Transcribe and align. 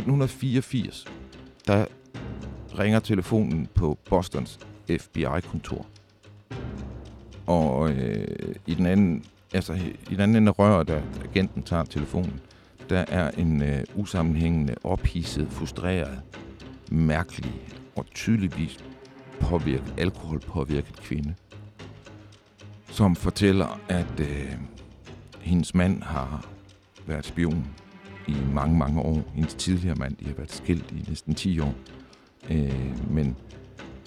1984, 0.00 1.04
der 1.66 1.84
ringer 2.78 3.00
telefonen 3.00 3.68
på 3.74 3.98
Bostons 4.10 4.58
FBI-kontor. 5.00 5.86
Og 7.46 7.90
øh, 7.90 8.54
i 8.66 8.74
den 8.74 8.86
anden, 8.86 9.24
altså 9.54 9.72
i 10.10 10.14
den 10.14 10.20
anden 10.20 10.36
ende 10.36 10.48
af 10.48 10.58
røret, 10.58 10.88
da 10.88 11.02
agenten 11.24 11.62
tager 11.62 11.84
telefonen, 11.84 12.40
der 12.88 13.04
er 13.08 13.30
en 13.30 13.62
øh, 13.62 13.84
usammenhængende, 13.94 14.74
ophidset, 14.84 15.48
frustreret, 15.50 16.20
mærkelig 16.90 17.54
og 17.96 18.06
tydeligvis 18.14 18.78
påvirket, 19.40 19.94
alkoholpåvirket 19.98 20.96
kvinde, 20.96 21.34
som 22.88 23.16
fortæller, 23.16 23.80
at 23.88 24.20
øh, 24.20 24.52
hendes 25.40 25.74
mand 25.74 26.02
har 26.02 26.46
været 27.06 27.26
spion 27.26 27.66
i 28.28 28.36
mange, 28.54 28.78
mange 28.78 29.00
år. 29.00 29.22
Hendes 29.34 29.54
tidligere 29.54 29.94
mand, 29.94 30.16
de 30.16 30.24
har 30.24 30.34
været 30.34 30.52
skilt 30.52 30.92
i 30.92 31.04
næsten 31.08 31.34
10 31.34 31.60
år. 31.60 31.74
Øh, 32.50 33.10
men 33.10 33.36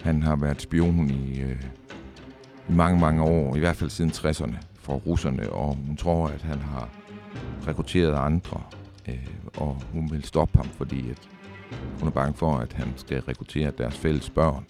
han 0.01 0.23
har 0.23 0.35
været 0.35 0.61
spion 0.61 1.09
i, 1.09 1.41
øh, 1.41 1.63
i 2.69 2.73
mange, 2.73 2.99
mange 2.99 3.23
år, 3.23 3.55
i 3.55 3.59
hvert 3.59 3.75
fald 3.75 3.89
siden 3.89 4.11
60'erne 4.11 4.57
for 4.75 4.93
russerne, 4.93 5.49
og 5.51 5.75
hun 5.87 5.97
tror, 5.97 6.27
at 6.27 6.41
han 6.41 6.59
har 6.59 6.89
rekrutteret 7.67 8.15
andre, 8.15 8.61
øh, 9.07 9.27
og 9.57 9.81
hun 9.91 10.11
vil 10.11 10.23
stoppe 10.23 10.57
ham, 10.57 10.65
fordi 10.65 11.09
at 11.09 11.29
hun 11.99 12.07
er 12.07 12.11
bange 12.11 12.33
for, 12.33 12.57
at 12.57 12.73
han 12.73 12.87
skal 12.95 13.21
rekruttere 13.21 13.71
deres 13.77 13.97
fælles 13.97 14.29
børn. 14.29 14.65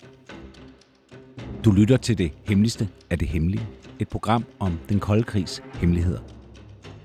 Du 1.66 1.72
lytter 1.72 1.98
til 1.98 2.18
det 2.18 2.32
hemmeligste 2.44 2.90
af 3.10 3.20
det 3.20 3.28
hemmelige. 3.28 3.68
Et 4.00 4.08
program 4.08 4.46
om 4.60 4.80
den 4.90 5.00
kolde 5.00 5.24
krigs 5.24 5.64
hemmeligheder. 5.74 6.33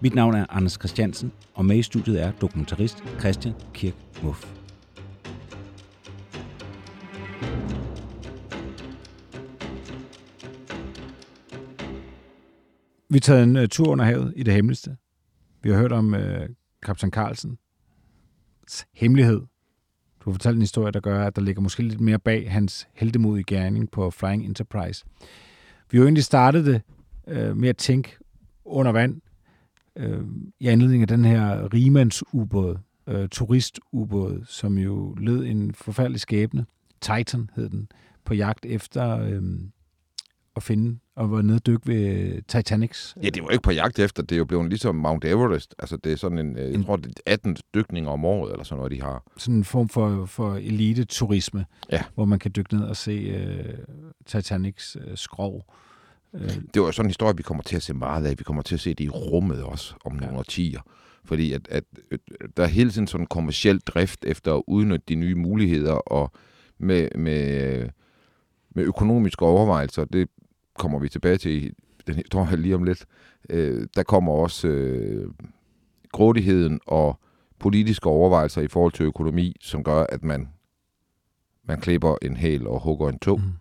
Mit 0.01 0.15
navn 0.15 0.35
er 0.35 0.47
Anders 0.49 0.73
Christiansen, 0.73 1.33
og 1.55 1.65
med 1.65 1.77
i 1.77 1.83
studiet 1.83 2.23
er 2.23 2.33
dokumentarist 2.33 3.05
Christian 3.21 3.55
Kirk 3.75 3.95
Muff. 4.23 4.47
Vi 13.11 13.21
tager 13.21 13.43
en 13.43 13.57
uh, 13.57 13.67
tur 13.71 13.89
under 13.89 14.05
havet 14.05 14.33
i 14.37 14.43
det 14.43 14.55
hemmeligste. 14.55 14.97
Vi 15.63 15.71
har 15.71 15.79
hørt 15.79 15.93
om 15.93 16.15
uh, 16.15 16.21
kaptajn 16.83 17.13
Carlsen 17.13 17.59
hemmelighed. 18.95 19.41
Du 20.21 20.31
har 20.31 20.33
fortalt 20.33 20.55
en 20.55 20.63
historie, 20.63 20.93
der 20.93 21.01
gør, 21.01 21.27
at 21.27 21.37
der 21.37 21.43
ligger 21.43 21.63
måske 21.63 21.83
lidt 21.83 22.01
mere 22.01 22.19
bag 22.19 22.53
hans 22.53 22.89
heldemodige 22.95 23.45
gerning 23.45 23.91
på 23.91 24.11
Flying 24.11 24.45
Enterprise. 24.45 25.05
Vi 25.91 25.99
har 25.99 26.03
jo 26.03 26.07
egentlig 26.07 26.25
startet 26.25 26.67
det 26.67 26.83
uh, 27.27 27.57
med 27.57 27.69
at 27.69 27.77
tænke 27.77 28.17
under 28.65 28.93
vand, 28.93 29.21
øh, 29.99 30.21
i 30.61 30.67
anledning 30.67 31.03
af 31.03 31.09
den 31.09 31.25
her 31.25 31.75
rimandsubåd, 31.75 32.77
øh, 33.07 33.29
turistubåd, 33.29 34.45
som 34.47 34.79
jo 34.79 35.15
lød 35.19 35.45
en 35.47 35.75
forfærdelig 35.75 36.21
skæbne. 36.21 36.67
Titan 37.01 37.51
hed 37.57 37.69
den, 37.71 37.89
på 38.25 38.35
jagt 38.35 38.67
efter 38.67 39.19
øh, 39.21 39.43
at 40.57 40.63
finde 40.63 40.99
og 41.17 41.31
var 41.31 41.43
nede 41.43 41.57
og 41.57 41.67
dykke 41.67 41.87
ved 41.87 42.43
Titanics. 42.43 43.17
Ja, 43.23 43.29
det 43.29 43.43
var 43.43 43.51
ikke 43.51 43.63
på 43.63 43.71
jagt 43.73 43.99
efter, 43.99 44.23
det 44.23 44.33
er 44.33 44.39
jo 44.39 44.45
blevet 44.45 44.69
ligesom 44.69 44.95
Mount 44.97 45.25
Everest. 45.25 45.75
Altså, 45.79 45.97
det 45.97 46.13
er 46.13 46.17
sådan 46.17 46.39
en, 46.39 46.57
øh, 46.59 46.73
jeg 46.73 46.85
tror, 46.85 46.97
det 46.97 47.07
er 47.27 47.33
18 47.33 47.57
dykninger 47.75 48.11
om 48.11 48.25
året, 48.25 48.53
eller 48.53 48.65
sådan 48.65 48.77
noget, 48.79 48.93
de 48.93 49.03
har. 49.03 49.23
Sådan 49.37 49.55
en 49.55 49.65
form 49.65 49.89
for, 49.89 50.27
for 50.27 50.55
elite-turisme, 50.57 51.65
Ja. 51.93 52.03
hvor 52.15 52.25
man 52.25 52.39
kan 52.39 52.51
dykke 52.57 52.75
ned 52.77 52.85
og 52.85 52.97
se 52.97 53.11
øh, 53.13 53.75
Titanics 54.27 54.97
øh, 55.07 55.17
skrov. 55.17 55.65
Øh, 56.35 56.41
Det 56.75 56.81
var 56.83 56.87
jo 56.87 56.93
sådan 56.93 57.07
en 57.07 57.11
historie, 57.11 57.37
vi 57.37 57.43
kommer 57.43 57.63
til 57.63 57.77
at 57.77 57.83
se 57.83 57.95
meget 57.95 58.27
af. 58.27 58.39
Vi 58.39 58.45
kommer 58.45 58.63
til 58.63 58.75
at 58.75 58.81
se 58.81 58.95
det 58.95 59.05
i 59.05 59.09
rummet 59.09 59.63
også 59.63 59.95
om 60.05 60.13
nogle 60.13 60.33
Ja. 60.33 60.39
årtier. 60.39 60.81
Fordi 61.25 61.53
at, 61.53 61.69
at, 61.71 61.85
at 62.11 62.21
der 62.57 62.63
er 62.63 62.67
hele 62.67 62.91
tiden 62.91 63.07
sådan 63.07 63.23
en 63.23 63.27
kommersiel 63.27 63.79
drift 63.79 64.25
efter 64.25 64.55
at 64.55 64.63
udnytte 64.67 65.05
de 65.09 65.15
nye 65.15 65.35
muligheder, 65.35 65.93
og 65.93 66.33
med, 66.79 67.09
med, 67.15 67.89
med 68.71 68.85
økonomiske 68.85 69.43
overvejelser, 69.45 70.05
det 70.05 70.29
kommer 70.79 70.99
vi 70.99 71.09
tilbage 71.09 71.37
til 71.37 71.65
i 71.67 71.71
den 72.07 72.15
historie 72.15 72.57
lige 72.57 72.75
om 72.75 72.83
lidt, 72.85 73.07
øh, 73.51 73.87
der 73.97 74.03
kommer 74.03 74.33
også 74.33 74.69
øh, 74.69 75.31
grådigheden 76.13 76.81
og 76.87 77.21
politiske 77.59 78.07
overvejelser 78.07 78.61
i 78.63 78.69
forhold 78.69 78.93
til 78.93 79.05
økonomi, 79.07 79.57
som 79.61 79.85
gør, 79.85 80.05
at 80.09 80.25
man, 80.25 80.49
man 81.65 81.81
klipper 81.81 82.17
en 82.23 82.37
hæl 82.37 82.67
og 82.67 82.81
hugger 82.81 83.09
en 83.09 83.19
tog. 83.19 83.41
Mm. 83.41 83.53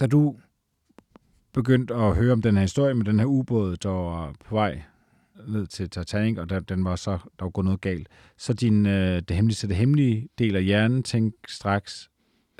Da 0.00 0.06
du 0.06 0.36
begyndte 1.52 1.94
at 1.94 2.16
høre 2.16 2.32
om 2.32 2.42
den 2.42 2.54
her 2.54 2.62
historie 2.62 2.94
med 2.94 3.04
den 3.04 3.18
her 3.18 3.26
ubåd, 3.26 3.76
der 3.76 3.88
var 3.88 4.34
på 4.44 4.54
vej 4.54 4.82
ned 5.48 5.66
til 5.66 5.90
Titanic, 5.90 6.38
og 6.38 6.50
der, 6.50 6.60
den 6.60 6.84
var 6.84 6.96
så, 6.96 7.10
der 7.10 7.44
var 7.44 7.50
gået 7.50 7.64
noget 7.64 7.80
galt, 7.80 8.08
så 8.36 8.52
din, 8.52 8.86
øh, 8.86 9.22
det 9.28 9.36
hemmelige, 9.36 9.56
så 9.56 9.66
det 9.66 9.76
hemmelige 9.76 10.28
del 10.38 10.56
af 10.56 10.64
hjernen 10.64 11.02
tænkte 11.02 11.54
straks, 11.54 12.10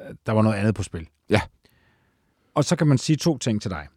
øh, 0.00 0.14
der 0.26 0.32
var 0.32 0.42
noget 0.42 0.56
andet 0.56 0.75
på 0.75 0.82
spil. 0.82 1.08
Ja. 1.30 1.41
Og 2.54 2.64
så 2.64 2.76
kan 2.76 2.86
man 2.86 2.98
sige 2.98 3.16
to 3.16 3.38
ting 3.38 3.62
til 3.62 3.70
dig. 3.70 3.88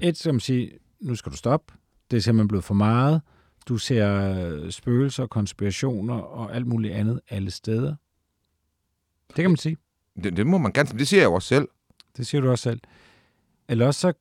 Et, 0.00 0.16
så 0.16 0.24
kan 0.24 0.34
man 0.34 0.40
sige, 0.40 0.72
nu 1.00 1.14
skal 1.14 1.32
du 1.32 1.36
stoppe. 1.36 1.74
Det 2.10 2.16
er 2.16 2.20
simpelthen 2.20 2.48
blevet 2.48 2.64
for 2.64 2.74
meget. 2.74 3.22
Du 3.68 3.78
ser 3.78 4.34
øh, 4.34 4.70
spøgelser, 4.70 5.26
konspirationer 5.26 6.14
og 6.14 6.54
alt 6.54 6.66
muligt 6.66 6.94
andet 6.94 7.20
alle 7.28 7.50
steder. 7.50 7.94
Det 9.28 9.36
kan 9.36 9.50
man 9.50 9.56
sige. 9.56 9.76
Det, 10.24 10.36
det 10.36 10.46
må 10.46 10.58
man 10.58 10.72
gerne, 10.72 10.98
det 10.98 11.08
siger 11.08 11.20
jeg 11.20 11.26
jo 11.26 11.34
også 11.34 11.48
selv. 11.48 11.68
Det 12.16 12.26
siger 12.26 12.40
du 12.40 12.50
også 12.50 12.62
selv. 12.62 12.80
Eller 13.68 13.86
også 13.86 14.00
så 14.00 14.12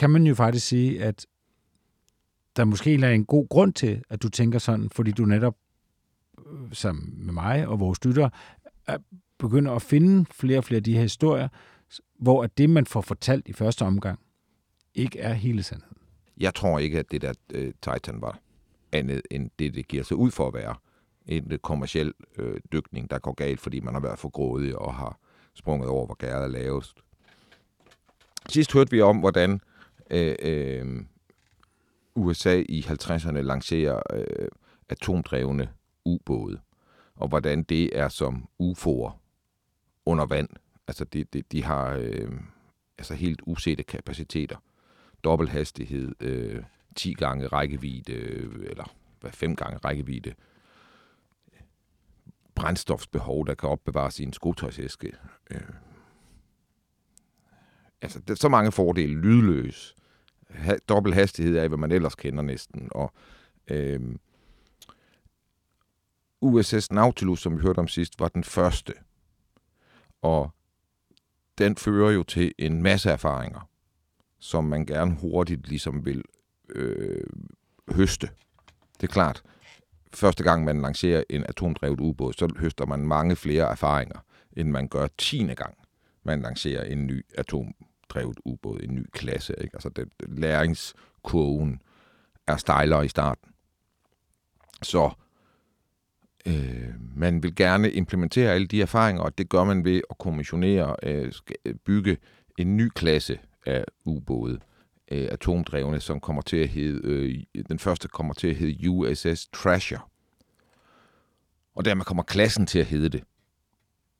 kan 0.00 0.10
man 0.10 0.26
jo 0.26 0.34
faktisk 0.34 0.66
sige, 0.66 1.04
at 1.04 1.26
der 2.56 2.64
måske 2.64 2.94
er 2.94 3.08
en 3.08 3.24
god 3.24 3.48
grund 3.48 3.72
til, 3.72 4.02
at 4.10 4.22
du 4.22 4.28
tænker 4.28 4.58
sådan, 4.58 4.90
fordi 4.90 5.10
du 5.10 5.24
netop, 5.24 5.56
øh, 6.38 6.44
som 6.72 6.72
sammen 6.72 7.26
med 7.26 7.32
mig 7.32 7.68
og 7.68 7.80
vores 7.80 8.04
lytter, 8.04 8.28
begynder 9.38 9.72
at 9.72 9.82
finde 9.82 10.26
flere 10.30 10.58
og 10.58 10.64
flere 10.64 10.76
af 10.76 10.84
de 10.84 10.94
her 10.94 11.02
historier, 11.02 11.48
hvor 12.18 12.44
at 12.44 12.58
det, 12.58 12.70
man 12.70 12.86
får 12.86 13.00
fortalt 13.00 13.48
i 13.48 13.52
første 13.52 13.82
omgang, 13.82 14.18
ikke 14.94 15.18
er 15.18 15.32
hele 15.32 15.62
sandheden. 15.62 15.96
Jeg 16.36 16.54
tror 16.54 16.78
ikke, 16.78 16.98
at 16.98 17.10
det 17.10 17.22
der 17.22 17.32
øh, 17.54 17.72
Titan 17.82 18.20
var 18.20 18.38
andet 18.92 19.22
end 19.30 19.50
det, 19.58 19.74
det 19.74 19.88
giver 19.88 20.02
sig 20.02 20.16
ud 20.16 20.30
for 20.30 20.48
at 20.48 20.54
være. 20.54 20.74
En 21.26 21.52
øh, 21.52 21.58
kommersiel 21.58 22.12
øh, 22.38 22.60
dykning, 22.72 23.10
der 23.10 23.18
går 23.18 23.32
galt, 23.32 23.60
fordi 23.60 23.80
man 23.80 23.94
har 23.94 24.00
været 24.00 24.18
for 24.18 24.28
grådig 24.28 24.78
og 24.78 24.94
har 24.94 25.18
sprunget 25.54 25.88
over, 25.88 26.06
hvor 26.06 26.14
gæret 26.14 26.44
er 26.44 26.48
lavest. 26.48 26.98
Sidst 28.48 28.72
hørte 28.72 28.90
vi 28.90 29.00
om, 29.00 29.18
hvordan 29.18 29.60
øh, 30.10 30.34
øh, 30.42 31.04
USA 32.14 32.62
i 32.68 32.80
50'erne 32.80 33.40
lancerer 33.40 34.02
øh, 34.12 34.48
atomdrevne 34.88 35.68
ubåde, 36.04 36.60
og 37.16 37.28
hvordan 37.28 37.62
det 37.62 37.98
er 37.98 38.08
som 38.08 38.48
UFO'er 38.62 39.12
under 40.06 40.26
vand. 40.26 40.48
Altså, 40.88 41.04
de, 41.04 41.24
de, 41.24 41.42
de 41.42 41.64
har 41.64 41.94
øh, 41.94 42.30
altså 42.98 43.14
helt 43.14 43.40
usete 43.46 43.82
kapaciteter 43.82 44.56
dobbelthastighed, 45.24 46.14
øh, 46.20 46.62
10 46.96 47.12
gange 47.12 47.46
rækkevidde, 47.46 48.12
øh, 48.12 48.66
eller 48.70 48.94
hvad, 49.20 49.32
5 49.32 49.56
gange 49.56 49.78
rækkevidde, 49.78 50.34
brændstofsbehov, 52.54 53.46
der 53.46 53.54
kan 53.54 53.68
opbevares 53.68 54.20
i 54.20 54.22
en 54.22 54.32
skotøjsæske. 54.32 55.12
Øh. 55.50 55.60
Altså, 58.02 58.20
der 58.20 58.34
er 58.34 58.36
så 58.36 58.48
mange 58.48 58.72
fordele. 58.72 59.20
Lydløs. 59.20 59.96
Ha- 60.54 60.78
dobbelt 60.88 61.14
hastighed 61.14 61.56
er, 61.56 61.68
hvad 61.68 61.78
man 61.78 61.92
ellers 61.92 62.14
kender 62.14 62.42
næsten. 62.42 62.88
Og 62.90 63.12
øh, 63.70 64.00
USS 66.40 66.92
Nautilus, 66.92 67.40
som 67.40 67.56
vi 67.56 67.62
hørte 67.62 67.78
om 67.78 67.88
sidst, 67.88 68.20
var 68.20 68.28
den 68.28 68.44
første. 68.44 68.94
Og 70.22 70.50
den 71.58 71.76
fører 71.76 72.10
jo 72.10 72.22
til 72.22 72.54
en 72.58 72.82
masse 72.82 73.10
erfaringer 73.10 73.70
som 74.40 74.64
man 74.64 74.86
gerne 74.86 75.14
hurtigt 75.14 75.68
ligesom 75.68 76.04
vil 76.06 76.24
øh, 76.68 77.26
høste. 77.92 78.30
Det 79.00 79.08
er 79.08 79.12
klart, 79.12 79.42
første 80.14 80.44
gang 80.44 80.64
man 80.64 80.80
lancerer 80.80 81.22
en 81.30 81.44
atomdrevet 81.48 82.00
ubåd, 82.00 82.32
så 82.32 82.54
høster 82.56 82.86
man 82.86 83.00
mange 83.00 83.36
flere 83.36 83.70
erfaringer, 83.70 84.18
end 84.52 84.68
man 84.70 84.88
gør 84.88 85.06
tiende 85.18 85.54
gang, 85.54 85.74
man 86.22 86.42
lancerer 86.42 86.84
en 86.84 87.06
ny 87.06 87.24
drevet 88.10 88.38
ubåd, 88.44 88.80
en 88.82 88.94
ny 88.94 89.06
klasse. 89.12 89.54
Ikke? 89.60 89.74
Altså 89.74 89.88
den, 89.88 90.10
læringskurven 90.20 91.80
er 92.46 92.56
stejlere 92.56 93.04
i 93.04 93.08
starten. 93.08 93.48
Så 94.82 95.10
øh, 96.46 96.88
man 97.16 97.42
vil 97.42 97.54
gerne 97.54 97.90
implementere 97.92 98.52
alle 98.52 98.66
de 98.66 98.82
erfaringer, 98.82 99.22
og 99.22 99.38
det 99.38 99.48
gør 99.48 99.64
man 99.64 99.84
ved 99.84 100.02
at 100.10 100.18
kommissionere, 100.18 100.96
øh, 101.02 101.32
øh 101.64 101.74
bygge 101.74 102.16
en 102.58 102.76
ny 102.76 102.88
klasse 102.88 103.38
af 103.66 103.84
ubåde, 104.04 104.58
øh, 105.10 105.28
atomdrevne, 105.30 106.00
som 106.00 106.20
kommer 106.20 106.42
til 106.42 106.56
at 106.56 106.68
hedde, 106.68 107.00
øh, 107.08 107.62
den 107.68 107.78
første 107.78 108.08
kommer 108.08 108.34
til 108.34 108.48
at 108.48 108.56
hedde 108.56 108.90
USS 108.90 109.48
Trasher. 109.52 110.10
Og 111.74 111.84
dermed 111.84 112.04
kommer 112.04 112.22
klassen 112.22 112.66
til 112.66 112.78
at 112.78 112.86
hedde 112.86 113.08
det, 113.08 113.22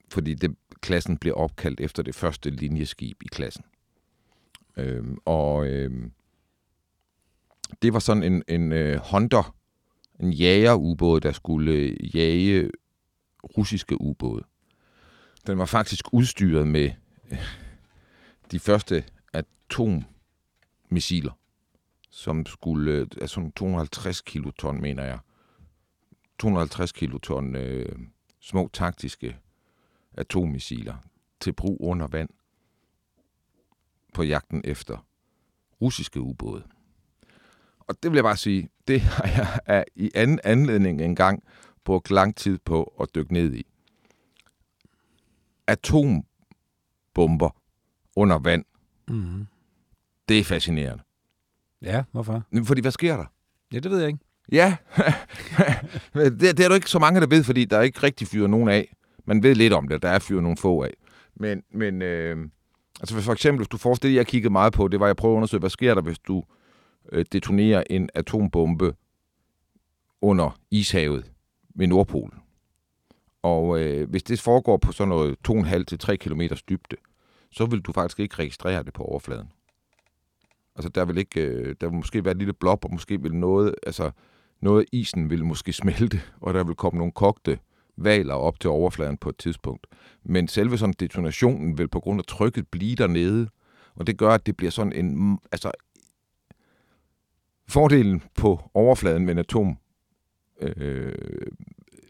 fordi 0.08 0.34
det, 0.34 0.56
klassen 0.80 1.18
bliver 1.18 1.34
opkaldt 1.34 1.80
efter 1.80 2.02
det 2.02 2.14
første 2.14 2.50
linjeskib 2.50 3.22
i 3.22 3.26
klassen. 3.26 3.64
Øh, 4.76 5.04
og 5.24 5.66
øh, 5.66 6.10
det 7.82 7.92
var 7.92 7.98
sådan 7.98 8.22
en, 8.22 8.42
en 8.48 8.72
øh, 8.72 9.00
Hunter, 9.12 9.56
en 10.20 10.32
jagerubåd, 10.32 11.20
der 11.20 11.32
skulle 11.32 11.72
øh, 11.72 12.16
jage 12.16 12.70
russiske 13.56 14.00
ubåde. 14.00 14.44
Den 15.46 15.58
var 15.58 15.64
faktisk 15.64 16.04
udstyret 16.12 16.68
med 16.68 16.90
øh, 17.30 17.38
de 18.50 18.58
første 18.58 19.04
atommissiler, 19.32 21.38
som 22.10 22.46
skulle, 22.46 22.92
øh, 22.92 23.06
altså 23.20 23.50
250 23.56 24.20
kiloton, 24.20 24.80
mener 24.80 25.04
jeg. 25.04 25.18
250 26.38 26.92
kiloton 26.92 27.56
øh, 27.56 27.98
små 28.40 28.70
taktiske 28.72 29.36
atommissiler 30.12 30.94
til 31.40 31.52
brug 31.52 31.78
under 31.80 32.06
vand 32.06 32.30
på 34.14 34.22
jagten 34.22 34.60
efter 34.64 35.06
russiske 35.80 36.20
ubåde. 36.20 36.62
Og 37.80 38.02
det 38.02 38.10
vil 38.10 38.16
jeg 38.16 38.24
bare 38.24 38.36
sige, 38.36 38.68
det 38.88 39.00
har 39.00 39.62
jeg 39.66 39.84
i 39.96 40.10
anden 40.14 40.40
anledning 40.44 41.00
engang 41.00 41.42
brugt 41.84 42.10
lang 42.10 42.36
tid 42.36 42.58
på 42.64 42.94
at 43.00 43.14
dykke 43.14 43.32
ned 43.32 43.54
i. 43.54 43.66
Atombomber 45.66 47.56
under 48.16 48.38
vand. 48.38 48.64
Mm. 49.08 49.46
Det 50.28 50.38
er 50.38 50.44
fascinerende. 50.44 51.02
Ja, 51.82 52.04
hvorfor? 52.12 52.42
Fordi 52.64 52.80
hvad 52.80 52.92
sker 52.92 53.16
der? 53.16 53.24
Ja, 53.72 53.78
det 53.78 53.90
ved 53.90 53.98
jeg 53.98 54.08
ikke. 54.08 54.20
Ja, 54.52 54.76
det, 56.14 56.40
det 56.40 56.60
er 56.60 56.68
der 56.68 56.74
ikke 56.74 56.90
så 56.90 56.98
mange, 56.98 57.20
der 57.20 57.26
ved, 57.26 57.44
fordi 57.44 57.64
der 57.64 57.78
er 57.78 57.82
ikke 57.82 58.02
rigtig 58.02 58.28
fyret 58.28 58.50
nogen 58.50 58.68
af. 58.68 58.96
Man 59.24 59.42
ved 59.42 59.54
lidt 59.54 59.72
om 59.72 59.88
det, 59.88 60.02
der 60.02 60.08
er 60.08 60.18
fyret 60.18 60.42
nogle 60.42 60.56
få 60.56 60.82
af. 60.82 60.94
Men, 61.34 61.62
men 61.72 62.02
øh, 62.02 62.48
altså 63.00 63.20
for 63.20 63.32
eksempel, 63.32 63.58
hvis 63.58 63.68
du 63.68 63.76
forestiller 63.76 64.12
det, 64.12 64.18
jeg 64.18 64.26
kiggede 64.26 64.52
meget 64.52 64.72
på, 64.72 64.88
det 64.88 65.00
var, 65.00 65.06
at 65.06 65.08
jeg 65.08 65.16
prøvede 65.16 65.34
at 65.34 65.36
undersøge, 65.36 65.60
hvad 65.60 65.70
sker 65.70 65.94
der, 65.94 66.02
hvis 66.02 66.18
du 66.18 66.44
øh, 67.12 67.24
detonerer 67.32 67.84
en 67.90 68.08
atombombe 68.14 68.94
under 70.22 70.58
ishavet 70.70 71.32
ved 71.74 71.86
Nordpolen. 71.86 72.38
Og 73.42 73.80
øh, 73.80 74.10
hvis 74.10 74.22
det 74.22 74.40
foregår 74.40 74.76
på 74.76 74.92
sådan 74.92 75.08
noget 75.08 75.36
2,5-3 75.48 76.16
km 76.16 76.40
dybde, 76.68 76.96
så 77.50 77.66
vil 77.66 77.80
du 77.80 77.92
faktisk 77.92 78.20
ikke 78.20 78.34
registrere 78.38 78.82
det 78.82 78.92
på 78.92 79.02
overfladen. 79.02 79.52
Altså 80.76 80.88
der 80.88 81.04
vil 81.04 81.18
ikke, 81.18 81.40
øh, 81.40 81.76
der 81.80 81.86
vil 81.86 81.96
måske 81.96 82.24
være 82.24 82.32
et 82.32 82.38
lille 82.38 82.52
blob, 82.52 82.84
og 82.84 82.92
måske 82.92 83.22
vil 83.22 83.34
noget, 83.34 83.74
altså 83.82 84.10
noget 84.60 84.80
af 84.80 84.86
isen 84.92 85.30
vil 85.30 85.44
måske 85.44 85.72
smelte, 85.72 86.20
og 86.40 86.54
der 86.54 86.64
vil 86.64 86.74
komme 86.74 86.98
nogle 86.98 87.12
kogte 87.12 87.58
valer 88.04 88.34
op 88.34 88.60
til 88.60 88.70
overfladen 88.70 89.16
på 89.16 89.28
et 89.28 89.38
tidspunkt. 89.38 89.86
Men 90.24 90.48
selve 90.48 90.78
sådan 90.78 90.94
detonationen 91.00 91.78
vil 91.78 91.88
på 91.88 92.00
grund 92.00 92.20
af 92.20 92.24
trykket 92.24 92.68
blive 92.68 92.96
dernede, 92.96 93.48
og 93.94 94.06
det 94.06 94.18
gør, 94.18 94.30
at 94.30 94.46
det 94.46 94.56
bliver 94.56 94.70
sådan 94.70 94.92
en, 94.92 95.16
mm, 95.16 95.38
altså 95.52 95.70
fordelen 97.68 98.22
på 98.34 98.70
overfladen 98.74 99.24
med 99.24 99.32
en 99.32 99.38
atom 99.38 99.78
øh, 100.60 101.12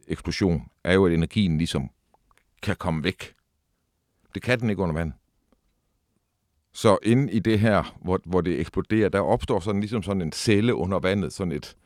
eksplosion 0.06 0.62
er 0.84 0.94
jo, 0.94 1.06
at 1.06 1.12
energien 1.12 1.58
ligesom 1.58 1.90
kan 2.62 2.76
komme 2.76 3.04
væk. 3.04 3.34
Det 4.34 4.42
kan 4.42 4.60
den 4.60 4.70
ikke 4.70 4.82
under 4.82 4.94
vand. 4.94 5.12
Så 6.72 6.98
inde 7.02 7.32
i 7.32 7.38
det 7.38 7.60
her, 7.60 7.96
hvor, 8.02 8.20
hvor 8.24 8.40
det 8.40 8.60
eksploderer, 8.60 9.08
der 9.08 9.20
opstår 9.20 9.60
sådan 9.60 9.80
ligesom 9.80 10.02
sådan 10.02 10.22
en 10.22 10.32
celle 10.32 10.74
under 10.74 10.98
vandet, 10.98 11.32
sådan 11.32 11.52
et, 11.52 11.76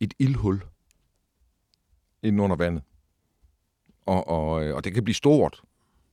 et 0.00 0.14
ildhul 0.18 0.62
inde 2.22 2.42
under 2.42 2.56
vandet. 2.56 2.82
Og, 4.06 4.28
og, 4.28 4.50
og 4.50 4.84
det 4.84 4.94
kan 4.94 5.04
blive 5.04 5.14
stort, 5.14 5.62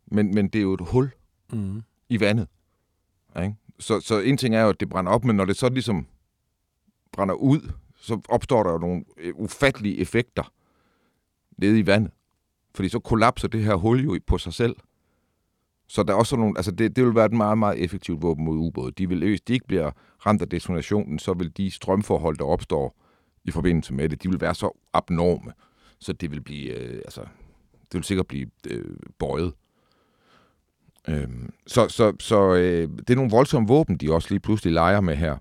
men, 0.05 0.35
men 0.35 0.47
det 0.47 0.59
er 0.59 0.63
jo 0.63 0.73
et 0.73 0.81
hul 0.81 1.11
Mm. 1.53 1.83
i 2.09 2.19
vandet. 2.19 2.47
Ikke? 3.41 3.55
Så, 3.79 3.99
så 3.99 4.19
en 4.19 4.37
ting 4.37 4.55
er 4.55 4.61
jo, 4.61 4.69
at 4.69 4.79
det 4.79 4.89
brænder 4.89 5.11
op, 5.11 5.25
men 5.25 5.35
når 5.35 5.45
det 5.45 5.57
så 5.57 5.69
ligesom 5.69 6.07
brænder 7.11 7.35
ud, 7.35 7.71
så 7.95 8.21
opstår 8.29 8.63
der 8.63 8.71
jo 8.71 8.77
nogle 8.77 9.03
øh, 9.17 9.33
ufattelige 9.35 9.97
effekter 9.97 10.53
nede 11.57 11.79
i 11.79 11.85
vandet. 11.85 12.11
Fordi 12.75 12.89
så 12.89 12.99
kollapser 12.99 13.47
det 13.47 13.63
her 13.63 13.75
hul 13.75 14.03
jo 14.03 14.19
på 14.27 14.37
sig 14.37 14.53
selv. 14.53 14.75
Så 15.87 16.03
der 16.03 16.13
er 16.13 16.17
også 16.17 16.35
nogle, 16.35 16.57
altså 16.57 16.71
det, 16.71 16.95
det 16.95 17.05
vil 17.05 17.15
være 17.15 17.25
et 17.25 17.33
meget, 17.33 17.57
meget 17.57 17.83
effektivt 17.83 18.21
våben 18.21 18.45
mod 18.45 18.57
ubåde. 18.57 18.91
De 18.91 19.09
vil, 19.09 19.19
hvis 19.19 19.41
de 19.41 19.53
ikke 19.53 19.67
bliver 19.67 19.91
ramt 20.25 20.41
af 20.41 20.49
detonationen, 20.49 21.19
så 21.19 21.33
vil 21.33 21.57
de 21.57 21.71
strømforhold, 21.71 22.37
der 22.37 22.45
opstår 22.45 22.95
i 23.43 23.51
forbindelse 23.51 23.93
med 23.93 24.09
det, 24.09 24.23
de 24.23 24.29
vil 24.29 24.41
være 24.41 24.55
så 24.55 24.79
abnorme, 24.93 25.53
så 25.99 26.13
det 26.13 26.31
vil 26.31 26.41
blive, 26.41 26.69
øh, 26.69 26.95
altså, 27.05 27.21
det 27.81 27.93
vil 27.93 28.03
sikkert 28.03 28.27
blive 28.27 28.49
øh, 28.67 28.97
bøjet. 29.19 29.53
Øhm, 31.07 31.53
så 31.67 31.89
så, 31.89 32.15
så 32.19 32.53
øh, 32.53 32.89
det 32.97 33.09
er 33.09 33.15
nogle 33.15 33.31
voldsomme 33.31 33.67
våben, 33.67 33.97
de 33.97 34.13
også 34.13 34.27
lige 34.29 34.39
pludselig 34.39 34.73
leger 34.73 35.01
med 35.01 35.15
her, 35.15 35.37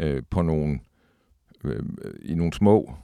øh, 0.00 0.22
på 0.30 0.42
nogle, 0.42 0.80
øhm, 1.64 1.98
øh, 2.02 2.14
i 2.22 2.34
nogle 2.34 2.52
små, 2.52 2.94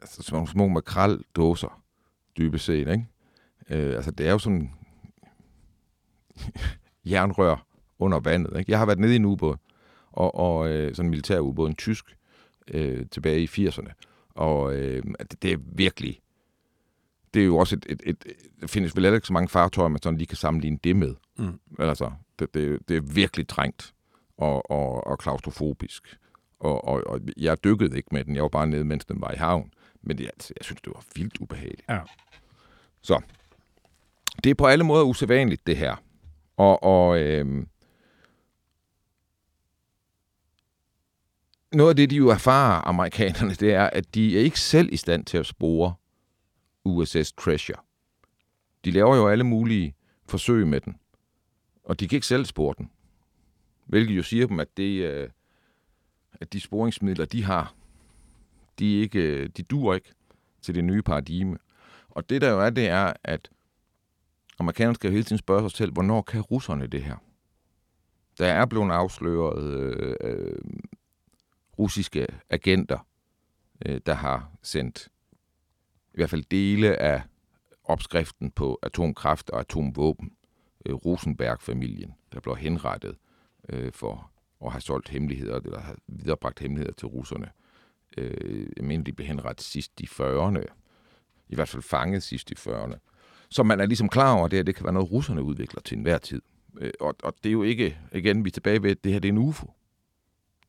altså 0.00 0.22
som 0.22 0.36
nogle 0.36 0.48
små 0.48 0.68
makraldåser, 0.68 1.82
dybest 2.38 2.64
set, 2.64 2.78
ikke? 2.78 3.06
Øh, 3.70 3.96
altså 3.96 4.10
det 4.10 4.26
er 4.26 4.32
jo 4.32 4.38
sådan 4.38 4.74
jernrør 7.10 7.66
under 7.98 8.20
vandet, 8.20 8.58
ikke? 8.58 8.70
Jeg 8.70 8.78
har 8.78 8.86
været 8.86 8.98
nede 8.98 9.12
i 9.12 9.16
en 9.16 9.24
ubåd, 9.24 9.56
og, 10.12 10.34
og 10.34 10.68
øh, 10.68 10.94
sådan 10.94 11.06
en 11.06 11.10
militær 11.10 11.38
ubåd, 11.40 11.68
en 11.68 11.76
tysk, 11.76 12.16
øh, 12.70 13.06
tilbage 13.10 13.42
i 13.42 13.46
80'erne, 13.46 13.92
og 14.34 14.74
øh, 14.74 15.02
det, 15.18 15.42
det 15.42 15.52
er 15.52 15.58
virkelig 15.60 16.20
det 17.34 17.42
er 17.42 17.46
jo 17.46 17.56
også 17.56 17.76
et, 17.76 17.86
et, 17.90 18.02
et, 18.06 18.24
der 18.60 18.66
findes 18.66 18.96
vel 18.96 19.14
ikke 19.14 19.26
så 19.26 19.32
mange 19.32 19.48
fartøjer, 19.48 19.88
man 19.88 20.02
sådan 20.02 20.18
lige 20.18 20.26
kan 20.26 20.36
sammenligne 20.36 20.78
det 20.84 20.96
med. 20.96 21.14
Mm. 21.38 21.60
Altså, 21.78 22.10
det, 22.38 22.54
det, 22.54 22.88
det 22.88 22.96
er 22.96 23.00
virkelig 23.00 23.48
trængt 23.48 23.94
og, 24.36 24.70
og, 24.70 25.06
og 25.06 25.18
klaustrofobisk. 25.18 26.18
Og, 26.60 26.84
og, 26.84 27.02
og 27.06 27.20
jeg 27.36 27.64
dykkede 27.64 27.96
ikke 27.96 28.08
med 28.12 28.24
den, 28.24 28.34
jeg 28.34 28.42
var 28.42 28.48
bare 28.48 28.66
nede, 28.66 28.84
mens 28.84 29.04
den 29.04 29.20
var 29.20 29.30
i 29.32 29.36
havn. 29.36 29.72
Men 30.02 30.18
det, 30.18 30.24
altså, 30.24 30.52
jeg 30.60 30.64
synes, 30.64 30.80
det 30.80 30.92
var 30.94 31.04
vildt 31.16 31.38
ubehageligt. 31.40 31.84
Ja. 31.88 32.00
Så, 33.02 33.20
det 34.44 34.50
er 34.50 34.54
på 34.54 34.66
alle 34.66 34.84
måder 34.84 35.04
usædvanligt, 35.04 35.66
det 35.66 35.76
her. 35.76 35.96
Og, 36.56 36.82
og 36.82 37.20
øhm, 37.20 37.68
noget 41.72 41.90
af 41.90 41.96
det, 41.96 42.10
de 42.10 42.16
jo 42.16 42.28
erfarer, 42.28 42.88
amerikanerne, 42.88 43.54
det 43.54 43.74
er, 43.74 43.90
at 43.92 44.14
de 44.14 44.38
er 44.38 44.42
ikke 44.42 44.60
selv 44.60 44.92
i 44.92 44.96
stand 44.96 45.24
til 45.24 45.38
at 45.38 45.46
spore 45.46 45.94
USS 46.84 47.32
Treasure. 47.32 47.78
De 48.84 48.90
laver 48.90 49.16
jo 49.16 49.28
alle 49.28 49.44
mulige 49.44 49.94
forsøg 50.26 50.66
med 50.66 50.80
den, 50.80 50.96
og 51.84 52.00
de 52.00 52.08
kan 52.08 52.16
ikke 52.16 52.26
selv 52.26 52.44
spore 52.44 52.74
den. 52.78 52.90
Hvilket 53.86 54.16
jo 54.16 54.22
siger 54.22 54.46
dem, 54.46 54.60
at, 54.60 54.76
det, 54.76 55.02
øh, 55.02 55.28
at 56.40 56.52
de 56.52 56.60
sporingsmidler, 56.60 57.24
de 57.24 57.44
har, 57.44 57.74
de, 58.78 59.00
ikke, 59.00 59.20
øh, 59.20 59.48
de 59.56 59.62
dur 59.62 59.94
ikke 59.94 60.12
til 60.62 60.74
det 60.74 60.84
nye 60.84 61.02
paradigme. 61.02 61.58
Og 62.08 62.30
det 62.30 62.40
der 62.40 62.50
jo 62.50 62.60
er, 62.60 62.70
det 62.70 62.88
er, 62.88 63.12
at 63.24 63.50
amerikanerne 64.58 64.94
skal 64.94 65.08
jo 65.08 65.12
hele 65.12 65.24
tiden 65.24 65.38
spørge 65.38 65.70
sig 65.70 65.78
selv, 65.78 65.92
hvornår 65.92 66.22
kan 66.22 66.40
russerne 66.40 66.86
det 66.86 67.02
her? 67.02 67.16
Der 68.38 68.46
er 68.46 68.66
blevet 68.66 68.90
afsløret 68.90 69.62
øh, 69.62 70.14
øh, 70.20 70.58
russiske 71.80 72.26
agenter, 72.50 72.98
øh, 73.86 74.00
der 74.06 74.14
har 74.14 74.50
sendt 74.62 75.08
i 76.14 76.16
hvert 76.16 76.30
fald 76.30 76.44
dele 76.50 76.96
af 76.96 77.22
opskriften 77.84 78.50
på 78.50 78.78
atomkraft 78.82 79.50
og 79.50 79.60
atomvåben. 79.60 80.32
Øh, 80.86 80.94
Rosenberg-familien, 80.94 82.14
der 82.32 82.40
blev 82.40 82.56
henrettet 82.56 83.16
øh, 83.68 83.92
for 83.92 84.30
at 84.64 84.72
have 84.72 84.80
solgt 84.80 85.08
hemmeligheder, 85.08 85.60
eller 85.60 85.80
have 85.80 85.96
viderebragt 86.06 86.60
hemmeligheder 86.60 86.94
til 86.94 87.08
russerne. 87.08 87.50
Øh, 88.18 88.66
jeg 88.76 88.84
mener, 88.84 89.04
de 89.04 89.12
blev 89.12 89.26
henrettet 89.26 89.66
sidst 89.66 90.00
i 90.00 90.04
40'erne. 90.04 90.64
I 91.48 91.54
hvert 91.54 91.68
fald 91.68 91.82
fanget 91.82 92.22
sidst 92.22 92.50
i 92.50 92.54
40'erne. 92.54 92.98
Så 93.50 93.62
man 93.62 93.80
er 93.80 93.86
ligesom 93.86 94.08
klar 94.08 94.34
over, 94.34 94.44
at 94.44 94.50
det 94.50 94.56
her 94.56 94.64
det 94.64 94.74
kan 94.74 94.84
være 94.84 94.92
noget, 94.92 95.10
russerne 95.12 95.42
udvikler 95.42 95.80
til 95.80 95.96
enhver 95.96 96.18
tid. 96.18 96.42
Øh, 96.80 96.90
og, 97.00 97.14
og 97.22 97.34
det 97.42 97.48
er 97.48 97.52
jo 97.52 97.62
ikke, 97.62 97.98
igen, 98.12 98.44
vi 98.44 98.48
er 98.48 98.52
tilbage 98.52 98.82
ved, 98.82 98.90
at 98.90 99.04
det 99.04 99.12
her 99.12 99.20
det 99.20 99.28
er 99.28 99.32
en 99.32 99.38
UFO. 99.38 99.74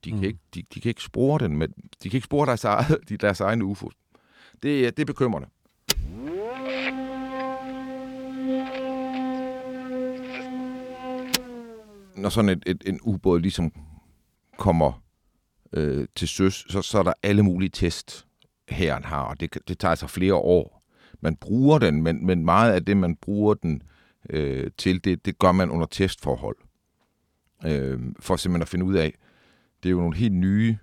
De 0.05 0.10
kan, 0.10 0.20
Mm. 0.20 0.24
ikke, 0.25 0.39
de, 0.55 0.63
de 0.74 0.81
kan 0.81 0.89
ikke 0.89 1.03
spore 1.03 1.39
den, 1.39 1.58
men 1.58 1.70
de 2.03 2.10
kan 2.10 2.17
ikke 2.17 2.25
spore 2.25 2.46
deres, 2.46 2.63
eget, 2.63 3.00
de, 3.10 3.17
deres 3.17 3.39
egen 3.39 3.62
UFO. 3.62 3.89
Det, 4.63 4.98
det 4.98 5.00
er 5.00 5.05
bekymrende. 5.05 5.48
når 12.15 12.29
sådan 12.29 12.50
et, 12.50 12.63
et, 12.65 12.84
en 12.86 13.00
ubåd 13.01 13.39
ligesom 13.39 13.72
kommer 14.58 15.03
øh, 15.74 16.08
til 16.15 16.27
søs, 16.27 16.65
så, 16.70 16.81
så 16.81 17.00
er 17.00 17.03
der 17.03 17.13
alle 17.24 17.43
mulige 17.43 17.70
test, 17.70 18.27
herren 18.70 19.03
har, 19.03 19.24
og 19.24 19.39
det, 19.39 19.58
det 19.67 19.79
tager 19.79 19.89
altså 19.89 20.08
flere 20.08 20.34
år. 20.36 20.81
Man 21.22 21.36
bruger 21.36 21.79
den, 21.79 22.03
men, 22.03 22.25
men 22.25 22.46
meget 22.46 22.74
af 22.74 22.86
det, 22.86 22.98
man 22.98 23.15
bruger 23.15 23.53
den 23.53 23.81
øh, 24.29 24.72
til, 24.77 25.03
det, 25.03 25.25
det 25.25 25.39
gør 25.39 25.51
man 25.51 25.70
under 25.70 25.86
testforhold. 25.88 26.58
Øh, 27.65 28.00
for 28.20 28.36
simpelthen 28.36 28.62
at 28.62 28.67
finde 28.67 28.86
ud 28.86 28.93
af, 28.96 29.13
det 29.83 29.89
er 29.89 29.91
jo 29.91 30.00
nogle 30.00 30.17
helt 30.17 30.33
nye 30.33 30.77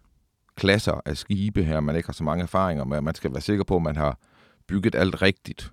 klasser 0.56 1.00
af 1.04 1.16
skibe 1.16 1.64
her, 1.64 1.80
man 1.80 1.96
ikke 1.96 2.08
har 2.08 2.12
så 2.12 2.24
mange 2.24 2.42
erfaringer 2.42 2.84
med. 2.84 3.00
Man 3.00 3.14
skal 3.14 3.32
være 3.32 3.40
sikker 3.40 3.64
på, 3.64 3.76
at 3.76 3.82
man 3.82 3.96
har 3.96 4.18
bygget 4.66 4.94
alt 4.94 5.22
rigtigt. 5.22 5.72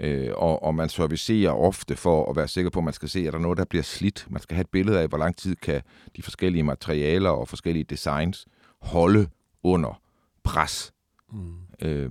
Øh, 0.00 0.30
og, 0.36 0.62
og 0.62 0.74
man 0.74 0.88
servicerer 0.88 1.50
ofte 1.50 1.96
for 1.96 2.30
at 2.30 2.36
være 2.36 2.48
sikker 2.48 2.70
på, 2.70 2.78
at 2.78 2.84
man 2.84 2.94
skal 2.94 3.08
se, 3.08 3.18
at 3.18 3.32
der 3.32 3.38
er 3.38 3.42
noget, 3.42 3.58
der 3.58 3.64
bliver 3.64 3.82
slidt. 3.82 4.26
Man 4.30 4.42
skal 4.42 4.54
have 4.54 4.60
et 4.60 4.70
billede 4.70 5.00
af, 5.00 5.08
hvor 5.08 5.18
lang 5.18 5.36
tid 5.36 5.56
kan 5.56 5.82
de 6.16 6.22
forskellige 6.22 6.62
materialer 6.62 7.30
og 7.30 7.48
forskellige 7.48 7.84
designs 7.84 8.46
holde 8.80 9.28
under 9.62 10.00
pres. 10.44 10.92
Mm. 11.32 11.56
Øh, 11.82 12.10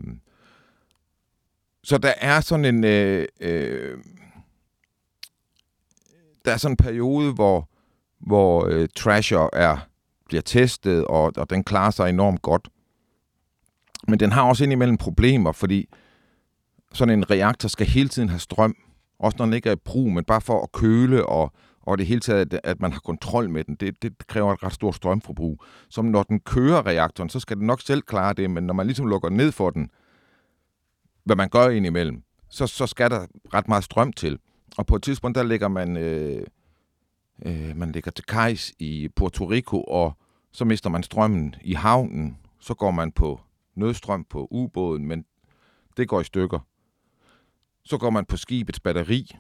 så 1.84 1.98
der 1.98 2.14
er 2.18 2.42
sådan 2.42 2.66
en... 2.66 2.84
Øh, 2.84 3.28
øh, 3.40 3.98
der 6.46 6.54
er 6.54 6.58
sådan 6.58 6.74
en 6.74 6.78
periode, 6.78 7.34
hvor, 7.34 7.70
hvor 8.20 8.66
øh, 8.66 8.88
Trasher 8.96 9.50
er, 9.54 9.78
bliver 10.28 10.42
testet, 10.42 11.06
og, 11.06 11.34
og 11.38 11.50
den 11.50 11.64
klarer 11.64 11.92
sig 11.92 12.10
enormt 12.10 12.42
godt. 12.42 12.68
Men 14.08 14.20
den 14.20 14.32
har 14.32 14.44
også 14.44 14.64
indimellem 14.64 14.98
problemer, 14.98 15.52
fordi 15.52 15.90
sådan 16.94 17.20
en 17.20 17.32
reaktor 17.32 17.70
skal 17.70 17.88
hele 17.88 18.10
tiden 18.10 18.30
have 18.30 18.40
strøm, 18.40 18.76
også 19.20 19.36
når 19.38 19.46
den 19.46 19.54
ikke 19.54 19.70
er 19.70 19.74
i 19.74 19.80
brug, 19.86 20.12
men 20.12 20.24
bare 20.24 20.42
for 20.42 20.64
at 20.64 20.72
køle 20.72 21.26
og, 21.26 21.54
og 21.82 21.98
det 21.98 22.06
hele 22.06 22.20
taget, 22.20 22.60
at 22.64 22.82
man 22.82 22.94
har 22.94 23.00
kontrol 23.00 23.50
med 23.50 23.64
den, 23.64 23.76
det, 23.76 24.02
det 24.02 24.28
kræver 24.28 24.54
et 24.54 24.64
ret 24.64 24.74
stort 24.74 24.96
strømforbrug. 24.96 25.64
Så 25.90 26.02
når 26.02 26.24
den 26.24 26.40
kører 26.40 26.86
reaktoren, 26.86 27.30
så 27.30 27.40
skal 27.40 27.58
den 27.58 27.68
nok 27.68 27.82
selv 27.82 28.02
klare 28.02 28.34
det, 28.34 28.52
men 28.52 28.64
når 28.64 28.74
man 28.74 28.86
ligesom 28.86 29.08
lukker 29.08 29.30
ned 29.30 29.52
for 29.52 29.70
den, 29.70 29.90
hvad 31.24 31.36
man 31.36 31.50
gør 31.50 31.70
indimellem, 31.70 32.24
så, 32.50 32.68
så 32.68 32.88
skal 32.88 33.10
der 33.10 33.26
ret 33.54 33.68
meget 33.68 33.84
strøm 33.84 34.14
til. 34.14 34.40
Og 34.78 34.86
på 34.86 34.96
et 34.96 35.04
tidspunkt, 35.04 35.36
der 35.36 35.44
ligger 35.44 35.68
man, 35.68 35.98
øh, 35.98 36.46
øh, 37.46 37.76
man 37.76 37.92
ligger 37.92 38.12
til 38.12 38.26
kajs 38.26 38.74
i 38.80 39.10
Puerto 39.16 39.46
Rico, 39.46 39.82
og 39.82 40.18
så 40.52 40.66
mister 40.66 40.90
man 40.90 41.04
strømmen 41.04 41.56
i 41.62 41.74
havnen. 41.74 42.38
Så 42.60 42.74
går 42.74 42.92
man 42.92 43.12
på 43.12 43.40
nødstrøm 43.76 44.24
på 44.24 44.48
ubåden, 44.52 45.06
men 45.06 45.26
det 45.98 46.08
går 46.08 46.22
i 46.22 46.24
stykker. 46.24 46.60
Så 47.84 47.98
går 47.98 48.10
man 48.10 48.26
på 48.26 48.38
skibets 48.38 48.80
batteri, 48.80 49.32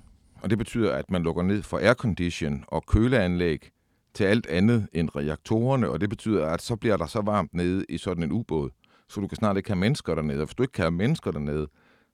og 0.41 0.49
det 0.49 0.57
betyder, 0.57 0.93
at 0.93 1.11
man 1.11 1.23
lukker 1.23 1.43
ned 1.43 1.63
for 1.63 1.77
aircondition 1.77 2.63
og 2.67 2.85
køleanlæg 2.85 3.69
til 4.13 4.23
alt 4.23 4.47
andet 4.47 4.87
end 4.93 5.09
reaktorerne, 5.15 5.89
og 5.89 6.01
det 6.01 6.09
betyder, 6.09 6.45
at 6.45 6.61
så 6.61 6.75
bliver 6.75 6.97
der 6.97 7.05
så 7.05 7.21
varmt 7.21 7.53
nede 7.53 7.85
i 7.89 7.97
sådan 7.97 8.23
en 8.23 8.31
ubåd, 8.31 8.69
så 9.07 9.21
du 9.21 9.27
kan 9.27 9.35
snart 9.35 9.57
ikke 9.57 9.69
have 9.69 9.79
mennesker 9.79 10.15
dernede. 10.15 10.41
Og 10.41 10.45
hvis 10.45 10.55
du 10.55 10.63
ikke 10.63 10.73
kan 10.73 10.83
have 10.83 10.91
mennesker 10.91 11.31
dernede, 11.31 11.67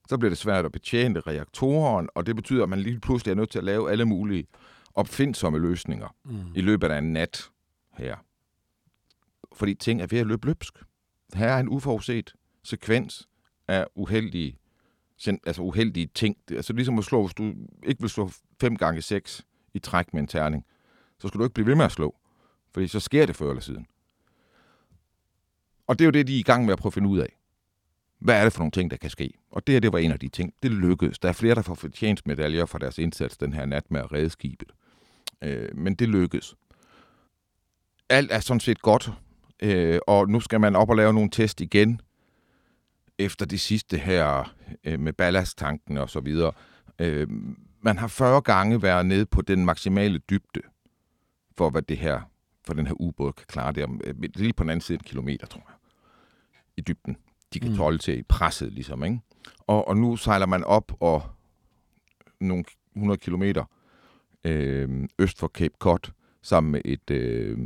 så 0.10 0.18
bliver 0.18 0.30
det 0.30 0.38
svært 0.38 0.66
at 0.66 0.72
betjene 0.72 1.20
reaktoren, 1.20 2.10
og 2.16 2.26
det 2.26 2.36
betyder, 2.36 2.64
at 2.64 2.70
man 2.70 2.80
lige 2.80 3.00
pludselig 3.00 3.32
er 3.32 3.36
nødt 3.36 3.50
til 3.50 3.60
at 3.60 3.66
lave 3.66 3.92
alle 3.92 4.06
mulige 4.06 4.48
opfindsomme 4.96 5.60
løsninger 5.60 6.16
mm. 6.26 6.56
i 6.56 6.62
løbet 6.62 6.88
af 6.88 6.98
en 6.98 7.14
nat 7.14 7.52
her. 7.94 8.18
Fordi 9.54 9.74
ting 9.74 10.02
er 10.02 10.08
ved 10.08 10.20
at 10.20 10.28
løbe 10.28 10.46
løbsk. 10.46 10.74
Her 11.34 11.48
er 11.48 11.60
en 11.60 11.70
uforudset 11.70 12.34
sekvens 12.64 13.30
af 13.68 13.86
uheldige, 13.96 14.58
altså 15.28 15.62
uheldige 15.62 16.10
ting. 16.14 16.38
Altså 16.52 16.74
ligesom 16.74 17.00
at 17.00 17.06
slå, 17.06 17.26
hvis 17.26 17.34
du 17.34 17.54
ikke 17.84 18.02
vil 18.02 18.10
slå 18.10 18.32
5 18.62 18.76
gange 18.76 19.02
6 19.02 19.46
i 19.74 19.80
træk 19.80 20.14
med 20.14 20.22
en 20.22 20.28
terning, 20.28 20.66
så 21.20 21.28
skal 21.28 21.40
du 21.40 21.44
ikke 21.44 21.54
blive 21.54 21.68
ved 21.68 21.76
med 21.76 21.86
at 21.86 21.92
slå. 21.92 22.16
Fordi 22.74 22.88
så 22.88 23.00
sker 23.00 23.26
det 23.26 23.36
før 23.36 23.50
eller 23.50 23.62
siden. 23.62 23.88
Og 25.88 26.00
det 26.00 26.06
er 26.06 26.08
jo 26.08 26.12
det, 26.12 26.28
de 26.28 26.36
er 26.36 26.40
i 26.40 26.44
gang 26.44 26.66
med 26.66 26.74
at 26.74 26.80
prøve 26.80 26.90
at 26.90 26.94
finde 26.94 27.10
ud 27.10 27.20
af. 27.20 27.38
Hvad 28.20 28.40
er 28.40 28.44
det 28.44 28.54
for 28.54 28.60
nogle 28.60 28.72
ting, 28.72 28.92
der 28.92 28.98
kan 28.98 29.10
ske? 29.10 29.34
Og 29.52 29.68
det 29.68 29.74
her, 29.74 29.80
det 29.80 29.94
var 29.94 30.00
en 30.00 30.12
af 30.12 30.20
de 30.20 30.28
ting. 30.28 30.54
Det 30.64 30.72
lykkedes. 30.72 31.20
Der 31.20 31.30
er 31.30 31.34
flere, 31.34 31.56
der 31.56 31.62
får 31.62 31.76
fortjensmedaljer 31.76 32.66
for 32.66 32.78
deres 32.78 32.98
indsats 32.98 33.38
den 33.38 33.54
her 33.54 33.66
nat 33.66 33.92
med 33.92 34.02
at 34.02 34.12
redde 34.12 34.30
skibet. 34.30 34.72
Øh, 35.44 35.78
men 35.78 35.96
det 35.96 36.10
lykkedes. 36.10 36.56
Alt 38.10 38.32
er 38.32 38.40
sådan 38.40 38.60
set 38.60 38.82
godt, 38.82 39.12
øh, 39.60 40.00
og 40.08 40.30
nu 40.30 40.40
skal 40.40 40.60
man 40.62 40.76
op 40.76 40.90
og 40.90 40.96
lave 40.96 41.14
nogle 41.14 41.30
test 41.30 41.62
igen, 41.62 42.02
efter 43.18 43.46
det 43.46 43.62
sidste 43.62 43.98
her 43.98 44.56
øh, 44.84 45.00
med 45.00 45.14
ballasttanken 45.14 45.98
og 45.98 46.10
så 46.10 46.20
videre. 46.20 46.52
Øh, 47.00 47.28
man 47.82 47.98
har 47.98 48.08
40 48.08 48.42
gange 48.42 48.82
været 48.82 49.06
nede 49.06 49.26
på 49.26 49.42
den 49.42 49.66
maksimale 49.66 50.18
dybde, 50.18 50.62
for 51.58 51.70
hvad 51.70 51.82
det 51.82 51.98
her, 51.98 52.22
for 52.66 52.74
den 52.74 52.88
her 52.88 53.02
ubåd 53.02 53.34
kan 53.34 53.46
klare 53.48 53.72
det. 53.72 53.82
Øh, 53.82 54.16
er 54.24 54.28
lige 54.36 54.54
på 54.54 54.64
den 54.64 54.70
anden 54.70 54.82
side 54.82 54.96
en 54.96 55.04
kilometer, 55.04 55.48
tror 55.48 55.64
jeg, 55.68 55.76
i 56.78 56.82
dybden. 56.82 57.18
De 57.54 57.60
kan 57.60 57.70
mm. 57.70 57.78
tåle 57.78 57.98
til 57.98 58.20
i 58.20 58.24
presset, 58.24 58.74
ligesom. 58.74 59.04
Ikke? 59.04 59.20
Og, 59.68 59.88
og 59.88 59.98
nu 59.98 60.16
sejler 60.16 60.46
man 60.46 60.64
op 60.64 60.92
og 61.00 61.24
nogle 62.40 62.64
100 62.96 63.18
kilometer 63.18 63.64
øh, 64.44 65.08
øst 65.20 65.40
for 65.40 65.48
Cape 65.48 65.76
Cod, 65.80 66.12
sammen 66.42 66.72
med 66.72 66.82
et, 66.86 67.10
øh, 67.12 67.58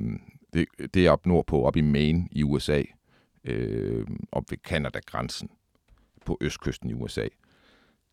det, 0.53 0.65
det 0.93 1.05
er 1.05 1.11
op 1.11 1.25
nordpå, 1.25 1.63
op 1.63 1.75
i 1.75 1.81
Maine 1.81 2.27
i 2.31 2.43
USA, 2.43 2.83
øh, 3.43 4.07
op 4.31 4.43
ved 4.51 4.57
Canada-grænsen 4.57 5.49
på 6.25 6.37
østkysten 6.41 6.89
i 6.89 6.93
USA. 6.93 7.27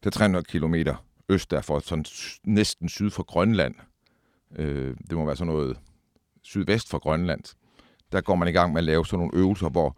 Det 0.00 0.06
er 0.06 0.10
300 0.10 0.44
kilometer 0.44 1.04
øst 1.28 1.50
derfor, 1.50 1.78
sådan 1.78 2.04
næsten 2.44 2.88
syd 2.88 3.10
for 3.10 3.22
Grønland. 3.22 3.74
Øh, 4.56 4.96
det 5.10 5.18
må 5.18 5.24
være 5.24 5.36
sådan 5.36 5.52
noget 5.52 5.80
sydvest 6.42 6.90
for 6.90 6.98
Grønland. 6.98 7.56
Der 8.12 8.20
går 8.20 8.34
man 8.34 8.48
i 8.48 8.52
gang 8.52 8.72
med 8.72 8.78
at 8.78 8.84
lave 8.84 9.06
sådan 9.06 9.18
nogle 9.18 9.38
øvelser, 9.38 9.68
hvor, 9.68 9.96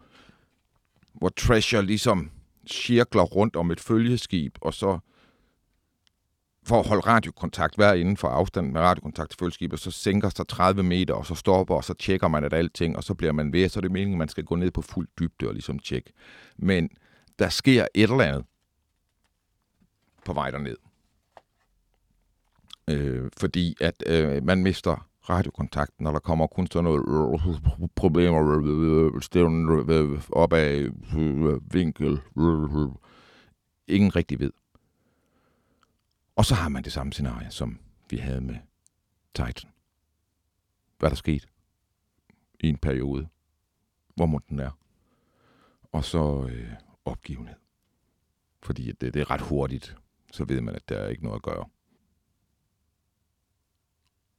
hvor 1.13 1.29
Treasure 1.29 1.85
ligesom 1.85 2.31
cirkler 2.67 3.23
rundt 3.23 3.55
om 3.55 3.71
et 3.71 3.79
følgeskib, 3.79 4.57
og 4.61 4.73
så 4.73 4.99
for 6.67 6.79
at 6.79 6.87
holde 6.87 7.01
radiokontakt, 7.01 7.77
være 7.77 7.99
inden 7.99 8.17
for 8.17 8.27
afstand 8.27 8.71
med 8.71 8.81
radiokontakt 8.81 9.29
til 9.29 9.37
følgeskibet, 9.39 9.79
så 9.79 9.91
sænker 9.91 10.29
sig 10.29 10.47
30 10.47 10.83
meter, 10.83 11.13
og 11.13 11.25
så 11.25 11.35
stopper, 11.35 11.75
og 11.75 11.83
så 11.83 11.93
tjekker 11.93 12.27
man 12.27 12.43
at 12.43 12.53
alting, 12.53 12.97
og 12.97 13.03
så 13.03 13.13
bliver 13.13 13.33
man 13.33 13.53
ved, 13.53 13.69
så 13.69 13.79
er 13.79 13.81
det 13.81 13.91
meningen, 13.91 14.15
at 14.15 14.17
man 14.17 14.29
skal 14.29 14.43
gå 14.43 14.55
ned 14.55 14.71
på 14.71 14.81
fuld 14.81 15.07
dybde 15.19 15.47
og 15.47 15.53
ligesom 15.53 15.79
tjekke. 15.79 16.13
Men 16.57 16.89
der 17.39 17.49
sker 17.49 17.87
et 17.93 18.09
eller 18.09 18.23
andet 18.23 18.45
på 20.25 20.33
vej 20.33 20.51
derned. 20.51 20.75
Øh, 22.89 23.29
fordi 23.37 23.75
at 23.81 24.03
øh, 24.07 24.43
man 24.43 24.63
mister 24.63 25.07
radiokontakten, 25.29 26.03
når 26.03 26.11
der 26.11 26.19
kommer 26.19 26.47
kun 26.47 26.67
sådan 26.67 26.83
noget 26.83 27.91
problemer, 27.95 29.19
stævnen 29.21 30.21
op 30.31 30.53
af 30.53 30.87
vinkel, 31.71 32.19
ingen 33.87 34.15
rigtig 34.15 34.39
ved. 34.39 34.51
Og 36.37 36.45
så 36.45 36.55
har 36.55 36.69
man 36.69 36.83
det 36.83 36.93
samme 36.93 37.13
scenarie, 37.13 37.51
som 37.51 37.79
vi 38.09 38.17
havde 38.17 38.41
med 38.41 38.55
Titan. 39.33 39.71
Hvad 40.97 41.09
der 41.09 41.15
skete 41.15 41.47
i 42.59 42.69
en 42.69 42.77
periode, 42.77 43.27
hvor 44.15 44.25
må 44.25 44.39
den 44.49 44.59
er. 44.59 44.71
Og 45.91 46.03
så 46.03 46.47
øh, 46.51 46.73
opgivenhed. 47.05 47.55
Fordi 48.61 48.91
det, 48.91 49.13
det 49.13 49.15
er 49.21 49.31
ret 49.31 49.41
hurtigt, 49.41 49.95
så 50.31 50.45
ved 50.45 50.61
man, 50.61 50.75
at 50.75 50.89
der 50.89 50.97
er 50.97 51.07
ikke 51.07 51.23
noget 51.23 51.35
at 51.35 51.43
gøre. 51.43 51.65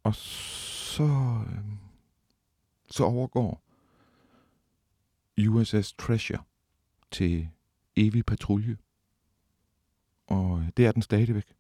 Og 0.02 0.14
så, 0.14 1.05
øh, 1.47 1.64
så 2.90 3.05
overgår 3.05 3.62
USS 5.49 5.93
Treasure 5.93 6.43
til 7.11 7.49
evig 7.97 8.25
patrulje. 8.25 8.76
Og 10.26 10.61
øh, 10.61 10.69
det 10.76 10.87
er 10.87 10.93
den 10.93 11.02
stadigvæk. 11.02 11.58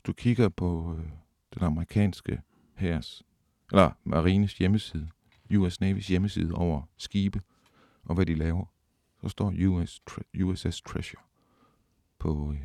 Hvis 0.00 0.04
du 0.06 0.12
kigger 0.12 0.48
på 0.48 0.96
øh, 0.98 1.04
den 1.54 1.62
amerikanske 1.62 2.42
hærs, 2.74 3.22
eller 3.72 3.90
marines 4.04 4.58
hjemmeside, 4.58 5.08
US 5.56 5.82
Navy's 5.82 6.08
hjemmeside 6.08 6.54
over 6.54 6.82
skibe 6.96 7.40
og 8.04 8.14
hvad 8.14 8.26
de 8.26 8.34
laver, 8.34 8.64
så 9.20 9.28
står 9.28 9.54
US, 9.68 10.02
USS 10.42 10.82
Treasure 10.82 11.22
på 12.18 12.52
øh, 12.52 12.60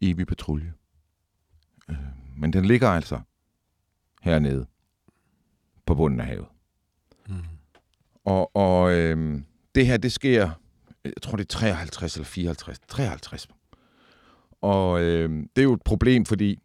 evig 0.00 0.26
patrulje. 0.26 0.72
Øh, 1.90 1.96
men 2.36 2.52
den 2.52 2.64
ligger 2.64 2.88
altså 2.88 3.20
hernede 4.22 4.66
på 5.86 5.94
bunden 5.94 6.20
af 6.20 6.26
havet. 6.26 6.48
Mm. 7.28 7.34
Og, 8.24 8.56
og 8.56 8.92
øh, 8.92 9.42
det 9.74 9.86
her, 9.86 9.96
det 9.96 10.12
sker, 10.12 10.50
jeg 11.04 11.12
tror 11.22 11.36
det 11.36 11.44
er 11.44 11.58
53 11.58 12.14
eller 12.14 12.24
54, 12.24 12.78
53 12.88 13.48
og 14.64 15.02
øh, 15.02 15.30
det 15.56 15.62
er 15.62 15.62
jo 15.62 15.72
et 15.72 15.82
problem, 15.82 16.24
fordi 16.24 16.58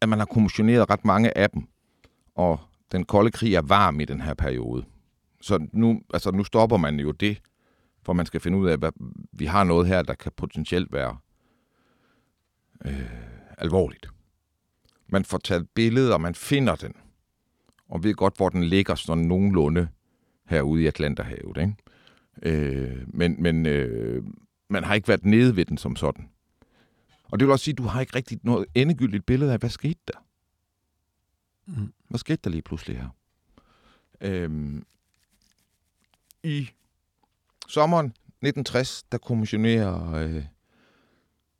at 0.00 0.08
man 0.08 0.18
har 0.18 0.26
kommissioneret 0.26 0.90
ret 0.90 1.04
mange 1.04 1.38
af 1.38 1.50
dem, 1.50 1.68
og 2.34 2.60
den 2.92 3.04
kolde 3.04 3.30
krig 3.30 3.54
er 3.54 3.62
varm 3.62 4.00
i 4.00 4.04
den 4.04 4.20
her 4.20 4.34
periode. 4.34 4.84
Så 5.40 5.68
nu, 5.72 6.02
altså 6.14 6.30
nu 6.30 6.44
stopper 6.44 6.76
man 6.76 7.00
jo 7.00 7.10
det, 7.10 7.40
for 8.02 8.12
man 8.12 8.26
skal 8.26 8.40
finde 8.40 8.58
ud 8.58 8.68
af, 8.68 8.78
at 8.82 8.94
vi 9.32 9.46
har 9.46 9.64
noget 9.64 9.86
her, 9.86 10.02
der 10.02 10.14
kan 10.14 10.32
potentielt 10.36 10.92
være 10.92 11.16
øh, 12.84 13.10
alvorligt. 13.58 14.08
Man 15.08 15.24
får 15.24 15.38
taget 15.38 15.68
billeder, 15.74 16.14
og 16.14 16.20
man 16.20 16.34
finder 16.34 16.76
den, 16.76 16.94
og 17.88 18.04
ved 18.04 18.14
godt, 18.14 18.36
hvor 18.36 18.48
den 18.48 18.64
ligger 18.64 18.94
sådan 18.94 19.24
nogenlunde 19.24 19.88
herude 20.46 20.82
i 20.82 20.86
Atlanterhavet. 20.86 21.56
Ikke? 21.56 21.74
Øh, 22.42 23.02
men 23.06 23.42
men 23.42 23.66
øh, 23.66 24.24
man 24.68 24.84
har 24.84 24.94
ikke 24.94 25.08
været 25.08 25.24
nede 25.24 25.56
ved 25.56 25.64
den 25.64 25.78
som 25.78 25.96
sådan. 25.96 26.28
Og 27.24 27.40
det 27.40 27.46
vil 27.46 27.52
også 27.52 27.64
sige, 27.64 27.72
at 27.74 27.78
du 27.78 27.82
har 27.82 28.00
ikke 28.00 28.16
rigtig 28.16 28.38
noget 28.42 28.66
endegyldigt 28.74 29.26
billede 29.26 29.52
af, 29.52 29.58
hvad 29.58 29.70
skete 29.70 30.00
der? 30.08 30.24
Mm. 31.66 31.92
Hvad 32.08 32.18
skete 32.18 32.40
der 32.44 32.50
lige 32.50 32.62
pludselig 32.62 32.96
her? 32.96 33.08
Øhm, 34.20 34.84
I 36.42 36.68
sommeren 37.68 38.06
1960, 38.06 39.02
der 39.12 39.18
kommissionerer 39.18 40.12
øh, 40.14 40.44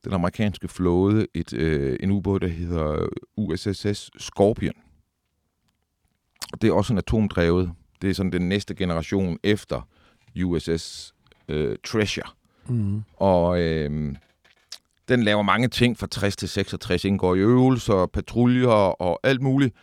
den 0.05 0.13
amerikanske 0.13 0.69
flåde 0.69 1.27
et, 1.35 1.53
øh, 1.53 1.99
en 2.01 2.11
ubåd, 2.11 2.41
der 2.41 2.49
hedder 2.49 3.09
USS 3.37 4.11
Scorpion. 4.19 4.75
Og 6.53 6.63
det 6.63 6.69
er 6.69 6.73
også 6.73 6.93
en 6.93 6.99
atomdrevet. 6.99 7.73
Det 8.03 8.11
er 8.11 8.15
sådan 8.15 8.33
den 8.33 8.49
næste 8.49 8.75
generation 8.75 9.39
efter 9.43 9.89
USS 10.45 11.15
øh, 11.49 11.77
Treasure. 11.85 12.31
Mm. 12.69 13.03
Og 13.17 13.61
øh, 13.61 14.15
den 15.09 15.23
laver 15.23 15.43
mange 15.43 15.69
ting 15.69 15.99
fra 15.99 16.07
60 16.07 16.37
til 16.37 16.49
66, 16.49 17.05
indgår 17.05 17.35
i 17.35 17.39
øvelser, 17.39 18.07
patruljer 18.07 18.69
og 19.03 19.21
alt 19.23 19.43
muligt. 19.43 19.75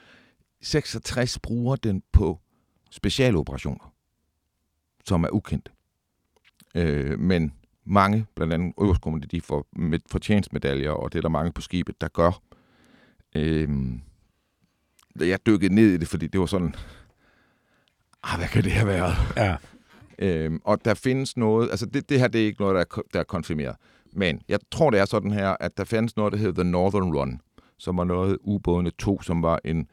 66 0.62 1.40
bruger 1.40 1.76
den 1.76 2.04
på 2.12 2.40
specialoperationer, 2.92 3.94
som 5.06 5.24
er 5.24 5.30
ukendte. 5.30 5.72
Øh, 6.76 7.20
men 7.20 7.54
mange, 7.86 8.26
blandt 8.36 8.54
andet 8.54 8.74
øverstkommende, 8.82 9.28
de 9.28 9.42
får 9.42 9.68
med 9.76 10.00
fortjenstmedaljer, 10.12 10.92
og 10.92 11.14
det 11.14 11.18
er 11.18 11.22
der 11.22 11.30
mange 11.30 11.52
på 11.52 11.62
skibet, 11.62 12.02
der 12.02 12.08
gør. 12.08 12.42
Øh, 13.36 13.70
jeg 15.20 15.46
dykkede 15.46 15.76
ned 15.76 15.94
i 15.94 15.98
det, 15.98 16.08
fordi 16.08 16.28
det 16.28 16.40
var 16.40 16.46
sådan, 16.46 16.76
ah, 18.24 18.38
hvad 18.40 18.48
kan 18.48 18.64
det 18.64 18.72
have 18.72 18.88
været? 18.88 19.16
Ja. 19.38 19.56
Øhm, 20.20 20.62
og 20.64 20.86
der 20.86 20.94
findes 20.94 21.38
noget, 21.38 21.70
altså 21.70 21.86
det, 21.86 22.10
det 22.10 22.20
her 22.20 22.28
det 22.28 22.42
er 22.42 22.46
ikke 22.46 22.62
noget, 22.62 22.74
der 22.76 22.82
er, 22.82 23.02
der 23.14 23.20
er 23.20 23.24
konfirmeret. 23.24 23.76
Men 24.14 24.42
jeg 24.48 24.60
tror, 24.72 24.90
det 24.90 25.00
er 25.00 25.06
sådan 25.06 25.32
her, 25.32 25.56
at 25.60 25.78
der 25.78 25.84
findes 25.84 26.18
noget, 26.18 26.34
der 26.34 26.40
hedder 26.40 26.64
The 26.64 26.72
Northern 26.72 27.16
Run, 27.16 27.42
som 27.78 27.98
var 27.98 28.04
noget 28.04 28.38
ubådene 28.42 28.92
2, 28.92 29.22
som 29.22 29.42
var 29.42 29.60
en, 29.66 29.88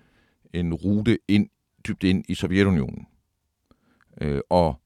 en 0.52 0.74
rute 0.74 1.18
ind, 1.28 1.48
dybt 1.88 2.04
ind 2.04 2.24
i 2.28 2.34
Sovjetunionen. 2.34 3.06
Øh, 4.20 4.40
og 4.50 4.80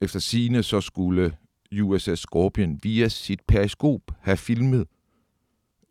efter 0.00 0.18
sine 0.18 0.62
så 0.62 0.80
skulle 0.80 1.36
USS 1.82 2.18
Scorpion 2.18 2.78
via 2.82 3.08
sit 3.08 3.40
periskop 3.48 4.00
have 4.20 4.36
filmet 4.36 4.86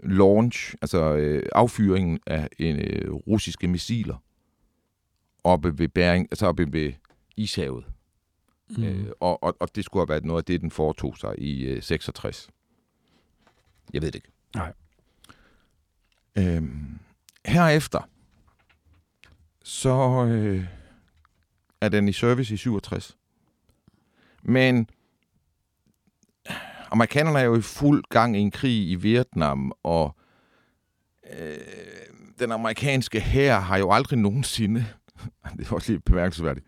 launch, 0.03 0.75
altså 0.81 1.15
øh, 1.15 1.43
affyringen 1.55 2.19
af 2.27 2.49
en, 2.59 2.75
øh, 2.75 3.13
russiske 3.13 3.67
missiler 3.67 4.23
oppe 5.43 5.79
ved 5.79 5.87
Bering, 5.87 6.27
altså 6.31 6.47
oppe 6.47 6.73
ved 6.73 6.93
Ishavet. 7.37 7.85
Mm. 8.69 8.83
Øh, 8.83 9.11
og, 9.19 9.43
og, 9.43 9.57
og 9.59 9.75
det 9.75 9.85
skulle 9.85 10.01
have 10.01 10.09
været 10.09 10.25
noget 10.25 10.41
af 10.41 10.45
det, 10.45 10.61
den 10.61 10.71
foretog 10.71 11.17
sig 11.17 11.39
i 11.39 11.63
øh, 11.63 11.83
66. 11.83 12.49
Jeg 13.93 14.01
ved 14.01 14.11
det 14.11 14.15
ikke. 14.15 14.31
Nej. 14.55 14.73
Øhm, 16.37 16.99
herefter, 17.45 18.09
så 19.63 20.25
øh, 20.25 20.65
er 21.81 21.89
den 21.89 22.07
i 22.07 22.13
service 22.13 22.53
i 22.53 22.57
67. 22.57 23.17
Men 24.43 24.89
amerikanerne 26.91 27.39
er 27.39 27.43
jo 27.43 27.55
i 27.55 27.61
fuld 27.61 28.03
gang 28.09 28.37
i 28.37 28.39
en 28.39 28.51
krig 28.51 28.89
i 28.89 28.95
Vietnam, 28.95 29.71
og 29.83 30.15
øh, 31.39 31.57
den 32.39 32.51
amerikanske 32.51 33.19
hær 33.19 33.59
har 33.59 33.77
jo 33.77 33.91
aldrig 33.91 34.19
nogensinde, 34.19 34.85
det 35.57 35.67
er 35.67 35.73
også 35.73 35.91
lige 35.91 36.01
bemærkelsesværdigt, 36.01 36.65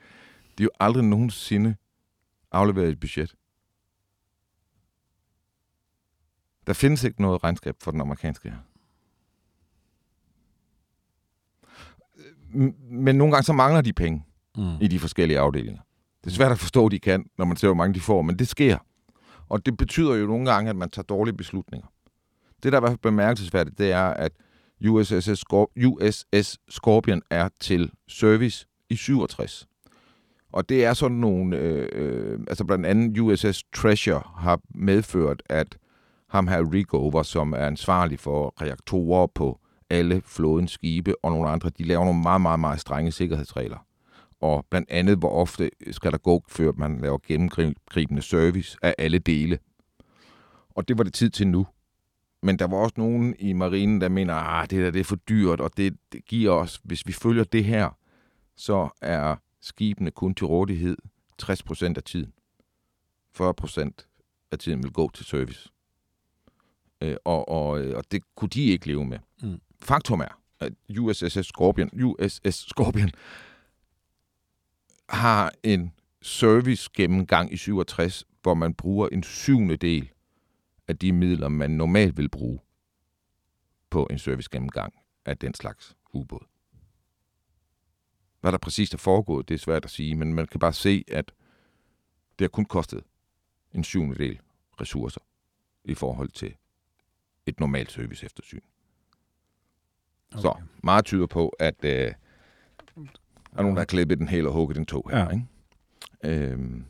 de 0.57 0.63
har 0.63 0.65
jo 0.65 0.69
aldrig 0.79 1.03
nogensinde 1.03 1.75
afleveret 2.51 2.89
et 2.89 2.99
budget. 2.99 3.35
Der 6.67 6.73
findes 6.73 7.03
ikke 7.03 7.21
noget 7.21 7.43
regnskab 7.43 7.75
for 7.81 7.91
den 7.91 8.01
amerikanske 8.01 8.49
her. 8.49 8.57
Men 12.89 13.15
nogle 13.15 13.33
gange 13.33 13.43
så 13.45 13.53
mangler 13.53 13.81
de 13.81 13.93
penge 13.93 14.25
Mm. 14.57 14.75
i 14.81 14.87
de 14.87 14.99
forskellige 14.99 15.39
afdelinger. 15.39 15.81
Det 16.23 16.29
er 16.31 16.35
svært 16.35 16.51
at 16.51 16.59
forstå, 16.59 16.85
at 16.85 16.91
de 16.91 16.99
kan, 16.99 17.25
når 17.37 17.45
man 17.45 17.57
ser, 17.57 17.67
hvor 17.67 17.75
mange 17.75 17.93
de 17.93 17.99
får, 17.99 18.21
men 18.21 18.39
det 18.39 18.47
sker. 18.47 18.77
Og 19.49 19.65
det 19.65 19.77
betyder 19.77 20.13
jo 20.15 20.27
nogle 20.27 20.51
gange, 20.51 20.69
at 20.69 20.75
man 20.75 20.89
tager 20.89 21.03
dårlige 21.03 21.37
beslutninger. 21.37 21.87
Det, 22.63 22.71
der 22.71 22.77
er 22.77 22.81
i 22.81 22.83
hvert 22.83 22.89
fald 22.91 22.99
bemærkelsesværdigt, 22.99 23.77
det 23.77 23.91
er, 23.91 24.03
at 24.05 24.31
USS, 24.89 25.29
Scorp- 25.29 25.85
USS 25.87 26.57
Scorpion 26.69 27.21
er 27.29 27.49
til 27.59 27.91
service 28.07 28.67
i 28.89 28.95
67. 28.95 29.67
Og 30.53 30.69
det 30.69 30.85
er 30.85 30.93
sådan 30.93 31.17
nogle, 31.17 31.57
øh, 31.57 31.89
øh, 31.91 32.39
altså 32.47 32.65
blandt 32.65 32.85
andet 32.85 33.19
USS 33.19 33.63
Treasure 33.73 34.21
har 34.35 34.59
medført, 34.75 35.43
at 35.49 35.77
ham 36.29 36.47
her 36.47 36.73
Rigover, 36.73 37.23
som 37.23 37.53
er 37.53 37.57
ansvarlig 37.57 38.19
for 38.19 38.53
reaktorer 38.61 39.27
på 39.27 39.59
alle 39.89 40.21
flådens 40.25 40.71
skibe 40.71 41.25
og 41.25 41.31
nogle 41.31 41.49
andre, 41.49 41.69
de 41.69 41.83
laver 41.83 42.05
nogle 42.05 42.21
meget, 42.21 42.41
meget, 42.41 42.59
meget 42.59 42.79
strenge 42.79 43.11
sikkerhedsregler. 43.11 43.85
Og 44.41 44.65
blandt 44.69 44.91
andet, 44.91 45.17
hvor 45.17 45.29
ofte 45.29 45.69
skal 45.91 46.11
der 46.11 46.17
gå, 46.17 46.43
før 46.47 46.71
man 46.77 46.99
laver 47.01 47.17
gennemgribende 47.27 48.21
service 48.21 48.77
af 48.81 48.95
alle 48.97 49.19
dele. 49.19 49.59
Og 50.69 50.87
det 50.87 50.97
var 50.97 51.03
det 51.03 51.13
tid 51.13 51.29
til 51.29 51.47
nu. 51.47 51.67
Men 52.43 52.59
der 52.59 52.67
var 52.67 52.77
også 52.77 52.95
nogen 52.97 53.35
i 53.39 53.53
marinen, 53.53 54.01
der 54.01 54.09
mener, 54.09 54.33
at 54.33 54.71
det 54.71 54.83
der 54.83 54.91
det 54.91 54.99
er 54.99 55.03
for 55.03 55.15
dyrt, 55.15 55.61
og 55.61 55.71
det, 55.77 55.97
det 56.11 56.25
giver 56.25 56.51
os, 56.51 56.81
hvis 56.83 57.07
vi 57.07 57.13
følger 57.13 57.43
det 57.43 57.63
her, 57.63 57.89
så 58.55 58.89
er 59.01 59.35
skibene 59.61 60.11
kun 60.11 60.35
til 60.35 60.45
rådighed 60.45 60.97
60% 61.43 61.93
af 61.95 62.03
tiden. 62.03 62.33
40% 63.41 63.89
af 64.51 64.59
tiden 64.59 64.83
vil 64.83 64.91
gå 64.91 65.11
til 65.13 65.25
service. 65.25 65.69
Øh, 67.01 67.15
og, 67.25 67.49
og, 67.49 67.81
øh, 67.81 67.97
og 67.97 68.11
det 68.11 68.23
kunne 68.35 68.49
de 68.49 68.65
ikke 68.65 68.87
leve 68.87 69.05
med. 69.05 69.19
Mm. 69.43 69.61
Faktum 69.81 70.19
er, 70.19 70.41
at 70.59 70.73
USS 70.99 71.45
Scorpion, 71.45 71.89
USS 72.03 72.55
Scorpion 72.55 73.11
har 75.09 75.51
en 75.63 75.93
service 76.21 76.89
gennemgang 76.93 77.53
i 77.53 77.57
67, 77.57 78.25
hvor 78.41 78.53
man 78.53 78.73
bruger 78.73 79.07
en 79.07 79.23
syvende 79.23 79.77
del 79.77 80.11
af 80.87 80.97
de 80.97 81.11
midler, 81.11 81.47
man 81.47 81.71
normalt 81.71 82.17
vil 82.17 82.29
bruge 82.29 82.59
på 83.89 84.07
en 84.09 84.19
service 84.19 84.49
gennemgang 84.51 84.93
af 85.25 85.37
den 85.37 85.53
slags 85.53 85.95
ubåd. 86.13 86.45
Hvad 88.41 88.51
der 88.51 88.57
præcist 88.57 88.93
er 88.93 88.97
foregået, 88.97 89.49
det 89.49 89.53
er 89.55 89.59
svært 89.59 89.85
at 89.85 89.91
sige, 89.91 90.15
men 90.15 90.33
man 90.33 90.47
kan 90.47 90.59
bare 90.59 90.73
se, 90.73 91.03
at 91.07 91.31
det 92.39 92.45
har 92.45 92.49
kun 92.49 92.65
kostet 92.65 93.03
en 93.73 93.83
syvende 93.83 94.15
del 94.15 94.39
ressourcer 94.81 95.21
i 95.83 95.93
forhold 95.93 96.29
til 96.29 96.55
et 97.45 97.59
normalt 97.59 97.91
service 97.91 98.25
eftersyn. 98.25 98.61
Okay. 100.31 100.41
Så 100.41 100.53
meget 100.83 101.05
tyder 101.05 101.27
på, 101.27 101.49
at 101.49 101.75
øh, 101.83 101.89
der 101.89 103.57
er 103.57 103.61
nogen, 103.61 103.75
der 103.75 103.81
har 103.81 103.85
klippet 103.85 104.19
den 104.19 104.27
hele 104.27 104.47
og 104.47 104.53
hugget 104.53 104.75
den 104.77 104.85
to 104.85 105.07
her. 105.11 105.17
Ja. 105.17 105.29
Ikke? 105.29 105.45
Øhm. 106.23 106.85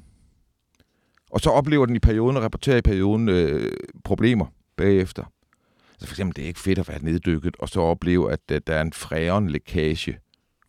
Og 1.32 1.40
så 1.40 1.50
oplever 1.50 1.86
den 1.86 1.96
i 1.96 2.00
perioden, 2.00 2.38
og 2.38 2.44
rapporterer 2.44 2.78
i 2.78 2.82
perioden, 2.82 3.30
øh, 3.30 3.74
problemer 4.04 4.46
bagefter. 4.76 5.24
Så 5.98 6.08
for 6.08 6.14
eksempel, 6.14 6.36
det 6.36 6.44
er 6.44 6.48
ikke 6.48 6.60
fedt 6.60 6.80
at 6.80 6.90
være 6.90 7.04
neddykket, 7.04 7.56
og 7.60 7.70
så 7.70 7.82
opleve, 7.82 8.32
at 8.32 8.40
øh, 8.52 8.62
der 8.68 8.76
er 8.76 8.82
en 8.82 8.94
fræren 8.94 9.50
lækage 9.50 10.20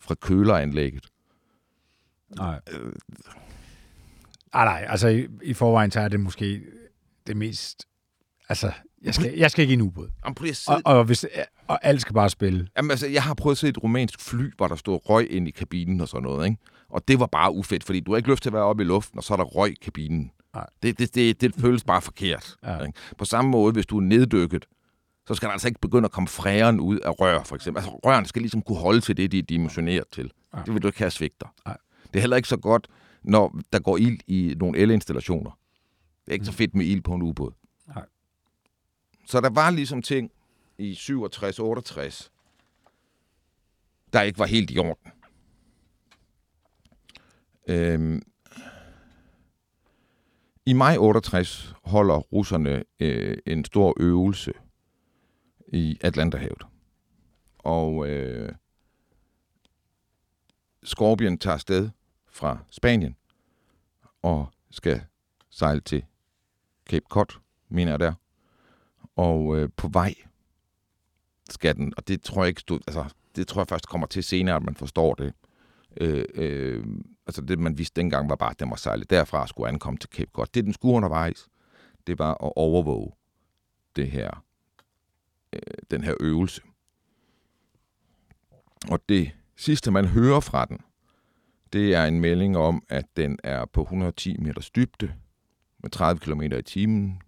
fra 0.03 0.15
køleranlægget. 0.15 1.07
Nej. 2.37 2.61
Ah, 4.53 4.65
nej, 4.65 4.87
altså 4.89 5.09
i, 5.09 5.27
i 5.43 5.55
forvejen 5.55 5.91
så 5.91 6.01
er 6.01 6.09
det 6.09 6.21
måske 6.21 6.63
det 7.27 7.37
mest... 7.37 7.87
Altså, 8.49 8.73
jeg 9.03 9.15
skal, 9.15 9.35
jeg 9.37 9.51
skal 9.51 9.63
ikke 9.63 9.73
i 9.73 9.75
en 9.75 9.81
ubåd. 9.81 10.09
Jamen, 10.25 10.35
prøv 10.35 10.45
lige 10.45 10.51
at 10.51 10.57
sidde 10.57 10.83
Og, 10.85 10.99
og, 10.99 11.05
hvis, 11.05 11.27
og 11.67 11.79
alt 11.83 12.01
skal 12.01 12.15
bare 12.15 12.31
spille. 12.31 12.69
Jamen, 12.77 12.91
altså, 12.91 13.07
jeg 13.07 13.23
har 13.23 13.35
prøvet 13.35 13.55
at 13.55 13.59
se 13.59 13.69
et 13.69 13.83
romansk 13.83 14.21
fly, 14.21 14.53
hvor 14.57 14.69
der 14.69 14.77
stod 14.77 15.01
røg 15.11 15.31
ind 15.31 15.49
i 15.49 15.51
kabinen 15.51 16.01
og 16.01 16.09
sådan 16.09 16.23
noget, 16.23 16.47
ikke? 16.47 16.59
Og 16.89 17.09
det 17.09 17.21
var 17.21 17.27
bare 17.27 17.53
ufedt, 17.53 17.85
fordi 17.85 18.01
du 18.01 18.11
har 18.11 18.17
ikke 18.17 18.31
lyst 18.31 18.43
til 18.43 18.51
at 18.51 18.55
være 18.55 18.63
oppe 18.63 18.83
i 18.83 18.87
luften, 18.87 19.19
og 19.19 19.25
så 19.25 19.33
er 19.35 19.37
der 19.37 19.45
røg 19.45 19.71
i 19.71 19.79
kabinen. 19.83 20.31
Nej. 20.55 20.67
Det, 20.83 20.99
det, 20.99 21.15
det, 21.15 21.41
det 21.41 21.55
føles 21.55 21.85
bare 21.85 22.03
forkert. 22.03 22.57
Ja. 22.63 22.85
Ikke? 22.85 22.99
På 23.19 23.25
samme 23.25 23.51
måde, 23.51 23.73
hvis 23.73 23.87
du 23.87 23.97
er 23.97 24.03
neddykket, 24.03 24.67
så 25.27 25.35
skal 25.35 25.47
der 25.47 25.53
altså 25.53 25.69
ikke 25.69 25.81
begynde 25.81 26.05
at 26.05 26.13
komme 26.13 26.29
fræren 26.29 26.81
ud 26.81 26.99
af 26.99 27.21
rør, 27.21 27.43
for 27.43 27.57
eksempel. 27.57 27.79
Altså, 27.83 28.01
rørene 28.05 28.27
skal 28.27 28.43
ligesom 28.43 28.63
kunne 28.63 28.79
holde 28.79 29.01
til 29.01 29.17
det, 29.17 29.33
de 29.33 29.39
er 29.39 29.43
dimensioneret 29.43 30.05
til. 30.13 30.33
Nej. 30.53 30.63
Det 30.65 30.75
vil 30.75 30.83
du 30.83 30.87
ikke 30.89 30.99
have 30.99 31.11
svigter. 31.11 31.55
Nej. 31.67 31.77
Det 32.05 32.17
er 32.17 32.21
heller 32.21 32.37
ikke 32.37 32.49
så 32.49 32.57
godt, 32.57 32.89
når 33.23 33.59
der 33.73 33.79
går 33.79 33.97
ild 33.97 34.21
i 34.27 34.55
nogle 34.59 34.79
elinstallationer. 34.79 35.59
Det 36.25 36.31
er 36.31 36.33
ikke 36.33 36.47
så 36.47 36.53
fedt 36.53 36.75
med 36.75 36.87
ild 36.87 37.03
på 37.03 37.15
en 37.15 37.23
ubåd. 37.23 37.53
Nej. 37.87 38.05
Så 39.27 39.41
der 39.41 39.51
var 39.51 39.71
ligesom 39.71 40.03
ting 40.03 40.31
i 40.79 40.93
67-68, 40.93 42.29
der 44.13 44.23
ikke 44.23 44.39
var 44.39 44.47
helt 44.47 44.71
i 44.71 44.79
orden. 44.79 45.13
Øhm, 47.69 48.23
I 50.67 50.73
maj 50.73 50.97
68 50.99 51.75
holder 51.85 52.19
russerne 52.19 52.85
øh, 53.01 53.37
en 53.47 53.65
stor 53.65 53.95
øvelse 54.01 54.53
i 55.73 55.99
Atlanterhavet. 56.01 56.63
Og 57.59 58.09
øh, 58.09 58.53
Scorpion 60.83 61.39
tager 61.39 61.57
sted 61.57 61.91
fra 62.31 62.59
Spanien 62.71 63.17
og 64.23 64.47
skal 64.71 65.03
sejle 65.51 65.81
til 65.81 66.05
Cape 66.91 67.07
Cod, 67.09 67.41
mener 67.69 67.93
jeg 67.93 68.01
der. 68.01 68.15
Og 69.17 69.57
øh, 69.57 69.69
på 69.77 69.89
vej 69.89 70.15
skal 71.51 71.77
den, 71.77 71.93
og 71.97 72.09
det 72.09 72.23
tror 72.23 72.43
jeg 72.43 72.49
ikke 72.49 72.61
stod, 72.61 72.81
altså, 72.87 73.05
det 73.37 73.49
tror 73.49 73.61
jeg 73.61 73.69
først 73.69 73.89
kommer 73.89 74.07
til 74.07 74.25
senere, 74.25 74.57
at 74.57 74.63
man 74.63 74.75
forstår 74.75 75.15
det. 75.15 75.35
Øh, 76.01 76.25
øh, 76.35 76.85
altså 77.27 77.43
det, 77.43 77.59
man 77.59 77.79
vidste 77.79 78.01
dengang, 78.01 78.29
var 78.29 78.37
bare, 78.37 78.51
at 78.51 78.61
den 78.61 78.71
var 78.71 78.77
sejlet 78.77 79.11
derfra 79.11 79.41
og 79.41 79.49
skulle 79.49 79.69
ankomme 79.69 79.99
til 79.99 80.11
Cape 80.11 80.31
Cod. 80.33 80.47
Det, 80.55 80.65
den 80.65 80.73
skulle 80.73 80.97
undervejs, 80.97 81.49
det 82.07 82.19
var 82.19 82.31
at 82.31 82.53
overvåge 82.57 83.13
det 83.97 84.11
her, 84.11 84.45
øh, 85.53 85.61
den 85.91 86.05
her 86.05 86.15
øvelse. 86.21 86.63
Og 88.91 89.01
det 89.09 89.33
sidste, 89.57 89.91
man 89.91 90.05
hører 90.05 90.41
fra 90.41 90.65
den, 90.65 90.79
det 91.73 91.95
er 91.95 92.05
en 92.05 92.21
melding 92.21 92.57
om, 92.57 92.83
at 92.89 93.07
den 93.17 93.39
er 93.45 93.65
på 93.65 93.83
110 93.83 94.37
meters 94.37 94.71
dybde 94.71 95.15
med 95.79 95.91
30 95.91 96.21
km 96.21 96.43
i 96.43 96.63
timen. 96.63 97.23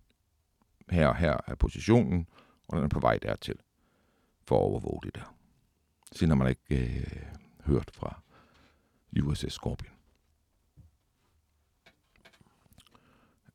Her 0.90 1.08
og 1.08 1.16
her 1.16 1.36
er 1.46 1.54
positionen, 1.54 2.26
og 2.68 2.76
den 2.76 2.84
er 2.84 2.88
på 2.88 3.00
vej 3.00 3.18
dertil 3.18 3.54
for 4.44 4.56
at 4.56 4.62
overvåge 4.62 5.00
det 5.02 5.14
der. 5.14 5.34
Siden 6.12 6.30
har 6.30 6.36
man 6.36 6.48
ikke 6.48 6.94
øh, 6.94 7.22
hørt 7.64 7.90
fra 7.94 8.20
USS 9.22 9.52
Scorpion. 9.52 9.94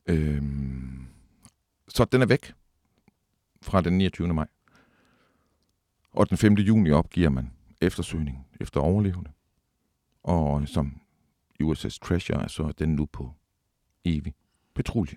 Øhm, 0.05 1.08
så 1.88 2.05
den 2.05 2.21
er 2.21 2.25
væk 2.25 2.53
fra 3.62 3.82
den 3.82 3.97
29. 3.97 4.34
maj. 4.34 4.47
Og 6.13 6.30
den 6.30 6.38
5. 6.38 6.54
juni 6.54 6.91
opgiver 6.91 7.30
man 7.30 7.52
eftersøgning 7.82 8.48
efter 8.62 8.80
overlevende. 8.80 9.30
Og 10.24 10.67
som 10.67 11.02
USS 11.63 12.00
Treasure 12.00 12.43
er 12.43 12.48
så 12.48 12.74
den 12.80 12.95
nu 12.95 13.06
på 13.06 13.32
evig 14.06 14.34
patrulje. 14.76 15.15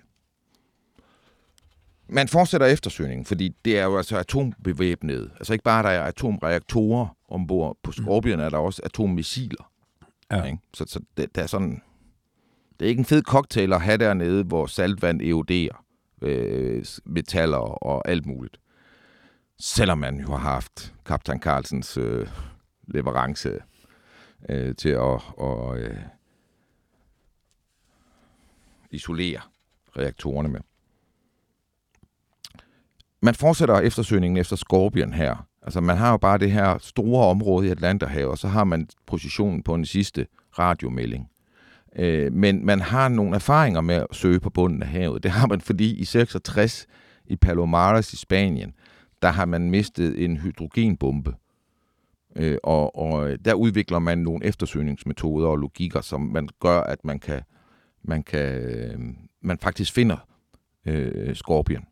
Man 2.09 2.29
fortsætter 2.29 2.67
eftersøgningen, 2.67 3.25
fordi 3.25 3.57
det 3.65 3.79
er 3.79 3.85
jo 3.85 3.97
altså 3.97 4.17
atombevæbnet. 4.17 5.31
Altså 5.35 5.53
ikke 5.53 5.63
bare, 5.63 5.83
der 5.83 5.89
er 5.89 6.05
atomreaktorer 6.05 7.17
ombord. 7.29 7.77
På 7.83 7.93
Scorpion 7.93 8.41
er 8.41 8.51
der 8.51 8.59
også 8.59 8.83
atommissiler. 8.85 9.73
Ja. 10.31 10.45
Ikke? 10.45 10.59
Så, 10.75 10.85
så 10.89 11.01
det, 11.17 11.35
det 11.35 11.43
er 11.43 11.47
sådan... 11.47 11.83
Det 12.81 12.87
er 12.87 12.89
ikke 12.89 12.99
en 12.99 13.05
fed 13.05 13.23
cocktail 13.23 13.73
at 13.73 13.81
have 13.81 13.99
dernede, 13.99 14.45
hvor 14.45 14.67
saltvand 14.67 15.23
eroderer 15.23 15.85
øh, 16.23 16.85
metaller 17.05 17.59
og 17.59 18.09
alt 18.09 18.27
muligt. 18.27 18.61
Selvom 19.61 19.99
man 19.99 20.21
jo 20.21 20.27
har 20.27 20.51
haft 20.51 20.95
kaptajn 21.07 21.41
Carlsens 21.41 21.97
øh, 21.97 22.29
leverance 22.89 23.59
øh, 24.49 24.77
til 24.77 24.89
at 24.89 25.21
og, 25.37 25.79
øh, 25.79 25.97
isolere 28.91 29.41
reaktorerne 29.97 30.49
med. 30.49 30.61
Man 33.21 33.35
fortsætter 33.35 33.81
eftersøgningen 33.81 34.37
efter 34.37 34.57
Scorpion 34.57 35.13
her. 35.13 35.47
Altså 35.63 35.81
man 35.81 35.97
har 35.97 36.11
jo 36.11 36.17
bare 36.17 36.39
det 36.39 36.51
her 36.51 36.79
store 36.79 37.27
område 37.27 37.67
i 37.67 37.71
Atlanterhavet, 37.71 38.31
og 38.31 38.39
så 38.39 38.49
har 38.49 38.65
man 38.65 38.89
positionen 39.07 39.63
på 39.63 39.75
en 39.75 39.87
sidste 39.87 40.27
radiomelding. 40.59 41.29
Øh, 41.97 42.33
men 42.33 42.67
man 42.67 42.81
har 42.81 43.09
nogle 43.09 43.35
erfaringer 43.35 43.81
med 43.81 43.95
at 43.95 44.07
søge 44.13 44.41
på 44.41 44.51
bunden 44.51 44.83
af 44.83 44.89
havet. 44.89 45.23
Det 45.23 45.31
har 45.31 45.47
man, 45.47 45.61
fordi 45.61 45.95
i 45.95 46.05
66 46.05 46.87
i 47.27 47.37
Palomares 47.37 48.13
i 48.13 48.17
Spanien, 48.17 48.75
der 49.23 49.29
har 49.29 49.45
man 49.45 49.71
mistet 49.71 50.25
en 50.25 50.37
hydrogenbombe. 50.37 51.35
Øh, 52.37 52.59
og, 52.63 52.97
og 52.97 53.45
der 53.45 53.55
udvikler 53.55 53.99
man 53.99 54.19
nogle 54.19 54.45
eftersøgningsmetoder 54.45 55.49
og 55.49 55.57
logikker, 55.57 56.01
som 56.01 56.21
man 56.21 56.49
gør, 56.61 56.81
at 56.81 57.05
man 57.05 57.19
kan, 57.19 57.43
man 58.03 58.23
kan, 58.23 58.55
øh, 58.55 58.99
man 59.41 59.59
faktisk 59.59 59.93
finder 59.93 60.17
øh, 60.87 61.35
Scorpion 61.35 61.85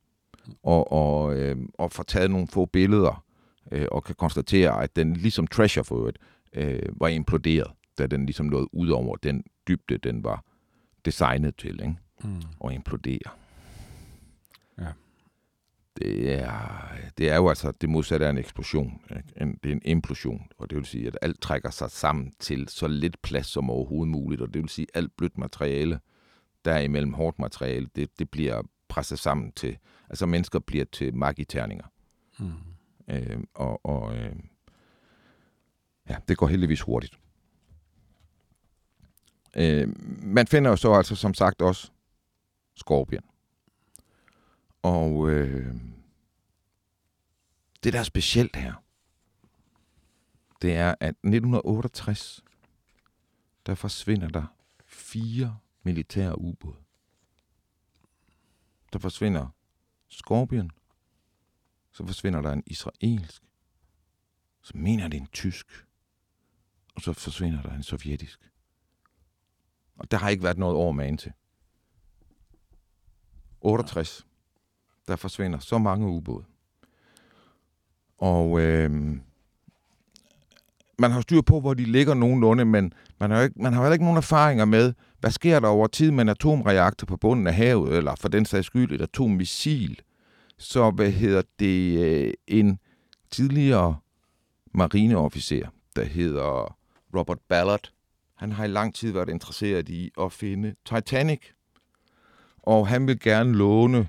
og, 0.63 0.93
og, 0.93 1.37
øh, 1.37 1.57
og 1.79 1.93
får 1.93 2.03
taget 2.03 2.31
nogle 2.31 2.47
få 2.47 2.67
billeder 2.67 3.25
øh, 3.73 3.87
og 3.91 4.05
kan 4.05 4.15
konstatere, 4.15 4.83
at 4.83 4.97
den 4.97 5.15
ligesom 5.15 5.47
Treasure 5.47 5.85
for 5.85 5.97
øvrigt, 5.97 6.19
øh, 6.53 6.83
var 7.01 7.09
imploderet, 7.09 7.71
da 7.99 8.07
den 8.07 8.27
ligesom 8.27 8.47
nåede 8.47 8.75
ud 8.75 8.89
over 8.89 9.17
den 9.17 9.45
dybde, 9.69 9.99
den 9.99 10.25
var 10.25 10.45
designet 11.05 11.57
til, 11.57 11.73
ikke? 11.73 11.95
Mm. 12.25 12.43
og 12.61 12.75
implodere. 12.75 13.31
Ja. 14.79 14.87
Det 16.01 16.33
er, 16.33 16.89
det 17.19 17.31
er 17.31 17.37
jo 17.37 17.49
altså 17.49 17.73
det 17.81 17.89
modsatte 17.89 18.27
af 18.27 18.31
en 18.31 18.39
eksplosion. 18.39 19.01
Ikke? 19.11 19.57
det 19.63 19.69
er 19.71 19.73
en 19.73 19.83
implosion, 19.85 20.47
og 20.59 20.71
det 20.71 20.77
vil 20.77 20.85
sige, 20.85 21.07
at 21.07 21.19
alt 21.23 21.41
trækker 21.41 21.71
sig 21.71 21.91
sammen 21.91 22.33
til 22.39 22.69
så 22.69 22.89
lidt 22.89 23.23
plads 23.23 23.47
som 23.47 23.71
overhovedet 23.71 24.11
muligt, 24.11 24.43
og 24.43 24.55
det 24.55 24.63
vil 24.63 24.69
sige, 24.69 24.87
at 24.95 24.99
alt 24.99 25.17
blødt 25.17 25.39
materiale, 25.39 26.01
der 26.65 26.73
er 26.73 26.81
imellem 26.81 27.13
hårdt 27.13 27.39
materiale, 27.39 27.89
det, 27.97 28.19
det 28.19 28.31
bliver 28.31 28.63
presset 28.89 29.19
sammen 29.19 29.53
til, 29.53 29.79
altså 30.11 30.27
mennesker 30.27 30.59
bliver 30.59 30.85
til 30.85 31.15
magiterninger. 31.15 31.87
Mm. 32.39 32.53
Øh, 33.09 33.41
og 33.55 33.87
og 33.87 34.17
øh, 34.17 34.37
ja, 36.09 36.17
det 36.29 36.37
går 36.37 36.47
heldigvis 36.47 36.81
hurtigt. 36.81 37.19
Øh, 39.57 39.89
man 40.23 40.47
finder 40.47 40.71
jo 40.71 40.77
så 40.77 40.93
altså 40.93 41.17
som 41.17 41.35
sagt 41.35 41.63
også 41.63 41.91
skorpion. 42.77 43.30
Og 44.83 45.31
øh, 45.31 45.75
det, 47.85 47.93
der 47.93 47.99
er 47.99 48.05
specielt 48.05 48.57
her, 48.57 48.75
det 50.63 50.75
er, 50.75 50.95
at 51.01 51.09
1968, 51.09 52.45
der 53.67 53.75
forsvinder 53.75 54.29
der 54.29 54.47
fire 54.87 55.59
militære 55.83 56.39
ubåde. 56.39 56.77
Der 58.93 58.99
forsvinder 58.99 59.49
Scorpion, 60.09 60.71
så 61.93 62.07
forsvinder 62.07 62.43
der 62.43 62.53
en 62.53 62.63
israelsk, 62.67 63.43
så 64.63 64.73
mener 64.77 65.09
det 65.09 65.21
en 65.21 65.27
tysk, 65.27 65.87
og 66.95 67.01
så 67.01 67.13
forsvinder 67.13 67.63
der 67.63 67.75
en 67.75 67.83
sovjetisk. 67.83 68.51
Og 69.97 70.11
der 70.11 70.17
har 70.17 70.29
ikke 70.29 70.43
været 70.43 70.59
noget 70.59 70.77
over 70.77 70.93
med 70.93 71.19
til. 71.19 71.33
68, 73.61 74.27
der 75.09 75.17
forsvinder 75.17 75.59
så 75.59 75.79
mange 75.79 76.07
ubåde. 76.07 76.45
Og 78.19 78.61
øh, 78.61 78.91
man 80.99 81.11
har 81.11 81.21
styr 81.21 81.41
på, 81.41 81.61
hvor 81.61 81.75
de 81.75 81.85
ligger 81.85 82.15
nogenlunde, 82.15 82.65
men 82.65 82.93
man 83.21 83.31
har, 83.31 83.43
ikke, 83.43 83.63
man 83.63 83.73
har 83.73 83.81
heller 83.83 83.93
ikke 83.93 84.05
nogen 84.05 84.17
erfaringer 84.17 84.65
med, 84.65 84.93
hvad 85.21 85.31
sker 85.31 85.61
der 85.61 85.69
over 85.69 85.87
tid 85.87 86.11
med 86.11 86.23
en 86.23 86.29
atomreaktor 86.29 87.07
på 87.07 87.17
bunden 87.17 87.47
af 87.47 87.55
havet, 87.55 87.97
eller 87.97 88.15
for 88.15 88.29
den 88.29 88.45
sags 88.45 88.67
skyld 88.67 88.93
et 88.93 89.01
atommissil. 89.01 90.01
Så 90.59 90.91
hvad 90.91 91.11
hedder 91.11 91.43
det, 91.59 91.99
øh, 91.99 92.33
en 92.47 92.79
tidligere 93.31 93.97
marineofficer, 94.75 95.69
der 95.97 96.05
hedder 96.05 96.77
Robert 97.17 97.39
Ballard, 97.49 97.91
han 98.37 98.53
har 98.53 98.65
i 98.65 98.69
lang 98.69 98.95
tid 98.95 99.13
været 99.13 99.29
interesseret 99.29 99.89
i 99.89 100.11
at 100.21 100.33
finde 100.33 100.75
Titanic. 100.85 101.41
Og 102.63 102.89
han 102.89 103.07
vil 103.07 103.21
gerne 103.21 103.53
låne 103.53 104.09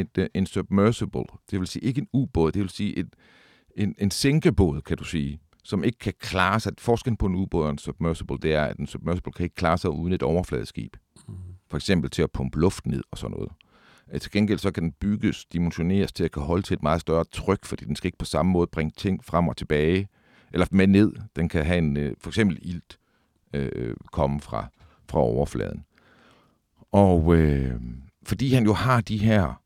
et, 0.00 0.18
øh, 0.18 0.28
en 0.34 0.46
submersible, 0.46 1.24
det 1.50 1.60
vil 1.60 1.66
sige 1.66 1.84
ikke 1.84 2.00
en 2.00 2.08
ubåd, 2.12 2.52
det 2.52 2.62
vil 2.62 2.70
sige 2.70 2.98
et, 2.98 3.08
en, 3.76 3.94
en 3.98 4.10
sænkebåd, 4.10 4.80
kan 4.80 4.96
du 4.96 5.04
sige, 5.04 5.40
som 5.64 5.84
ikke 5.84 5.98
kan 5.98 6.12
klare 6.20 6.60
sig. 6.60 6.72
Forskellen 6.78 7.16
på 7.16 7.26
en 7.26 7.34
ubåd 7.34 7.64
og 7.64 7.70
en 7.70 7.78
submersible, 7.78 8.38
det 8.42 8.54
er, 8.54 8.64
at 8.64 8.76
en 8.76 8.86
submersible 8.86 9.32
kan 9.32 9.44
ikke 9.44 9.54
klare 9.54 9.78
sig 9.78 9.90
uden 9.90 10.12
et 10.12 10.22
overfladeskib. 10.22 10.96
Mm. 11.28 11.34
For 11.70 11.76
eksempel 11.76 12.10
til 12.10 12.22
at 12.22 12.30
pumpe 12.32 12.60
luft 12.60 12.86
ned 12.86 13.02
og 13.10 13.18
sådan 13.18 13.30
noget. 13.30 13.52
Øh, 14.12 14.20
til 14.20 14.30
gengæld 14.30 14.58
så 14.58 14.70
kan 14.70 14.82
den 14.82 14.92
bygges, 14.92 15.44
dimensioneres 15.44 16.12
til 16.12 16.24
at 16.24 16.32
kan 16.32 16.42
holde 16.42 16.62
til 16.62 16.74
et 16.74 16.82
meget 16.82 17.00
større 17.00 17.24
tryk, 17.24 17.64
fordi 17.64 17.84
den 17.84 17.96
skal 17.96 18.08
ikke 18.08 18.18
på 18.18 18.24
samme 18.24 18.52
måde 18.52 18.66
bringe 18.66 18.92
ting 18.96 19.24
frem 19.24 19.48
og 19.48 19.56
tilbage, 19.56 20.08
eller 20.52 20.66
med 20.70 20.86
ned. 20.86 21.12
Den 21.36 21.48
kan 21.48 21.64
have 21.64 21.78
en, 21.78 21.96
øh, 21.96 22.16
for 22.20 22.30
eksempel 22.30 22.58
ilt 22.62 22.98
øh, 23.54 23.96
komme 24.12 24.40
fra, 24.40 24.68
fra 25.08 25.18
overfladen. 25.18 25.84
Og 26.92 27.36
øh, 27.36 27.80
fordi 28.22 28.54
han 28.54 28.64
jo 28.64 28.72
har 28.72 29.00
de 29.00 29.18
her 29.18 29.61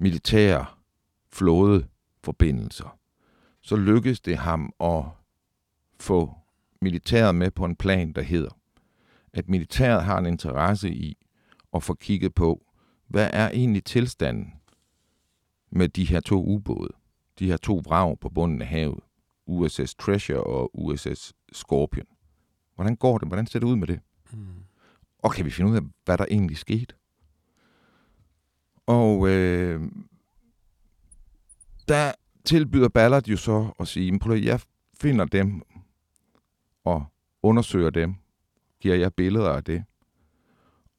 militære 0.00 0.66
flådeforbindelser, 1.32 2.98
så 3.60 3.76
lykkes 3.76 4.20
det 4.20 4.36
ham 4.36 4.72
at 4.80 5.04
få 6.00 6.34
militæret 6.80 7.34
med 7.34 7.50
på 7.50 7.64
en 7.64 7.76
plan, 7.76 8.12
der 8.12 8.22
hedder, 8.22 8.58
at 9.32 9.48
militæret 9.48 10.04
har 10.04 10.18
en 10.18 10.26
interesse 10.26 10.90
i 10.94 11.26
at 11.74 11.82
få 11.82 11.94
kigget 11.94 12.34
på, 12.34 12.66
hvad 13.08 13.30
er 13.32 13.50
egentlig 13.50 13.84
tilstanden 13.84 14.52
med 15.70 15.88
de 15.88 16.04
her 16.04 16.20
to 16.20 16.44
ubåde, 16.44 16.92
de 17.38 17.46
her 17.46 17.56
to 17.56 17.82
vrag 17.84 18.18
på 18.20 18.28
bunden 18.28 18.62
af 18.62 18.68
havet, 18.68 19.00
USS 19.46 19.94
Treasure 19.94 20.44
og 20.44 20.70
USS 20.74 21.34
Scorpion. 21.52 22.06
Hvordan 22.74 22.96
går 22.96 23.18
det? 23.18 23.28
Hvordan 23.28 23.46
ser 23.46 23.58
det 23.58 23.66
ud 23.66 23.76
med 23.76 23.86
det? 23.86 24.00
Mm. 24.32 24.64
Og 25.18 25.32
kan 25.32 25.44
vi 25.44 25.50
finde 25.50 25.70
ud 25.70 25.76
af, 25.76 25.82
hvad 26.04 26.18
der 26.18 26.26
egentlig 26.30 26.56
skete? 26.56 26.94
Og 28.90 29.28
øh, 29.28 29.80
der 31.88 32.12
tilbyder 32.44 32.88
Ballard 32.88 33.26
jo 33.26 33.36
så 33.36 33.72
at 33.80 33.88
sige, 33.88 34.18
prøv 34.18 34.34
at, 34.36 34.44
jeg 34.44 34.60
finder 35.00 35.24
dem 35.24 35.62
og 36.84 37.04
undersøger 37.42 37.90
dem, 37.90 38.14
giver 38.80 38.94
jeg 38.94 39.14
billeder 39.14 39.50
af 39.50 39.64
det, 39.64 39.84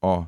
og 0.00 0.26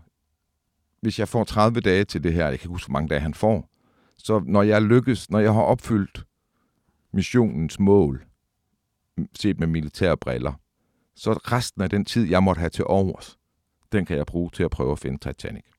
hvis 1.00 1.18
jeg 1.18 1.28
får 1.28 1.44
30 1.44 1.80
dage 1.80 2.04
til 2.04 2.22
det 2.22 2.32
her, 2.32 2.48
jeg 2.48 2.60
kan 2.60 2.70
huske, 2.70 2.88
hvor 2.88 2.92
mange 2.92 3.08
dage 3.08 3.20
han 3.20 3.34
får, 3.34 3.70
så 4.16 4.42
når 4.46 4.62
jeg 4.62 4.82
lykkes, 4.82 5.30
når 5.30 5.38
jeg 5.38 5.54
har 5.54 5.62
opfyldt 5.62 6.24
missionens 7.12 7.78
mål, 7.78 8.24
set 9.34 9.58
med 9.58 9.66
militære 9.66 10.16
briller, 10.16 10.52
så 11.14 11.32
resten 11.32 11.82
af 11.82 11.90
den 11.90 12.04
tid, 12.04 12.24
jeg 12.24 12.42
måtte 12.42 12.60
have 12.60 12.70
til 12.70 12.84
overs, 12.84 13.38
den 13.92 14.06
kan 14.06 14.16
jeg 14.16 14.26
bruge 14.26 14.50
til 14.50 14.62
at 14.62 14.70
prøve 14.70 14.92
at 14.92 14.98
finde 14.98 15.18
Titanic. 15.18 15.73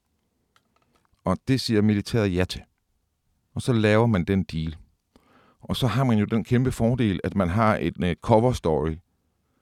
Og 1.25 1.37
det 1.47 1.61
siger 1.61 1.81
militæret 1.81 2.35
ja 2.35 2.45
til. 2.45 2.61
Og 3.55 3.61
så 3.61 3.73
laver 3.73 4.05
man 4.07 4.23
den 4.23 4.43
deal. 4.43 4.75
Og 5.61 5.75
så 5.75 5.87
har 5.87 6.03
man 6.03 6.17
jo 6.17 6.25
den 6.25 6.43
kæmpe 6.43 6.71
fordel, 6.71 7.19
at 7.23 7.35
man 7.35 7.49
har 7.49 7.77
et 7.81 8.03
øh, 8.03 8.15
cover 8.21 8.51
story 8.51 8.95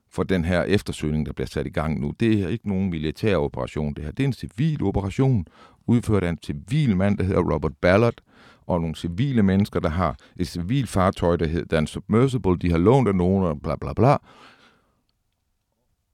for 0.10 0.24
den 0.24 0.46
her 0.46 0.64
eftersøgning, 0.64 1.26
der 1.26 1.34
bliver 1.34 1.48
sat 1.48 1.68
i 1.68 1.70
gang 1.70 2.00
nu. 2.00 2.14
Det 2.20 2.44
er 2.44 2.48
ikke 2.48 2.70
nogen 2.70 2.90
militær 2.90 3.38
operation, 3.38 3.94
det 3.94 4.04
her. 4.04 4.12
Det 4.12 4.24
er 4.24 4.28
en 4.28 4.34
civil 4.34 4.84
operation, 4.84 5.46
udført 5.88 6.24
af 6.24 6.30
en 6.30 6.40
civil 6.44 6.98
mand, 6.98 7.18
der 7.18 7.24
hedder 7.24 7.54
Robert 7.54 7.78
Ballard, 7.82 8.22
og 8.66 8.82
nogle 8.82 8.96
civile 8.96 9.44
mennesker, 9.44 9.80
der 9.80 9.90
har 9.90 10.16
et 10.38 10.48
civilt 10.48 10.90
fartøj, 10.90 11.36
der 11.36 11.48
hedder 11.48 11.66
Dan 11.66 11.88
submersible, 11.88 12.58
de 12.58 12.72
har 12.72 12.78
lånt 12.78 13.08
af 13.08 13.16
nogen, 13.16 13.44
og 13.44 13.62
bla 13.62 13.76
bla 13.76 13.94
bla. 13.94 14.18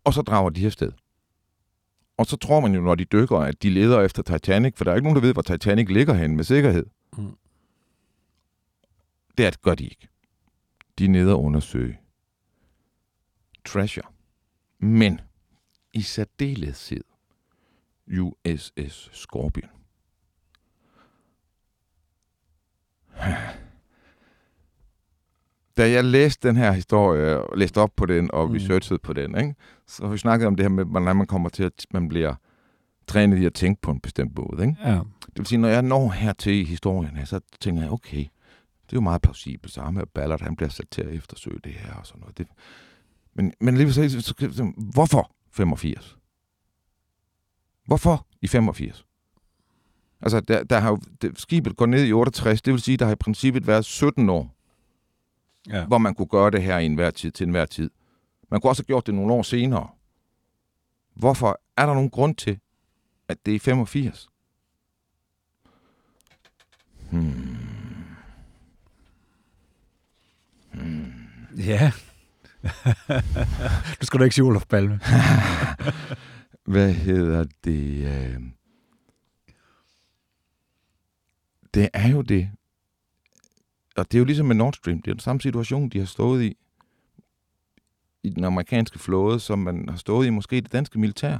Og 0.03 0.13
så 0.13 0.21
drager 0.21 0.49
de 0.49 0.65
afsted. 0.65 0.91
Og 2.19 2.25
så 2.25 2.37
tror 2.37 2.59
man 2.59 2.75
jo, 2.75 2.81
når 2.81 2.95
de 2.95 3.05
dykker, 3.05 3.37
at 3.37 3.63
de 3.63 3.69
leder 3.69 4.01
efter 4.01 4.23
Titanic, 4.23 4.73
for 4.77 4.83
der 4.83 4.91
er 4.91 4.95
ikke 4.95 5.03
nogen, 5.03 5.15
der 5.15 5.21
ved, 5.21 5.33
hvor 5.33 5.41
Titanic 5.41 5.89
ligger 5.89 6.13
hen 6.13 6.35
med 6.35 6.43
sikkerhed. 6.43 6.85
Mm. 7.17 7.37
Det 9.37 9.61
gør 9.61 9.75
de 9.75 9.83
ikke. 9.83 10.07
De 10.97 11.05
er 11.05 11.09
nede 11.09 11.33
og 11.33 11.43
undersøge 11.43 11.99
Treasure. 13.65 14.07
Men 14.79 15.21
i 15.93 16.01
særdeleshed 16.01 17.03
USS 18.07 19.09
Scorpion. 19.13 19.69
Da 25.79 25.91
jeg 25.91 26.03
læste 26.03 26.47
den 26.47 26.55
her 26.57 26.71
historie, 26.71 27.41
og 27.41 27.57
læste 27.57 27.77
op 27.77 27.91
på 27.95 28.05
den, 28.05 28.29
og 28.33 28.47
mm. 28.47 28.53
researchede 28.53 28.99
på 28.99 29.13
den, 29.13 29.37
ikke? 29.37 29.55
så 29.87 30.07
vi 30.07 30.17
snakket 30.17 30.47
om 30.47 30.55
det 30.55 30.63
her 30.63 30.69
med, 30.69 30.85
hvordan 30.85 31.15
man 31.15 31.27
kommer 31.27 31.49
til, 31.49 31.63
at 31.63 31.85
man 31.91 32.09
bliver 32.09 32.35
trænet 33.07 33.37
i 33.37 33.45
at 33.45 33.53
tænke 33.53 33.81
på 33.81 33.91
en 33.91 33.99
bestemt 33.99 34.37
måde. 34.37 34.67
Ikke? 34.67 34.75
Ja. 34.83 34.91
Det 35.21 35.37
vil 35.37 35.45
sige, 35.45 35.59
når 35.59 35.67
jeg 35.67 35.81
når 35.81 36.09
hertil 36.09 36.53
i 36.53 36.63
historien 36.63 37.15
her, 37.15 37.25
så 37.25 37.39
tænker 37.61 37.81
jeg, 37.81 37.91
okay, 37.91 38.17
det 38.17 38.93
er 38.93 38.97
jo 38.97 39.01
meget 39.01 39.21
plausibelt. 39.21 39.73
Så 39.73 39.81
ham 39.81 39.95
her 39.95 40.05
Ballard, 40.13 40.41
han 40.41 40.55
bliver 40.55 40.69
sat 40.69 40.85
til 40.91 41.01
at 41.01 41.13
eftersøge 41.13 41.59
det 41.63 41.71
her 41.71 41.93
og 41.93 42.05
sådan 42.05 42.19
noget. 42.19 42.37
Det, 42.37 42.47
men, 43.33 43.53
men 43.61 43.77
lige 43.77 43.93
så, 43.93 44.09
så, 44.09 44.33
så, 44.51 44.71
hvorfor 44.93 45.31
85? 45.51 46.17
Hvorfor 47.85 48.27
i 48.41 48.47
85? 48.47 49.05
Altså, 50.21 50.39
der, 50.39 50.63
der 50.63 50.79
har 50.79 50.89
jo, 50.89 50.99
det, 51.21 51.39
skibet 51.39 51.77
går 51.77 51.85
ned 51.85 52.05
i 52.05 52.13
68, 52.13 52.61
det 52.61 52.73
vil 52.73 52.81
sige, 52.81 52.97
der 52.97 53.05
har 53.05 53.13
i 53.13 53.15
princippet 53.15 53.67
været 53.67 53.85
17 53.85 54.29
år, 54.29 54.58
ja. 55.67 55.85
hvor 55.85 55.97
man 55.97 56.15
kunne 56.15 56.27
gøre 56.27 56.51
det 56.51 56.63
her 56.63 56.77
i 56.77 56.85
enhver 56.85 57.11
tid, 57.11 57.31
til 57.31 57.43
enhver 57.45 57.65
tid. 57.65 57.89
Man 58.51 58.61
kunne 58.61 58.71
også 58.71 58.81
have 58.81 58.87
gjort 58.87 59.07
det 59.07 59.13
nogle 59.13 59.33
år 59.33 59.41
senere. 59.41 59.87
Hvorfor 61.15 61.61
er 61.77 61.85
der 61.85 61.93
nogen 61.93 62.09
grund 62.09 62.35
til, 62.35 62.59
at 63.27 63.45
det 63.45 63.51
er 63.51 63.55
i 63.55 63.59
85? 63.59 64.29
Hmm. 67.11 67.57
Hmm. 70.73 71.13
Ja. 71.57 71.91
du 74.01 74.05
skal 74.05 74.19
da 74.19 74.23
ikke 74.23 74.35
sige 74.35 74.45
Olof 74.45 74.65
Palme. 74.65 74.99
Hvad 76.73 76.93
hedder 76.93 77.45
det? 77.63 78.07
Øh? 78.07 78.41
Det 81.73 81.89
er 81.93 82.07
jo 82.09 82.21
det. 82.21 82.49
Og 83.99 84.11
det 84.11 84.17
er 84.17 84.19
jo 84.19 84.25
ligesom 84.25 84.45
med 84.45 84.55
Nord 84.55 84.73
Stream. 84.73 85.01
Det 85.01 85.11
er 85.11 85.15
den 85.15 85.19
samme 85.19 85.41
situation, 85.41 85.89
de 85.89 85.99
har 85.99 86.05
stået 86.05 86.43
i 86.43 86.57
i 88.23 88.29
den 88.29 88.43
amerikanske 88.43 88.99
flåde, 88.99 89.39
som 89.39 89.59
man 89.59 89.89
har 89.89 89.97
stået 89.97 90.27
i 90.27 90.29
måske 90.29 90.57
i 90.57 90.59
det 90.59 90.71
danske 90.71 90.99
militær 90.99 91.39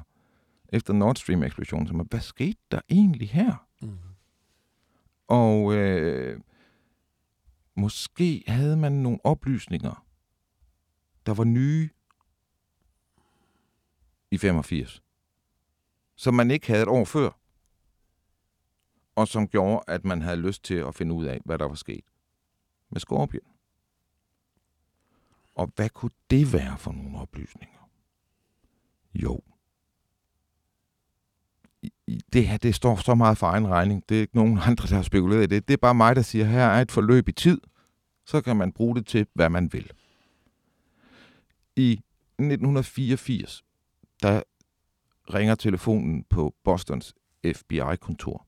efter 0.70 0.94
Nord 0.94 1.16
Stream-eksplosionen. 1.16 1.88
Så 1.88 1.94
man, 1.94 2.08
hvad 2.10 2.20
skete 2.20 2.60
der 2.72 2.82
egentlig 2.90 3.30
her? 3.30 3.68
Mm. 3.82 3.98
Og 5.28 5.74
øh, 5.74 6.40
måske 7.76 8.44
havde 8.48 8.78
man 8.78 8.92
nogle 8.92 9.20
oplysninger, 9.24 10.06
der 11.26 11.34
var 11.34 11.44
nye 11.44 11.90
i 14.32 14.38
85, 14.38 15.04
som 16.16 16.34
man 16.34 16.52
ikke 16.52 16.68
havde 16.68 16.82
et 16.82 16.88
år 16.88 17.06
før, 17.06 17.30
og 19.16 19.28
som 19.28 19.48
gjorde, 19.48 19.84
at 19.88 20.06
man 20.06 20.22
havde 20.22 20.38
lyst 20.38 20.64
til 20.64 20.76
at 20.76 20.96
finde 20.96 21.14
ud 21.14 21.26
af, 21.26 21.42
hvad 21.46 21.58
der 21.58 21.66
var 21.66 21.76
sket 21.76 22.04
med 22.90 23.00
Skorpion. 23.00 23.44
Og 25.56 25.72
hvad 25.76 25.90
kunne 25.90 26.12
det 26.30 26.54
være 26.54 26.78
for 26.78 26.92
nogle 26.92 27.20
oplysninger? 27.20 27.80
Jo. 29.14 29.42
det 32.34 32.48
her, 32.48 32.58
det 32.58 32.76
står 32.76 32.96
så 32.96 33.16
meget 33.16 33.38
for 33.38 33.48
egen 33.48 33.68
regning. 33.68 34.04
Det 34.10 34.18
er 34.18 34.22
ikke 34.22 34.36
nogen 34.36 34.60
andre, 34.68 34.88
der 34.88 34.96
har 34.96 35.04
spekuleret 35.04 35.44
i 35.44 35.56
det. 35.56 35.68
Det 35.68 35.74
er 35.74 35.78
bare 35.78 35.96
mig, 35.96 36.16
der 36.16 36.22
siger, 36.22 36.46
her 36.46 36.66
er 36.66 36.82
et 36.82 36.92
forløb 36.92 37.30
i 37.30 37.32
tid. 37.32 37.62
Så 38.26 38.42
kan 38.42 38.58
man 38.58 38.72
bruge 38.72 38.96
det 38.96 39.08
til, 39.08 39.28
hvad 39.34 39.50
man 39.50 39.74
vil. 39.74 39.92
I 41.76 41.92
1984, 41.92 43.64
der 44.24 44.42
ringer 45.34 45.56
telefonen 45.56 46.24
på 46.24 46.56
Bostons 46.64 47.16
FBI-kontor. 47.56 48.46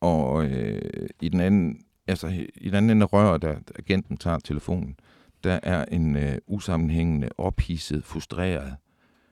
Og 0.00 0.46
øh, 0.46 1.08
i 1.20 1.28
den 1.28 1.40
anden, 1.40 1.84
altså 2.08 2.28
i 2.54 2.66
den 2.66 2.74
anden 2.74 2.90
ende 2.90 3.02
af 3.04 3.12
røret, 3.12 3.42
da 3.42 3.58
agenten 3.78 4.16
tager 4.16 4.38
telefonen, 4.38 4.96
der 5.44 5.60
er 5.62 5.84
en 5.84 6.16
øh, 6.16 6.38
usammenhængende, 6.46 7.28
ophidset, 7.38 8.04
frustreret, 8.04 8.76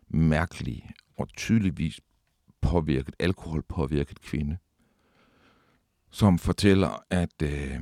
mærkelig 0.08 0.90
og 1.16 1.28
tydeligvis 1.28 2.00
påvirket, 2.60 3.14
alkoholpåvirket 3.18 4.20
kvinde, 4.20 4.56
som 6.10 6.38
fortæller, 6.38 7.04
at 7.10 7.42
øh, 7.42 7.78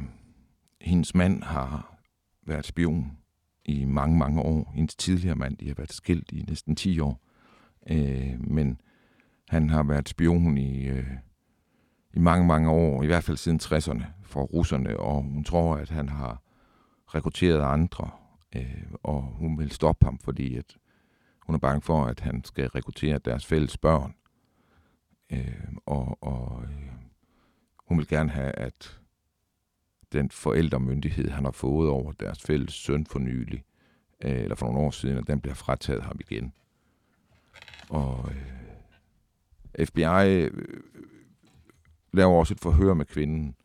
hendes 0.80 1.14
mand 1.14 1.42
har 1.42 1.98
været 2.46 2.66
spion 2.66 3.18
i 3.64 3.84
mange, 3.84 4.18
mange 4.18 4.42
år. 4.42 4.72
Hendes 4.74 4.96
tidligere 4.96 5.36
mand, 5.36 5.56
de 5.56 5.68
har 5.68 5.74
været 5.74 5.92
skilt 5.92 6.32
i 6.32 6.44
næsten 6.48 6.76
10 6.76 7.00
år. 7.00 7.20
Øh, 7.90 8.50
men 8.50 8.80
han 9.48 9.70
har 9.70 9.82
været 9.82 10.08
spion 10.08 10.58
i, 10.58 10.84
øh, 10.84 11.06
i 12.16 12.18
mange, 12.18 12.46
mange 12.46 12.70
år, 12.70 13.02
i 13.02 13.06
hvert 13.06 13.24
fald 13.24 13.36
siden 13.36 13.60
60'erne, 13.62 14.04
for 14.22 14.42
russerne, 14.42 14.96
og 15.00 15.22
hun 15.22 15.44
tror, 15.44 15.76
at 15.76 15.90
han 15.90 16.08
har 16.08 16.42
rekrutteret 17.06 17.60
andre, 17.60 18.10
øh, 18.56 18.84
og 19.02 19.22
hun 19.22 19.58
vil 19.58 19.70
stoppe 19.70 20.04
ham, 20.04 20.18
fordi 20.18 20.56
at 20.56 20.76
hun 21.40 21.54
er 21.54 21.58
bange 21.58 21.82
for, 21.82 22.04
at 22.04 22.20
han 22.20 22.44
skal 22.44 22.68
rekruttere 22.68 23.18
deres 23.18 23.46
fælles 23.46 23.76
børn. 23.76 24.14
Øh, 25.32 25.62
og 25.86 26.18
og 26.20 26.62
øh, 26.62 26.92
hun 27.88 27.98
vil 27.98 28.08
gerne 28.08 28.30
have, 28.30 28.52
at 28.52 29.00
den 30.12 30.30
forældremyndighed, 30.30 31.30
han 31.30 31.44
har 31.44 31.52
fået 31.52 31.90
over 31.90 32.12
deres 32.12 32.42
fælles 32.42 32.74
søn 32.74 33.06
for 33.06 33.18
nylig, 33.18 33.64
øh, 34.24 34.42
eller 34.42 34.56
for 34.56 34.66
nogle 34.66 34.80
år 34.80 34.90
siden, 34.90 35.18
at 35.18 35.26
den 35.26 35.40
bliver 35.40 35.54
frataget 35.54 36.02
ham 36.02 36.16
igen. 36.20 36.52
Og 37.88 38.30
øh, 39.78 39.86
FBI 39.86 40.44
øh, 40.44 40.50
laver 42.14 42.34
også 42.34 42.54
et 42.54 42.60
forhør 42.60 42.94
med 42.94 43.04
kvinden, 43.04 43.56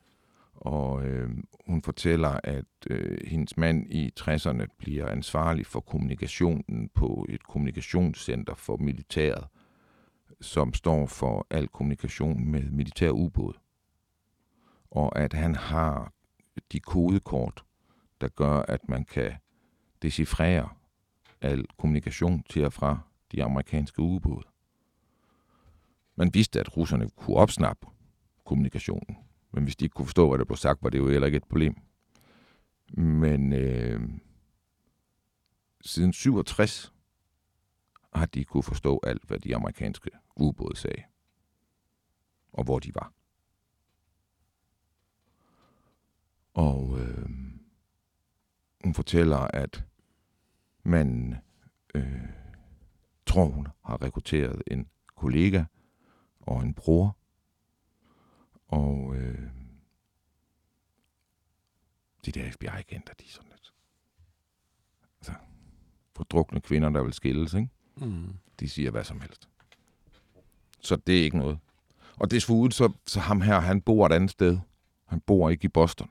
og 0.55 1.05
øh, 1.05 1.29
hun 1.65 1.81
fortæller, 1.81 2.39
at 2.43 2.65
øh, 2.89 3.17
hendes 3.27 3.57
mand 3.57 3.93
i 3.93 4.11
60'erne 4.19 4.65
bliver 4.77 5.07
ansvarlig 5.07 5.65
for 5.65 5.79
kommunikationen 5.79 6.89
på 6.93 7.25
et 7.29 7.43
kommunikationscenter 7.43 8.55
for 8.55 8.77
militæret, 8.77 9.47
som 10.41 10.73
står 10.73 11.05
for 11.05 11.47
al 11.49 11.67
kommunikation 11.67 12.51
med 12.51 12.63
militær 12.71 13.09
ubåd. 13.09 13.53
Og 14.91 15.19
at 15.19 15.33
han 15.33 15.55
har 15.55 16.13
de 16.71 16.79
kodekort, 16.79 17.63
der 18.21 18.27
gør, 18.27 18.61
at 18.61 18.89
man 18.89 19.05
kan 19.05 19.31
decifrere 20.01 20.69
al 21.41 21.65
kommunikation 21.77 22.43
til 22.49 22.65
og 22.65 22.73
fra 22.73 22.99
de 23.31 23.43
amerikanske 23.43 24.01
ubåde. 24.01 24.45
Man 26.15 26.33
vidste, 26.33 26.59
at 26.59 26.77
russerne 26.77 27.09
kunne 27.09 27.37
opsnappe 27.37 27.87
kommunikationen, 28.49 29.17
men 29.51 29.63
hvis 29.63 29.75
de 29.75 29.85
ikke 29.85 29.93
kunne 29.93 30.05
forstå, 30.05 30.29
hvad 30.29 30.39
der 30.39 30.45
blev 30.45 30.57
sagt, 30.57 30.83
var 30.83 30.89
det 30.89 30.97
jo 30.97 31.09
heller 31.09 31.25
ikke 31.25 31.35
et 31.35 31.43
problem. 31.43 31.75
Men 32.97 33.53
øh, 33.53 34.09
siden 35.81 36.13
67 36.13 36.93
har 38.13 38.25
de 38.25 38.45
kunne 38.45 38.63
forstå 38.63 38.99
alt, 39.03 39.23
hvad 39.23 39.39
de 39.39 39.55
amerikanske 39.55 40.09
ubåde 40.35 40.77
sagde, 40.77 41.03
og 42.53 42.63
hvor 42.63 42.79
de 42.79 42.95
var. 42.95 43.13
Og 46.53 46.99
øh, 46.99 47.29
fortæller, 48.93 49.37
at 49.37 49.85
man 50.83 51.35
øh, 51.95 52.29
tror, 53.25 53.45
hun 53.45 53.67
har 53.85 54.01
rekrutteret 54.01 54.63
en 54.67 54.87
kollega 55.15 55.63
og 56.39 56.61
en 56.61 56.73
bror. 56.73 57.18
Og 58.69 59.15
øh, 59.15 59.49
de 62.25 62.31
der 62.31 62.51
FBI-agenter, 62.51 63.13
de 63.13 63.25
er 63.25 63.31
sådan 63.31 63.49
lidt... 63.49 63.73
Altså, 65.19 65.33
fordrukne 66.15 66.61
kvinder, 66.61 66.89
der 66.89 67.03
vil 67.03 67.13
skilles, 67.13 67.53
ikke? 67.53 67.69
Mm. 67.95 68.33
De 68.59 68.69
siger 68.69 68.91
hvad 68.91 69.03
som 69.03 69.21
helst. 69.21 69.49
Så 70.79 70.95
det 70.95 71.19
er 71.19 71.23
ikke 71.23 71.37
noget. 71.37 71.59
Og 72.15 72.31
desuden, 72.31 72.71
så, 72.71 72.93
så 73.07 73.19
ham 73.19 73.41
her, 73.41 73.59
han 73.59 73.81
bor 73.81 74.05
et 74.05 74.11
andet 74.11 74.31
sted. 74.31 74.59
Han 75.05 75.19
bor 75.19 75.49
ikke 75.49 75.65
i 75.65 75.67
Boston. 75.67 76.09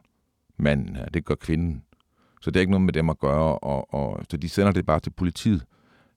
Manden 0.56 0.96
her, 0.96 1.08
det 1.08 1.24
gør 1.24 1.34
kvinden. 1.34 1.84
Så 2.40 2.50
det 2.50 2.56
er 2.56 2.60
ikke 2.60 2.70
noget 2.70 2.84
med 2.84 2.92
dem 2.92 3.10
at 3.10 3.18
gøre, 3.18 3.58
og, 3.58 3.94
og, 3.94 4.24
så 4.30 4.36
de 4.36 4.48
sender 4.48 4.72
det 4.72 4.86
bare 4.86 5.00
til 5.00 5.10
politiet 5.10 5.66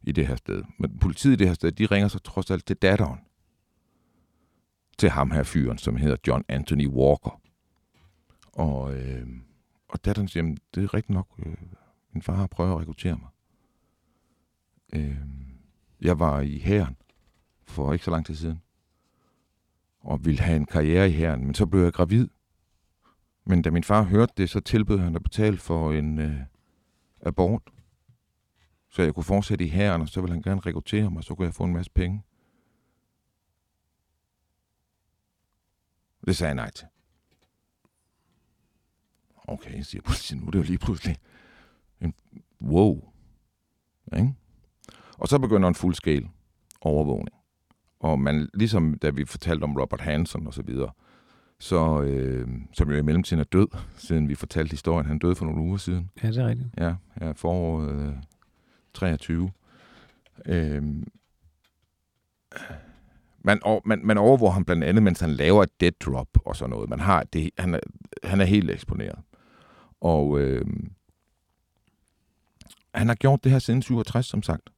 i 0.01 0.11
det 0.11 0.27
her 0.27 0.35
sted. 0.35 0.63
Men 0.77 0.99
politiet 0.99 1.33
i 1.33 1.35
det 1.35 1.47
her 1.47 1.53
sted, 1.53 1.71
de 1.71 1.85
ringer 1.85 2.07
så 2.07 2.19
trods 2.19 2.51
alt 2.51 2.65
til 2.65 2.75
datteren. 2.75 3.19
Til 5.01 5.09
ham 5.09 5.31
her 5.31 5.43
fyren, 5.43 5.77
som 5.77 5.95
hedder 5.95 6.17
John 6.27 6.43
Anthony 6.47 6.87
Walker. 6.87 7.41
Og, 8.53 8.95
øh, 8.95 9.27
og 9.87 10.05
datteren 10.05 10.27
siger, 10.27 10.43
"Jamen, 10.43 10.57
det 10.75 10.83
er 10.83 10.93
rigtigt 10.93 11.13
nok, 11.13 11.27
øh, 11.39 11.55
min 12.13 12.21
far 12.21 12.35
har 12.35 12.47
prøvet 12.47 12.71
at 12.71 12.79
rekruttere 12.79 13.17
mig. 13.17 13.29
Øh, 14.93 15.17
jeg 16.01 16.19
var 16.19 16.41
i 16.41 16.59
hæren 16.59 16.95
for 17.63 17.93
ikke 17.93 18.05
så 18.05 18.11
lang 18.11 18.25
tid 18.25 18.35
siden, 18.35 18.61
og 19.99 20.25
ville 20.25 20.39
have 20.41 20.57
en 20.57 20.65
karriere 20.65 21.09
i 21.09 21.11
hæren, 21.11 21.45
men 21.45 21.53
så 21.53 21.65
blev 21.65 21.83
jeg 21.83 21.93
gravid. 21.93 22.27
Men 23.45 23.61
da 23.61 23.71
min 23.71 23.83
far 23.83 24.03
hørte 24.03 24.33
det, 24.37 24.49
så 24.49 24.59
tilbød 24.59 24.99
han 24.99 25.15
at 25.15 25.23
betale 25.23 25.57
for 25.57 25.91
en 25.91 26.19
øh, 26.19 26.41
abort, 27.21 27.61
så 28.89 29.01
jeg 29.01 29.13
kunne 29.13 29.23
fortsætte 29.23 29.65
i 29.65 29.69
hæren, 29.69 30.01
og 30.01 30.09
så 30.09 30.21
ville 30.21 30.33
han 30.33 30.41
gerne 30.41 30.61
rekruttere 30.61 31.11
mig, 31.11 31.23
så 31.23 31.35
kunne 31.35 31.45
jeg 31.45 31.53
få 31.53 31.63
en 31.63 31.73
masse 31.73 31.91
penge. 31.91 32.23
Det 36.25 36.35
sagde 36.35 36.49
jeg 36.49 36.55
nej 36.55 36.71
til. 36.71 36.87
Okay, 39.47 39.81
siger 39.81 40.01
politiet, 40.01 40.41
nu 40.41 40.47
er 40.47 40.51
det 40.51 40.59
jo 40.59 40.63
lige 40.63 40.77
pludselig 40.77 41.17
en 42.01 42.13
wow. 42.61 43.11
Ikke? 44.15 44.33
Og 45.17 45.27
så 45.27 45.39
begynder 45.39 45.67
en 45.67 45.75
fuldskale 45.75 46.29
overvågning. 46.81 47.37
Og 47.99 48.19
man, 48.19 48.49
ligesom 48.53 48.97
da 48.97 49.09
vi 49.09 49.25
fortalte 49.25 49.63
om 49.63 49.77
Robert 49.77 50.01
Hansen 50.01 50.47
og 50.47 50.53
så 50.53 50.61
videre, 50.61 50.91
så, 51.59 52.01
øh, 52.01 52.47
som 52.73 52.89
jo 52.89 52.97
i 52.97 53.01
mellemtiden 53.01 53.39
er 53.39 53.43
død, 53.43 53.67
siden 53.97 54.29
vi 54.29 54.35
fortalte 54.35 54.71
historien. 54.71 55.07
Han 55.07 55.19
døde 55.19 55.35
for 55.35 55.45
nogle 55.45 55.61
uger 55.61 55.77
siden. 55.77 56.09
Ja, 56.23 56.27
det 56.27 56.37
er 56.37 56.47
rigtigt. 56.47 56.69
Ja, 56.77 56.95
ja 57.21 57.31
foråret 57.31 57.95
øh, 57.95 58.13
23. 58.93 59.51
Øh, 60.45 60.83
man, 63.43 63.59
man, 63.85 63.99
man 64.03 64.17
overvåger 64.17 64.51
ham 64.51 64.65
blandt 64.65 64.83
andet, 64.83 65.03
mens 65.03 65.19
han 65.19 65.29
laver 65.29 65.63
et 65.63 65.81
dead 65.81 65.91
drop 65.91 66.27
og 66.45 66.55
sådan 66.55 66.69
noget. 66.69 66.89
Man 66.89 66.99
har 66.99 67.23
det, 67.23 67.49
han, 67.57 67.73
er, 67.73 67.79
han 68.23 68.41
er 68.41 68.45
helt 68.45 68.71
eksponeret. 68.71 69.19
Og 70.01 70.39
øh, 70.39 70.65
han 72.95 73.07
har 73.07 73.15
gjort 73.15 73.43
det 73.43 73.51
her 73.51 73.59
siden 73.59 73.81
67, 73.81 74.25
som 74.25 74.43
sagt. 74.43 74.69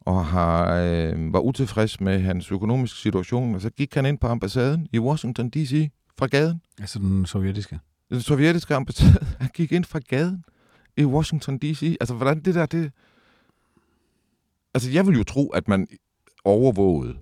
Og 0.00 0.26
har, 0.26 0.74
øh, 0.74 1.32
var 1.32 1.40
utilfreds 1.40 2.00
med 2.00 2.20
hans 2.20 2.52
økonomiske 2.52 2.98
situation, 2.98 3.54
og 3.54 3.60
så 3.60 3.70
gik 3.70 3.94
han 3.94 4.06
ind 4.06 4.18
på 4.18 4.26
ambassaden 4.26 4.88
i 4.92 4.98
Washington 4.98 5.50
D.C. 5.50 5.90
fra 6.18 6.26
gaden. 6.26 6.60
Altså 6.80 6.98
den 6.98 7.26
sovjetiske. 7.26 7.80
Den 8.10 8.20
sovjetiske 8.20 8.74
ambassade, 8.74 9.26
han 9.40 9.50
gik 9.54 9.72
ind 9.72 9.84
fra 9.84 10.00
gaden 10.08 10.44
i 10.96 11.04
Washington 11.04 11.58
D.C. 11.58 11.96
Altså, 12.00 12.14
hvordan 12.14 12.40
det 12.40 12.54
der, 12.54 12.66
det... 12.66 12.92
Altså, 14.74 14.90
jeg 14.90 15.06
vil 15.06 15.16
jo 15.16 15.24
tro, 15.24 15.48
at 15.48 15.68
man 15.68 15.86
overvågede 16.44 17.18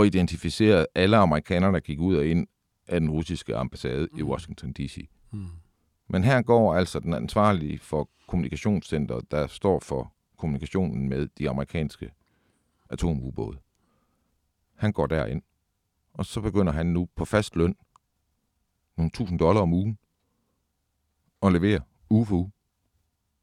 og 0.00 0.06
identificerede 0.06 0.86
alle 0.94 1.16
amerikanere, 1.16 1.72
der 1.72 1.80
gik 1.80 2.00
ud 2.00 2.16
og 2.16 2.26
ind 2.26 2.46
af 2.86 3.00
den 3.00 3.10
russiske 3.10 3.56
ambassade 3.56 4.08
mm. 4.12 4.18
i 4.18 4.22
Washington 4.22 4.72
D.C. 4.72 5.08
Mm. 5.30 5.46
Men 6.08 6.24
her 6.24 6.42
går 6.42 6.74
altså 6.74 7.00
den 7.00 7.14
ansvarlige 7.14 7.78
for 7.78 8.08
kommunikationscenteret, 8.26 9.30
der 9.30 9.46
står 9.46 9.80
for 9.80 10.12
kommunikationen 10.36 11.08
med 11.08 11.28
de 11.38 11.50
amerikanske 11.50 12.10
atomubåde. 12.90 13.58
Han 14.74 14.92
går 14.92 15.06
derind, 15.06 15.42
og 16.12 16.26
så 16.26 16.40
begynder 16.40 16.72
han 16.72 16.86
nu 16.86 17.08
på 17.16 17.24
fast 17.24 17.56
løn, 17.56 17.76
nogle 18.96 19.10
tusind 19.10 19.38
dollar 19.38 19.60
om 19.60 19.72
ugen, 19.72 19.98
og 21.40 21.52
levere 21.52 21.80
uge 22.10 22.26
for 22.26 22.36
uge. 22.36 22.52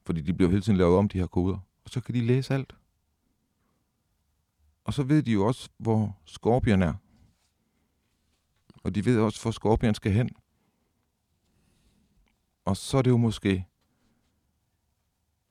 Fordi 0.06 0.22
de 0.22 0.34
bliver 0.34 0.50
hele 0.50 0.62
tiden 0.62 0.78
lavet 0.78 0.98
om, 0.98 1.10
de 1.10 1.20
her 1.20 1.28
koder. 1.28 1.58
Og 1.84 1.90
så 1.90 2.02
kan 2.02 2.16
de 2.16 2.22
læse 2.22 2.54
alt. 2.54 2.76
Og 4.88 4.94
så 4.94 5.04
ved 5.04 5.24
de 5.24 5.32
jo 5.32 5.46
også, 5.46 5.70
hvor 5.78 6.18
Scorpion 6.26 6.82
er. 6.82 6.94
Og 8.84 8.96
de 8.96 9.06
ved 9.06 9.20
også, 9.20 9.42
hvor 9.42 9.52
Scorpion 9.52 9.96
skal 9.96 10.12
hen. 10.12 10.30
Og 12.66 12.78
så 12.78 12.98
er 12.98 13.02
det 13.02 13.10
jo 13.10 13.18
måske 13.18 13.66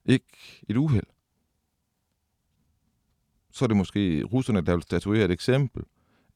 ikke 0.05 0.63
et 0.69 0.77
uheld. 0.77 1.07
Så 3.51 3.65
er 3.65 3.67
det 3.67 3.77
måske 3.77 4.23
russerne, 4.25 4.61
der 4.61 4.73
vil 4.73 4.83
statuere 4.83 5.25
et 5.25 5.31
eksempel. 5.31 5.83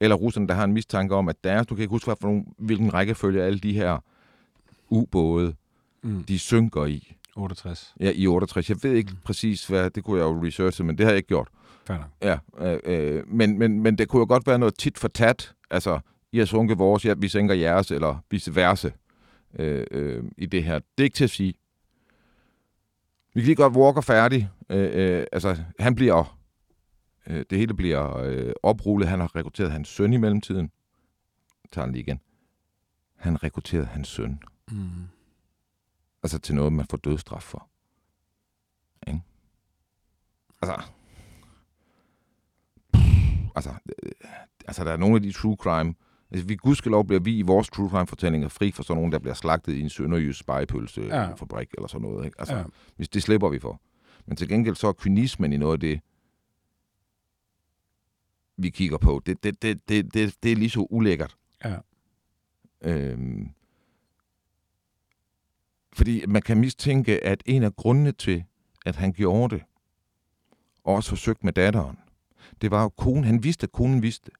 Eller 0.01 0.17
russerne, 0.17 0.49
der 0.49 0.55
har 0.55 0.65
en 0.65 0.73
mistanke 0.73 1.15
om, 1.15 1.29
at 1.29 1.45
deres, 1.45 1.67
du 1.67 1.75
kan 1.75 1.83
ikke 1.83 1.91
huske, 1.93 2.07
hvad 2.07 2.17
for 2.21 2.29
nogen, 2.29 2.55
hvilken 2.59 2.95
rækkefølge 2.95 3.43
alle 3.43 3.59
de 3.59 3.73
her 3.73 3.99
ubåde, 4.89 5.55
Mm. 6.03 6.25
de 6.25 6.39
synker 6.39 6.85
i. 6.85 7.17
68. 7.37 7.95
Ja, 8.01 8.13
i 8.15 8.27
68. 8.27 8.69
Jeg 8.71 8.83
ved 8.83 8.93
ikke 8.93 9.11
mm. 9.13 9.19
præcis, 9.25 9.67
hvad, 9.67 9.91
det 9.91 10.05
kunne 10.05 10.19
jeg 10.19 10.25
jo 10.25 10.45
researche, 10.47 10.85
men 10.85 10.99
det 10.99 11.07
har 11.07 11.11
jeg 11.11 11.17
ikke 11.17 11.29
gjort. 11.29 11.49
Fair 11.91 11.99
nok. 11.99 12.11
Ja, 12.23 12.39
øh, 12.59 12.81
øh, 12.85 13.29
men, 13.29 13.59
men, 13.59 13.81
men 13.81 13.99
det 13.99 14.09
kunne 14.09 14.21
jo 14.21 14.27
godt 14.29 14.47
være 14.47 14.59
noget 14.59 14.75
tit 14.79 14.99
for 14.99 15.09
tat. 15.09 15.55
Altså, 15.71 16.01
I 16.33 16.39
har 16.39 16.45
sunket 16.45 16.79
vores, 16.79 17.05
ja, 17.05 17.15
vi 17.15 17.29
sænker 17.29 17.55
jeres, 17.55 17.91
eller 17.91 18.25
vice 18.31 18.55
versa 18.55 18.91
øh, 19.55 19.87
øh, 19.91 20.25
i 20.37 20.47
det 20.47 20.65
her. 20.65 20.79
Det 20.79 20.85
er 20.99 21.05
ikke 21.05 21.15
til 21.15 21.25
at 21.25 21.31
sige. 21.31 21.55
Vi 23.35 23.41
kan 23.41 23.47
lige 23.47 23.57
godt 23.57 23.77
Walker 23.77 24.01
færdig. 24.01 24.51
Øh, 24.71 25.19
øh, 25.19 25.27
altså, 25.33 25.65
han 25.79 25.95
bliver... 25.95 26.39
Øh, 27.27 27.45
det 27.51 27.59
hele 27.59 27.75
bliver 27.75 28.17
øh, 28.17 28.53
oprullet. 28.63 29.09
Han 29.09 29.21
har 29.21 29.37
rekrutteret 29.37 29.73
hans 29.73 29.89
søn 29.89 30.13
i 30.13 30.17
mellemtiden. 30.17 30.71
Tager 31.73 31.85
han 31.87 31.93
lige 31.93 32.03
igen. 32.03 32.21
Han 33.17 33.43
rekrutterede 33.43 33.87
hans 33.87 34.09
søn. 34.09 34.41
Mm. 34.71 34.89
Altså 36.23 36.39
til 36.39 36.55
noget, 36.55 36.73
man 36.73 36.87
får 36.91 36.97
dødsstraf 36.97 37.43
for. 37.43 37.69
Ikke? 39.07 39.21
Altså... 40.63 40.91
Altså, 43.57 43.71
øh, 44.03 44.13
altså, 44.67 44.85
der 44.85 44.93
er 44.93 44.97
nogle 44.97 45.17
af 45.17 45.23
de 45.23 45.33
true 45.33 45.57
crime... 45.57 45.95
Altså, 46.31 46.47
vi 46.47 46.57
gudskelov 46.57 47.07
bliver 47.07 47.21
vi 47.21 47.39
i 47.39 47.43
vores 47.43 47.69
true 47.69 47.91
crime-fortællinger 47.91 48.49
fri 48.49 48.71
for 48.71 48.83
sådan 48.83 48.97
nogen, 48.97 49.13
der 49.13 49.19
bliver 49.19 49.35
slagtet 49.35 49.73
i 49.73 49.81
en 49.81 49.91
sønderjysk 49.91 50.39
spejepølsefabrik 50.41 51.69
Ja. 51.69 51.75
eller 51.79 51.89
sådan 51.89 52.09
noget. 52.09 52.25
Ikke? 52.25 52.41
Altså, 52.41 52.57
Ja. 52.57 52.65
hvis 52.97 53.09
det 53.09 53.23
slipper 53.23 53.49
vi 53.49 53.59
for. 53.59 53.81
Men 54.27 54.37
til 54.37 54.49
gengæld 54.49 54.75
så 54.75 54.89
er 54.89 54.93
kynismen 54.93 55.53
i 55.53 55.57
noget 55.57 55.73
af 55.73 55.81
det, 55.81 56.01
vi 58.57 58.71
kigger 58.71 58.99
på, 58.99 59.23
det, 59.27 59.43
det, 59.45 59.63
det, 59.63 59.89
det, 59.89 60.15
det, 60.15 60.37
det 60.43 60.53
er 60.53 60.57
lige 60.57 60.71
så 60.71 60.87
ulækkert. 60.91 61.37
Ja. 61.65 61.77
Øhm, 62.83 63.49
fordi 65.93 66.27
man 66.27 66.43
kan 66.43 66.59
mistænke, 66.61 67.25
at 67.25 67.43
en 67.47 67.63
af 67.63 67.77
grundene 67.77 68.13
til, 68.13 68.45
at 68.87 68.97
han 68.97 69.13
gjorde 69.13 69.55
det, 69.57 69.65
og 70.85 70.95
også 70.95 71.09
forsøgt 71.11 71.45
med 71.45 71.53
datteren, 71.53 71.99
det 72.61 72.71
var 72.71 72.83
jo 72.83 72.89
konen, 72.89 73.25
han 73.25 73.43
vidste, 73.43 73.65
at 73.65 73.73
konen 73.73 74.03
vidste. 74.03 74.31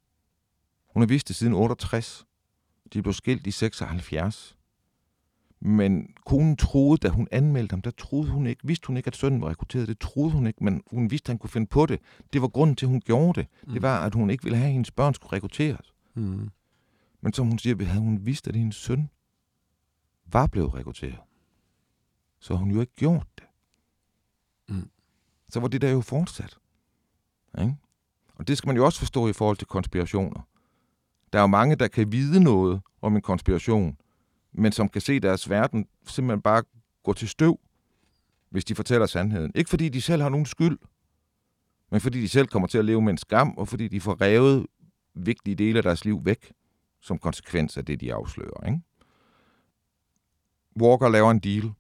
Hun 0.87 1.01
har 1.03 1.07
vidst 1.07 1.29
det 1.29 1.37
siden 1.37 1.55
68. 1.55 2.27
De 2.93 3.03
blev 3.03 3.13
skilt 3.13 3.47
i 3.47 3.51
76. 3.51 4.57
Men 5.61 6.15
konen 6.27 6.57
troede, 6.57 6.97
da 6.97 7.09
hun 7.09 7.29
anmeldte 7.31 7.73
ham, 7.73 7.83
der 7.83 7.91
troede 7.91 8.31
hun 8.31 8.47
ikke, 8.47 8.67
vidste 8.67 8.87
hun 8.87 8.97
ikke, 8.97 9.07
at 9.07 9.17
sønnen 9.17 9.41
var 9.41 9.49
rekrutteret. 9.49 9.89
Det 9.89 9.99
troede 9.99 10.33
hun 10.33 10.47
ikke, 10.47 10.65
men 10.65 10.83
hun 10.91 11.11
vidste, 11.11 11.27
at 11.27 11.33
han 11.33 11.39
kunne 11.39 11.51
finde 11.51 11.67
på 11.67 11.87
det. 11.87 12.01
Det 12.33 12.43
var 12.43 12.49
grunden 12.49 12.77
til, 12.77 12.87
at 12.87 12.91
hun 12.91 13.01
gjorde 13.01 13.41
det. 13.41 13.49
Mm. 13.67 13.73
Det 13.73 13.83
var, 13.83 14.07
at 14.07 14.15
hun 14.15 14.31
ikke 14.31 14.45
ville 14.45 14.57
have, 14.57 14.67
at 14.67 14.73
hendes 14.73 14.91
børn 14.91 15.15
skulle 15.15 15.33
rekrutteres. 15.33 15.95
Mm. 16.15 16.51
Men 17.21 17.33
som 17.33 17.47
hun 17.47 17.59
siger, 17.59 17.85
havde 17.85 18.01
hun 18.01 18.27
vidst, 18.27 18.49
at 18.49 18.57
hendes 18.57 18.77
søn 18.77 19.11
var 20.27 20.47
blevet 20.47 20.75
rekrutteret, 20.75 21.19
så 22.39 22.55
hun 22.55 22.71
jo 22.71 22.81
ikke 22.81 22.95
gjort 22.95 23.27
det. 23.39 23.47
Mm. 24.69 24.91
Så 25.49 25.61
var 25.61 25.69
det 25.69 25.81
der 25.81 25.91
jo 25.91 26.01
fortsat. 26.01 26.59
Ikke? 27.59 27.77
Og 28.41 28.49
det 28.49 28.59
skal 28.59 28.69
man 28.69 28.77
jo 28.77 28.85
også 28.85 28.99
forstå 28.99 29.29
i 29.29 29.33
forhold 29.33 29.57
til 29.57 29.67
konspirationer. 29.67 30.41
Der 31.33 31.39
er 31.39 31.43
jo 31.43 31.47
mange, 31.47 31.77
der 31.77 31.89
kan 31.89 32.13
vide 32.13 32.43
noget 32.43 32.81
om 33.03 33.17
en 33.17 33.23
konspiration, 33.23 33.97
men 34.53 34.73
som 34.73 34.89
kan 34.89 35.01
se 35.01 35.21
deres 35.21 35.51
verden 35.51 35.87
simpelthen 36.07 36.43
bare 36.43 36.63
gå 37.03 37.13
til 37.13 37.29
støv, 37.29 37.61
hvis 38.51 38.65
de 38.65 38.75
fortæller 38.75 39.07
sandheden. 39.07 39.53
Ikke 39.55 39.71
fordi 39.71 39.89
de 39.89 40.01
selv 40.01 40.23
har 40.23 40.29
nogen 40.29 40.47
skyld, 40.47 40.79
men 41.91 42.01
fordi 42.01 42.21
de 42.21 42.29
selv 42.29 42.47
kommer 42.47 42.69
til 42.69 42.79
at 42.79 42.85
leve 42.85 43.03
med 43.03 43.13
en 43.13 43.19
skam, 43.19 43.55
og 43.59 43.69
fordi 43.69 43.89
de 43.89 44.01
får 44.01 44.21
revet 44.21 44.67
vigtige 45.15 45.57
dele 45.57 45.79
af 45.79 45.83
deres 45.83 46.05
liv 46.05 46.25
væk 46.25 46.53
som 47.01 47.19
konsekvens 47.19 47.77
af 47.77 47.85
det, 47.85 48.01
de 48.01 48.15
afslører. 48.15 48.67
Ikke? 48.67 48.81
Walker 50.81 51.09
laver 51.09 51.31
en 51.31 51.39
deal. 51.39 51.73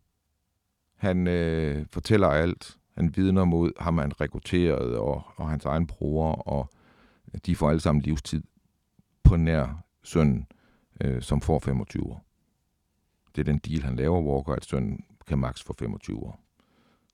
Han 0.96 1.26
øh, 1.26 1.86
fortæller 1.90 2.28
alt. 2.28 2.79
Han 2.94 3.16
vidner 3.16 3.44
mod 3.44 3.72
ham, 3.78 3.98
han 3.98 4.20
rekrutteret, 4.20 4.96
og, 4.96 5.22
og 5.36 5.50
hans 5.50 5.64
egen 5.64 5.86
bror, 5.86 6.32
og 6.32 6.70
de 7.46 7.56
får 7.56 7.70
alle 7.70 7.80
sammen 7.80 8.02
livstid 8.02 8.42
på 9.22 9.36
nær 9.36 9.84
sønnen, 10.02 10.46
øh, 11.00 11.22
som 11.22 11.40
får 11.40 11.58
25 11.58 12.06
år. 12.06 12.24
Det 13.36 13.40
er 13.40 13.52
den 13.52 13.58
deal, 13.58 13.82
han 13.82 13.96
laver, 13.96 14.22
Walker, 14.22 14.52
at 14.52 14.64
sønnen 14.64 15.04
kan 15.26 15.38
maks 15.38 15.62
få 15.62 15.74
25 15.78 16.18
år. 16.18 16.40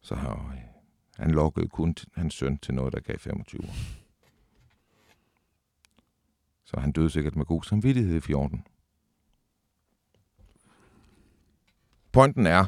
Så 0.03 0.15
har, 0.15 0.53
øh, 0.53 0.61
han 1.17 1.31
lokkede 1.31 1.69
kun 1.69 1.95
hans 2.15 2.35
søn 2.35 2.59
til 2.59 2.75
noget, 2.75 2.93
der 2.93 3.01
gav 3.01 3.19
25 3.19 3.63
år. 3.63 3.75
Så 6.65 6.81
han 6.81 6.93
døde 6.93 7.11
sikkert 7.11 7.37
med 7.37 7.45
god 7.45 7.63
samvittighed 7.63 8.17
i 8.17 8.21
14. 8.21 8.67
Pointen 12.13 12.47
er, 12.47 12.65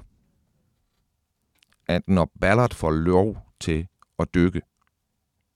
at 1.89 2.09
når 2.09 2.33
Ballard 2.41 2.75
får 2.75 2.91
lov 2.91 3.47
til 3.61 3.89
at 4.19 4.35
dykke 4.35 4.63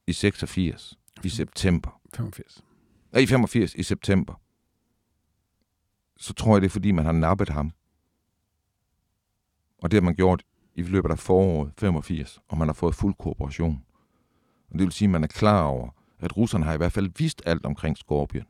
i 0.06 0.12
86, 0.12 0.98
i 1.24 1.28
september, 1.28 2.00
85. 2.14 2.64
i 3.20 3.26
85 3.26 3.74
i 3.74 3.82
september, 3.82 4.34
så 6.16 6.34
tror 6.34 6.54
jeg, 6.54 6.62
det 6.62 6.66
er 6.66 6.70
fordi, 6.70 6.90
man 6.92 7.04
har 7.04 7.12
nappet 7.12 7.48
ham. 7.48 7.72
Og 9.78 9.90
det 9.90 9.96
har 9.96 10.02
man 10.02 10.14
gjort 10.14 10.42
i 10.74 10.82
løbet 10.82 11.10
af 11.10 11.18
foråret 11.18 11.72
85, 11.78 12.38
og 12.48 12.58
man 12.58 12.68
har 12.68 12.72
fået 12.72 12.94
fuld 12.94 13.14
kooperation. 13.14 13.84
Og 14.70 14.78
det 14.78 14.80
vil 14.80 14.92
sige, 14.92 15.06
at 15.06 15.10
man 15.10 15.24
er 15.24 15.28
klar 15.28 15.62
over, 15.62 15.88
at 16.18 16.36
russerne 16.36 16.64
har 16.64 16.74
i 16.74 16.76
hvert 16.76 16.92
fald 16.92 17.10
vidst 17.18 17.42
alt 17.46 17.66
omkring 17.66 17.96
Scorpion. 17.96 18.46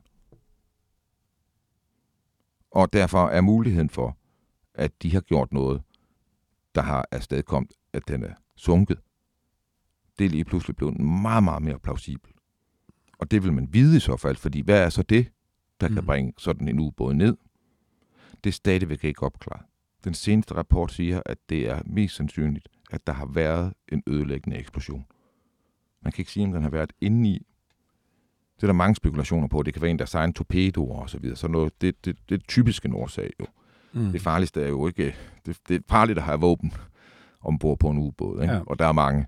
Og 2.71 2.93
derfor 2.93 3.27
er 3.27 3.41
muligheden 3.41 3.89
for, 3.89 4.17
at 4.73 5.03
de 5.03 5.13
har 5.13 5.21
gjort 5.21 5.51
noget, 5.51 5.83
der 6.75 6.81
har 6.81 7.05
afstedkommet, 7.11 7.71
at 7.93 8.07
den 8.07 8.23
er 8.23 8.33
sunket, 8.55 8.99
det 10.19 10.25
er 10.25 10.29
lige 10.29 10.45
pludselig 10.45 10.75
blevet 10.75 10.99
meget, 10.99 11.43
meget 11.43 11.61
mere 11.63 11.79
plausibel. 11.79 12.31
Og 13.17 13.31
det 13.31 13.43
vil 13.43 13.53
man 13.53 13.67
vide 13.73 13.97
i 13.97 13.99
så 13.99 14.17
fald, 14.17 14.35
fordi 14.35 14.61
hvad 14.61 14.83
er 14.83 14.89
så 14.89 15.03
det, 15.03 15.27
der 15.81 15.87
kan 15.87 15.97
Mm. 15.97 16.05
bringe 16.05 16.33
sådan 16.37 16.67
en 16.67 16.79
ubåd 16.79 17.13
ned? 17.13 17.37
Det 18.43 18.49
er 18.49 18.53
stadigvæk 18.53 19.03
ikke 19.03 19.23
opklaret. 19.23 19.65
Den 20.03 20.13
seneste 20.13 20.55
rapport 20.55 20.91
siger, 20.91 21.21
at 21.25 21.37
det 21.49 21.69
er 21.69 21.81
mest 21.85 22.15
sandsynligt, 22.15 22.69
at 22.91 23.07
der 23.07 23.13
har 23.13 23.25
været 23.25 23.73
en 23.91 24.03
ødelæggende 24.07 24.57
eksplosion. 24.57 25.05
Man 26.01 26.11
kan 26.11 26.21
ikke 26.21 26.31
sige, 26.31 26.45
om 26.45 26.51
den 26.51 26.63
har 26.63 26.69
været 26.69 26.93
inde 27.01 27.29
i. 27.29 27.45
Det 28.55 28.63
er 28.63 28.67
der 28.67 28.73
mange 28.73 28.95
spekulationer 28.95 29.47
på. 29.47 29.63
Det 29.63 29.73
kan 29.73 29.81
være 29.81 29.91
en, 29.91 29.99
der 29.99 30.05
sejler 30.05 30.27
en 30.27 30.33
torpedo 30.33 30.89
og 30.89 31.09
så 31.09 31.19
videre. 31.19 31.35
Så 31.35 31.47
noget, 31.47 31.81
det, 31.81 32.05
det, 32.05 32.17
det 32.29 32.41
er 32.41 32.45
typisk 32.47 32.85
en 32.85 32.93
årsag 32.93 33.31
jo. 33.39 33.45
Mm. 33.45 33.62
Det 33.93 34.21
farligste 34.21 34.61
er 34.63 34.67
jo 34.67 34.87
ikke... 34.87 35.15
Det, 35.45 35.57
det 35.67 35.75
er 35.75 35.79
farligt 35.89 36.17
at 36.17 36.23
have 36.23 36.39
våben 36.39 36.73
ombord 37.41 37.79
på 37.79 37.89
en 37.89 37.97
ubåd, 37.97 38.41
ikke? 38.41 38.53
Ja. 38.53 38.61
og 38.67 38.79
der 38.79 38.85
er 38.87 38.91
mange. 38.91 39.27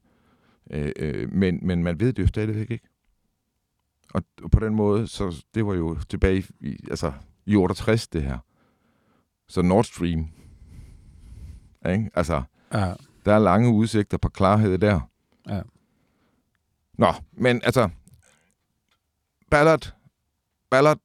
Øh, 0.71 0.91
øh, 0.99 1.31
men, 1.33 1.59
men 1.61 1.83
man 1.83 1.99
ved 1.99 2.13
det 2.13 2.21
jo 2.23 2.27
stadigvæk 2.27 2.71
ikke. 2.71 2.87
Og, 4.13 4.23
og 4.43 4.51
på 4.51 4.59
den 4.59 4.75
måde, 4.75 5.07
så 5.07 5.43
det 5.53 5.65
var 5.65 5.73
jo 5.73 5.97
tilbage 6.09 6.43
i, 6.59 6.77
altså, 6.89 7.11
i 7.45 7.55
68, 7.55 8.07
det 8.07 8.23
her. 8.23 8.37
Så 9.47 9.61
Nord 9.61 9.83
Stream, 9.83 10.27
ikke? 11.89 12.09
Altså, 12.13 12.43
Ja. 12.73 12.93
der 13.25 13.33
er 13.33 13.39
lange 13.39 13.69
udsigter 13.69 14.17
på 14.17 14.29
klarhed 14.29 14.77
der. 14.77 14.99
Ja. 15.49 15.61
Nå, 16.93 17.13
men 17.31 17.61
altså, 17.63 17.89
Ballard, 19.51 19.95
Ballard 20.69 20.99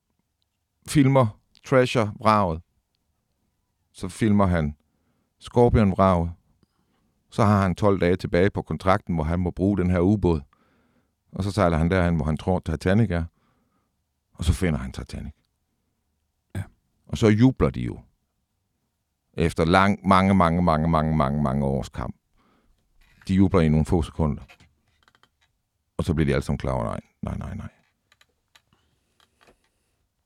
filmer 0.86 1.40
Treasure 1.66 2.12
vraget. 2.20 2.61
Så 4.01 4.09
filmer 4.09 4.46
han 4.46 4.76
Scorpion 5.38 5.90
vraget. 5.90 6.32
Så 7.30 7.44
har 7.44 7.62
han 7.62 7.74
12 7.74 8.01
dage 8.01 8.16
tilbage 8.16 8.51
på 8.51 8.62
kontrakten, 8.62 9.14
hvor 9.14 9.24
han 9.24 9.40
må 9.40 9.51
bruge 9.51 9.78
den 9.78 9.90
her 9.90 10.01
ubåd. 10.01 10.40
Og 11.32 11.44
så 11.44 11.51
sejler 11.51 11.76
han 11.76 11.90
derhen, 11.90 12.16
hvor 12.16 12.24
han 12.24 12.36
tror, 12.36 12.59
Titanic 12.59 13.11
er. 13.11 13.24
Og 14.32 14.44
så 14.44 14.53
finder 14.53 14.78
han 14.78 14.92
Titanic. 14.92 15.32
Ja. 16.55 16.62
Og 17.07 17.18
så 17.18 17.26
jubler 17.26 17.70
de 17.70 17.80
jo. 17.80 18.01
Efter 19.34 19.64
lang, 19.64 20.09
mange, 20.09 20.34
mange, 20.34 20.62
mange, 20.62 20.88
mange, 20.88 21.16
mange, 21.16 21.42
mange 21.42 21.64
års 21.66 21.88
kamp. 21.88 22.16
De 23.28 23.34
jubler 23.34 23.61
i 23.61 23.68
nogle 23.68 23.86
få 23.86 24.03
sekunder. 24.03 24.42
Og 25.96 26.05
så 26.05 26.14
bliver 26.14 26.26
de 26.26 26.32
alle 26.32 26.44
sammen 26.44 26.59
klar 26.59 26.72
over, 26.72 26.84
nej, 26.84 27.01
nej, 27.22 27.36
nej, 27.36 27.55
nej. 27.55 27.68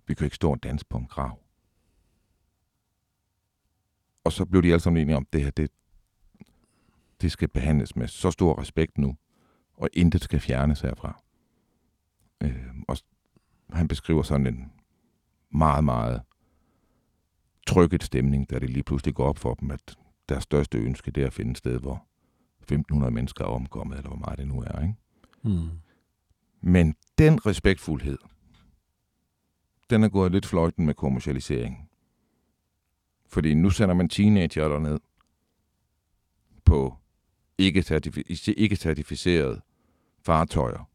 Vi 0.06 0.14
kan 0.14 0.24
ikke 0.24 0.36
stå 0.36 0.50
og 0.50 0.62
danse 0.62 0.86
på 0.86 0.98
en 0.98 1.06
grav. 1.06 1.43
Og 4.24 4.32
så 4.32 4.44
blev 4.44 4.62
de 4.62 4.68
alle 4.68 4.80
sammen 4.80 5.02
enige 5.02 5.16
om, 5.16 5.26
at 5.26 5.32
det 5.32 5.42
her, 5.42 5.50
det, 5.50 5.70
det 7.20 7.32
skal 7.32 7.48
behandles 7.48 7.96
med 7.96 8.08
så 8.08 8.30
stor 8.30 8.60
respekt 8.60 8.98
nu, 8.98 9.16
og 9.74 9.88
intet 9.92 10.22
skal 10.22 10.40
fjernes 10.40 10.80
herfra. 10.80 11.22
Øh, 12.40 12.66
og 12.88 12.96
han 13.72 13.88
beskriver 13.88 14.22
sådan 14.22 14.46
en 14.46 14.72
meget, 15.50 15.84
meget 15.84 16.22
trykket 17.66 18.02
stemning, 18.02 18.50
da 18.50 18.58
det 18.58 18.70
lige 18.70 18.82
pludselig 18.82 19.14
går 19.14 19.26
op 19.28 19.38
for 19.38 19.54
dem, 19.54 19.70
at 19.70 19.96
deres 20.28 20.42
største 20.42 20.78
ønske 20.78 21.10
det 21.10 21.22
er 21.22 21.26
at 21.26 21.32
finde 21.32 21.50
et 21.50 21.58
sted, 21.58 21.78
hvor 21.78 22.06
1500 22.62 23.14
mennesker 23.14 23.44
er 23.44 23.48
omkommet, 23.48 23.96
eller 23.96 24.08
hvor 24.08 24.18
meget 24.18 24.38
det 24.38 24.48
nu 24.48 24.60
er. 24.60 24.82
Ikke? 24.82 24.94
Mm. 25.42 25.68
Men 26.60 26.94
den 27.18 27.46
respektfuldhed, 27.46 28.18
den 29.90 30.04
er 30.04 30.08
gået 30.08 30.32
lidt 30.32 30.46
fløjten 30.46 30.86
med 30.86 30.94
kommercialisering. 30.94 31.90
Fordi 33.34 33.54
nu 33.54 33.70
sender 33.70 33.94
man 33.94 34.08
teenager 34.08 34.68
derned 34.68 34.98
på 36.64 36.98
ikke-certificerede 37.58 38.60
ikke-certificerede 38.60 39.60
fartøjer, 40.22 40.90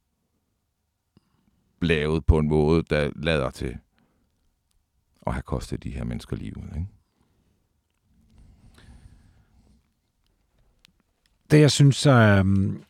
lavet 1.82 2.26
på 2.26 2.38
en 2.38 2.48
måde, 2.48 2.84
der 2.90 3.12
lader 3.16 3.50
til 3.50 3.78
at 5.28 5.34
have 5.34 5.42
kostet 5.42 5.84
de 5.84 5.90
her 5.90 6.04
mennesker 6.04 6.36
livet. 6.36 6.64
Ikke? 6.76 6.88
Det, 11.52 11.60
jeg 11.60 11.72
synes, 11.72 12.06
er, 12.06 12.40
øhm, 12.40 12.84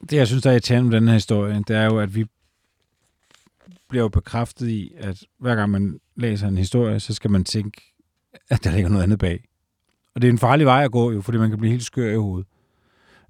det, 0.00 0.12
jeg 0.12 0.26
synes, 0.26 0.42
der 0.42 0.50
er 0.50 0.54
irriterende 0.54 0.90
med 0.90 1.00
den 1.00 1.08
her 1.08 1.14
historie, 1.14 1.64
det 1.68 1.76
er 1.76 1.84
jo, 1.84 1.98
at 1.98 2.14
vi 2.14 2.26
bliver 3.88 4.02
jo 4.02 4.08
bekræftet 4.08 4.68
i, 4.68 4.92
at 4.96 5.24
hver 5.38 5.54
gang 5.54 5.70
man 5.70 6.00
læser 6.22 6.48
en 6.48 6.58
historie, 6.58 7.00
så 7.00 7.14
skal 7.14 7.30
man 7.30 7.44
tænke, 7.44 7.94
at 8.50 8.64
der 8.64 8.70
ligger 8.70 8.88
noget 8.88 9.02
andet 9.02 9.18
bag. 9.18 9.44
Og 10.14 10.22
det 10.22 10.28
er 10.28 10.32
en 10.32 10.38
farlig 10.38 10.66
vej 10.66 10.84
at 10.84 10.92
gå, 10.92 11.12
jo, 11.12 11.20
fordi 11.20 11.38
man 11.38 11.50
kan 11.50 11.58
blive 11.58 11.70
helt 11.70 11.84
skør 11.84 12.12
i 12.12 12.16
hovedet. 12.16 12.46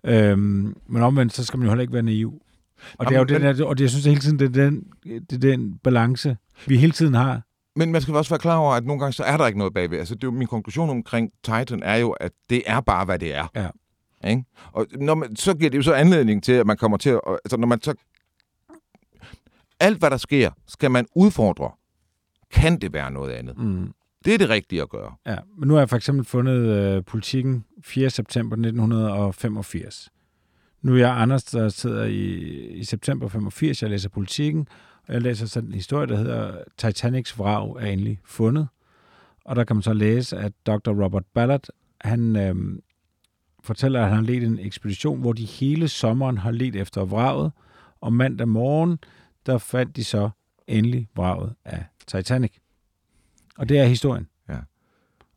Øhm, 0.04 0.76
men 0.86 1.02
omvendt, 1.02 1.32
så 1.32 1.44
skal 1.44 1.58
man 1.58 1.66
jo 1.66 1.70
heller 1.70 1.82
ikke 1.82 1.92
være 1.92 2.02
naiv. 2.02 2.42
Og 2.98 3.08
det 3.08 3.14
er 3.14 3.18
jo 3.18 3.24
den 3.24 3.42
der, 3.42 3.64
og 3.64 3.78
det, 3.78 3.82
jeg 3.82 3.90
synes 3.90 4.02
det 4.04 4.12
hele 4.12 4.20
tiden, 4.20 4.38
det 4.38 4.44
er 4.44 4.64
den, 4.64 4.84
det 5.04 5.32
er 5.32 5.38
den 5.38 5.78
balance, 5.78 6.36
vi 6.66 6.76
hele 6.76 6.92
tiden 6.92 7.14
har. 7.14 7.42
Men 7.76 7.92
man 7.92 8.02
skal 8.02 8.14
også 8.14 8.30
være 8.30 8.38
klar 8.38 8.56
over, 8.56 8.74
at 8.74 8.84
nogle 8.84 9.00
gange 9.00 9.12
så 9.12 9.22
er 9.22 9.36
der 9.36 9.46
ikke 9.46 9.58
noget 9.58 9.74
bagved. 9.74 9.98
Altså, 9.98 10.14
det 10.14 10.24
er 10.24 10.26
jo, 10.26 10.30
min 10.30 10.46
konklusion 10.46 10.90
omkring 10.90 11.30
Titan 11.44 11.82
er 11.82 11.96
jo, 11.96 12.10
at 12.10 12.32
det 12.50 12.62
er 12.66 12.80
bare, 12.80 13.04
hvad 13.04 13.18
det 13.18 13.34
er. 13.34 13.46
Ja. 13.54 13.68
Ikke? 14.30 14.44
Og 14.72 14.86
når 14.92 15.14
man, 15.14 15.36
så 15.36 15.54
giver 15.54 15.70
det 15.70 15.78
jo 15.78 15.82
så 15.82 15.92
anledning 15.92 16.42
til, 16.42 16.52
at 16.52 16.66
man 16.66 16.76
kommer 16.76 16.96
til 16.96 17.10
at... 17.10 17.20
Altså, 17.26 17.56
når 17.56 17.66
man 17.66 17.82
så... 17.82 17.94
Alt, 19.80 19.98
hvad 19.98 20.10
der 20.10 20.16
sker, 20.16 20.50
skal 20.66 20.90
man 20.90 21.06
udfordre. 21.14 21.70
Kan 22.52 22.80
det 22.80 22.92
være 22.92 23.10
noget 23.10 23.30
andet? 23.30 23.58
Mm. 23.58 23.92
Det 24.24 24.34
er 24.34 24.38
det 24.38 24.48
rigtige 24.48 24.82
at 24.82 24.88
gøre. 24.88 25.14
Ja, 25.26 25.36
men 25.58 25.68
nu 25.68 25.74
har 25.74 25.80
jeg 25.80 25.88
for 25.88 25.96
eksempel 25.96 26.24
fundet 26.24 26.66
øh, 26.66 27.04
politikken 27.04 27.64
4. 27.82 28.10
september 28.10 28.56
1985. 28.56 30.08
Nu 30.82 30.94
er 30.94 30.98
jeg 30.98 31.10
Anders, 31.10 31.44
der 31.44 31.68
sidder 31.68 32.04
i, 32.04 32.38
i 32.66 32.84
september 32.84 33.28
85. 33.28 33.82
Jeg 33.82 33.90
læser 33.90 34.08
politikken, 34.08 34.66
og 35.08 35.14
jeg 35.14 35.22
læser 35.22 35.46
sådan 35.46 35.68
en 35.68 35.74
historie, 35.74 36.06
der 36.06 36.16
hedder 36.16 36.62
Titanics 36.78 37.38
vrag 37.38 37.76
er 37.80 37.86
endelig 37.86 38.20
fundet. 38.24 38.68
Og 39.44 39.56
der 39.56 39.64
kan 39.64 39.76
man 39.76 39.82
så 39.82 39.92
læse, 39.92 40.36
at 40.36 40.52
Dr. 40.66 41.04
Robert 41.04 41.24
Ballard, 41.34 41.66
han 42.00 42.36
øh, 42.36 42.54
fortæller, 43.64 44.02
at 44.02 44.08
han 44.08 44.16
har 44.16 44.22
ledt 44.24 44.44
en 44.44 44.58
ekspedition, 44.58 45.20
hvor 45.20 45.32
de 45.32 45.44
hele 45.44 45.88
sommeren 45.88 46.38
har 46.38 46.50
let 46.50 46.76
efter 46.76 47.04
vraget, 47.04 47.52
og 48.00 48.12
mandag 48.12 48.48
morgen, 48.48 48.98
der 49.46 49.58
fandt 49.58 49.96
de 49.96 50.04
så 50.04 50.30
endelig 50.66 51.08
vraget 51.14 51.54
af 51.64 51.84
Titanic. 52.06 52.52
Og 53.58 53.68
det 53.68 53.78
er 53.78 53.84
historien. 53.84 54.28
Ja. 54.48 54.58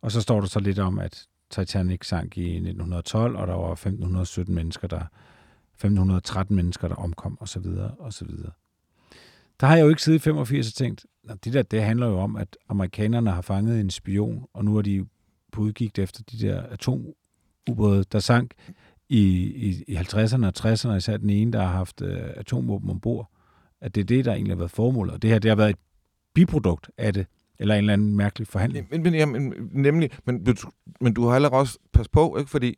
Og 0.01 0.11
så 0.11 0.21
står 0.21 0.39
der 0.39 0.47
så 0.47 0.59
lidt 0.59 0.79
om, 0.79 0.99
at 0.99 1.27
Titanic 1.49 2.07
sank 2.07 2.37
i 2.37 2.49
1912, 2.55 3.35
og 3.35 3.47
der 3.47 3.53
var 3.53 3.71
1517 3.71 4.55
mennesker, 4.55 4.87
der 4.87 5.01
1513 5.73 6.55
mennesker, 6.55 6.87
der 6.87 6.95
omkom, 6.95 7.37
og 7.39 7.49
så 7.49 7.59
videre, 7.59 7.91
og 7.99 8.13
så 8.13 8.25
videre. 8.25 8.51
Der 9.59 9.67
har 9.67 9.75
jeg 9.75 9.83
jo 9.83 9.89
ikke 9.89 10.03
siddet 10.03 10.19
i 10.19 10.21
85 10.21 10.67
og 10.67 10.73
tænkt, 10.73 11.05
"Nå, 11.23 11.33
det 11.33 11.53
der, 11.53 11.61
det 11.61 11.83
handler 11.83 12.07
jo 12.07 12.19
om, 12.19 12.35
at 12.35 12.57
amerikanerne 12.69 13.31
har 13.31 13.41
fanget 13.41 13.79
en 13.79 13.89
spion, 13.89 14.45
og 14.53 14.65
nu 14.65 14.77
er 14.77 14.81
de 14.81 15.05
på 15.51 15.61
udkig 15.61 15.99
efter 15.99 16.23
de 16.31 16.39
der 16.39 16.61
atomubåde, 16.61 18.03
der 18.03 18.19
sank 18.19 18.53
i, 19.09 19.21
i, 19.43 19.83
i 19.87 19.95
50'erne 19.95 20.45
og 20.45 20.53
60'erne, 20.59 20.91
især 20.93 21.17
den 21.17 21.29
ene, 21.29 21.51
der 21.51 21.61
har 21.61 21.71
haft 21.71 22.01
øh, 22.01 22.29
atomvåben 22.35 22.89
ombord. 22.89 23.31
At 23.85 23.95
det 23.95 24.01
er 24.01 24.05
det, 24.05 24.25
der 24.25 24.31
egentlig 24.33 24.51
har 24.51 24.57
været 24.57 24.71
formålet. 24.71 25.13
Og 25.13 25.21
det 25.21 25.29
her, 25.29 25.39
det 25.39 25.49
har 25.51 25.55
været 25.55 25.69
et 25.69 25.75
biprodukt 26.33 26.89
af 26.97 27.13
det. 27.13 27.25
Eller 27.59 27.75
en 27.75 27.77
eller 27.79 27.93
anden 27.93 28.15
mærkelig 28.15 28.47
forhandling. 28.47 28.87
Men, 28.91 29.03
men, 29.03 29.13
jamen, 29.15 29.53
nemlig, 29.71 30.09
men, 30.25 30.43
du- 30.43 30.71
men 31.01 31.13
du 31.13 31.25
har 31.25 31.33
heller 31.33 31.49
også 31.49 31.77
pas 31.93 32.07
på, 32.07 32.37
ikke? 32.37 32.49
fordi 32.51 32.77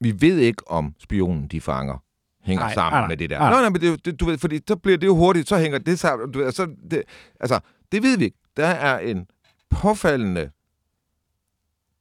vi 0.00 0.14
ved 0.20 0.38
ikke, 0.38 0.70
om 0.70 0.94
spionen, 0.98 1.48
de 1.48 1.60
fanger, 1.60 2.04
hænger 2.42 2.64
nej, 2.64 2.74
sammen 2.74 3.00
nej. 3.00 3.08
med 3.08 3.16
det 3.16 3.30
der. 3.30 3.38
Nej. 3.38 3.50
Nej, 3.50 3.60
nej, 3.60 3.68
men 3.70 3.80
det, 3.80 4.04
det, 4.04 4.20
du 4.20 4.24
ved, 4.24 4.38
fordi 4.38 4.60
så 4.68 4.76
bliver 4.76 4.98
det 4.98 5.06
jo 5.06 5.16
hurtigt, 5.16 5.48
så 5.48 5.58
hænger 5.58 5.78
det 5.78 5.98
sammen. 5.98 6.32
Du 6.32 6.38
ved, 6.38 6.52
så 6.52 6.74
det, 6.90 7.02
altså, 7.40 7.60
det 7.92 8.02
ved 8.02 8.18
vi 8.18 8.24
ikke. 8.24 8.38
Der 8.56 8.66
er 8.66 8.98
en 8.98 9.26
påfaldende 9.70 10.50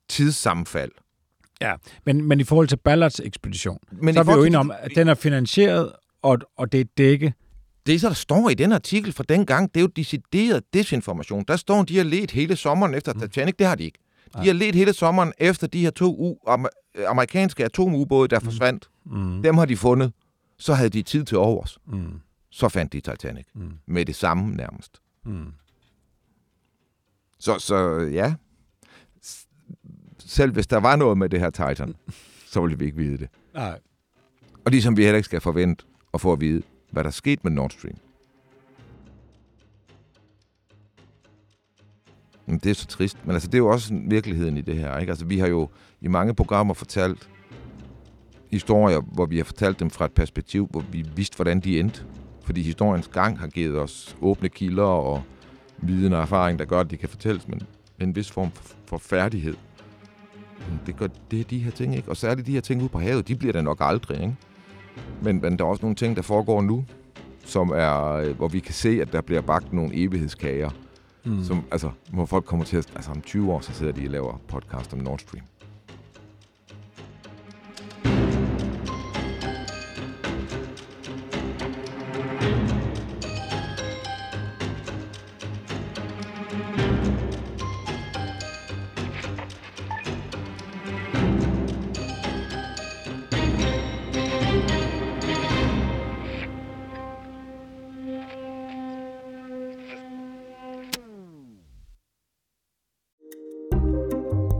tidssammenfald. 0.09 0.91
Ja, 1.61 1.75
men, 2.05 2.25
men 2.28 2.39
i 2.39 2.43
forhold 2.43 2.67
til 2.67 2.78
Ballards 2.78 3.19
ekspedition, 3.19 3.80
Men 3.91 4.13
så 4.13 4.19
er 4.19 4.23
vi 4.23 4.32
jo 4.32 4.43
enige 4.43 4.57
om, 4.59 4.71
at 4.80 4.91
den 4.95 5.07
er 5.07 5.13
finansieret, 5.15 5.91
og, 6.21 6.38
og 6.57 6.71
det 6.71 6.80
er 6.80 6.86
dække. 6.97 7.34
Det, 7.88 8.01
så 8.01 8.07
der 8.07 8.13
står 8.13 8.49
i 8.49 8.53
den 8.53 8.71
artikel 8.71 9.13
fra 9.13 9.23
dengang, 9.29 9.73
det 9.73 9.79
er 9.79 9.81
jo 9.81 9.88
decideret 9.88 10.73
desinformation. 10.73 11.43
Der 11.47 11.55
står, 11.55 11.83
de 11.83 11.97
har 11.97 12.03
let 12.03 12.31
hele 12.31 12.55
sommeren 12.55 12.93
efter 12.93 13.13
Titanic. 13.13 13.55
Det 13.59 13.67
har 13.67 13.75
de 13.75 13.83
ikke. 13.83 13.99
De 14.33 14.47
har 14.47 14.53
let 14.53 14.75
hele 14.75 14.93
sommeren 14.93 15.33
efter 15.38 15.67
de 15.67 15.81
her 15.81 15.89
to 15.91 16.39
am- 16.47 17.05
amerikanske 17.07 17.65
atomubåde, 17.65 18.27
der 18.27 18.39
forsvandt. 18.39 18.89
Mm. 19.05 19.43
Dem 19.43 19.57
har 19.57 19.65
de 19.65 19.77
fundet. 19.77 20.13
Så 20.57 20.73
havde 20.73 20.89
de 20.89 21.01
tid 21.01 21.23
til 21.23 21.38
overs. 21.38 21.77
Mm. 21.88 22.19
Så 22.49 22.69
fandt 22.69 22.93
de 22.93 22.99
Titanic. 22.99 23.45
Mm. 23.55 23.71
Med 23.85 24.05
det 24.05 24.15
samme 24.15 24.55
nærmest. 24.55 25.01
Mm. 25.25 25.45
Så, 27.39 27.59
så 27.59 27.99
ja. 28.13 28.33
Selv 30.19 30.51
hvis 30.51 30.67
der 30.67 30.77
var 30.77 30.95
noget 30.95 31.17
med 31.17 31.29
det 31.29 31.39
her 31.39 31.49
Titan, 31.49 31.95
så 32.47 32.61
ville 32.61 32.79
vi 32.79 32.85
ikke 32.85 32.97
vide 32.97 33.17
det. 33.17 33.29
Nej. 33.53 33.79
Og 34.65 34.71
ligesom 34.71 34.97
vi 34.97 35.03
heller 35.03 35.17
ikke 35.17 35.25
skal 35.25 35.41
forvente 35.41 35.85
at 36.13 36.21
få 36.21 36.33
at 36.33 36.41
vide, 36.41 36.61
hvad 36.91 37.03
der 37.03 37.09
skete 37.09 37.41
med 37.43 37.51
Nord 37.51 37.69
Stream. 37.69 37.97
Det 42.49 42.65
er 42.65 42.73
så 42.73 42.88
trist. 42.88 43.17
Men 43.25 43.33
altså, 43.33 43.47
det 43.47 43.53
er 43.53 43.57
jo 43.57 43.67
også 43.67 43.99
virkeligheden 44.07 44.57
i 44.57 44.61
det 44.61 44.75
her. 44.77 44.97
Ikke? 44.97 45.09
Altså, 45.11 45.25
vi 45.25 45.39
har 45.39 45.47
jo 45.47 45.69
i 46.01 46.07
mange 46.07 46.35
programmer 46.35 46.73
fortalt 46.73 47.29
historier, 48.51 48.99
hvor 48.99 49.25
vi 49.25 49.38
har 49.38 49.43
fortalt 49.43 49.79
dem 49.79 49.89
fra 49.89 50.05
et 50.05 50.11
perspektiv, 50.11 50.67
hvor 50.71 50.83
vi 50.91 51.05
vidste, 51.15 51.35
hvordan 51.35 51.59
de 51.59 51.79
endte. 51.79 52.03
Fordi 52.43 52.61
historiens 52.61 53.07
gang 53.07 53.39
har 53.39 53.47
givet 53.47 53.79
os 53.79 54.17
åbne 54.21 54.49
kilder 54.49 54.83
og 54.83 55.23
viden 55.77 56.13
og 56.13 56.21
erfaring, 56.21 56.59
der 56.59 56.65
gør, 56.65 56.79
at 56.79 56.91
de 56.91 56.97
kan 56.97 57.09
fortælles 57.09 57.47
med 57.47 57.57
en 57.99 58.15
vis 58.15 58.31
form 58.31 58.51
for, 58.85 58.97
færdighed. 58.97 59.55
Men 60.69 60.79
Det, 60.85 60.97
gør, 60.97 61.07
det 61.31 61.39
er 61.39 61.43
de 61.43 61.59
her 61.59 61.71
ting, 61.71 61.95
ikke? 61.95 62.09
Og 62.09 62.17
særligt 62.17 62.47
de 62.47 62.51
her 62.51 62.61
ting 62.61 62.81
ude 62.81 62.89
på 62.89 62.99
havet, 62.99 63.27
de 63.27 63.35
bliver 63.35 63.53
der 63.53 63.61
nok 63.61 63.77
aldrig, 63.81 64.21
ikke? 64.21 64.35
Men, 65.22 65.41
men 65.41 65.59
der 65.59 65.65
er 65.65 65.70
også 65.70 65.82
nogle 65.82 65.95
ting, 65.95 66.15
der 66.15 66.22
foregår 66.22 66.61
nu, 66.61 66.86
som 67.45 67.70
er, 67.70 68.13
øh, 68.13 68.38
hvor 68.38 68.47
vi 68.47 68.59
kan 68.59 68.74
se, 68.74 69.01
at 69.01 69.13
der 69.13 69.22
bliver 69.22 69.41
bagt 69.41 69.74
nogle 69.74 69.95
evighedskager, 69.95 70.70
mm. 71.26 71.43
som, 71.43 71.63
altså, 71.72 71.89
hvor 72.13 72.26
folk 72.26 72.45
kommer 72.45 72.65
til 72.65 72.78
at, 72.78 72.91
altså 72.95 73.11
om 73.11 73.22
20 73.22 73.53
år, 73.53 73.59
så 73.59 73.74
sidder 73.74 73.91
de 73.91 74.05
og 74.05 74.11
laver 74.11 74.41
podcast 74.47 74.93
om 74.93 74.99
Nord 74.99 75.20
Stream. 75.20 75.43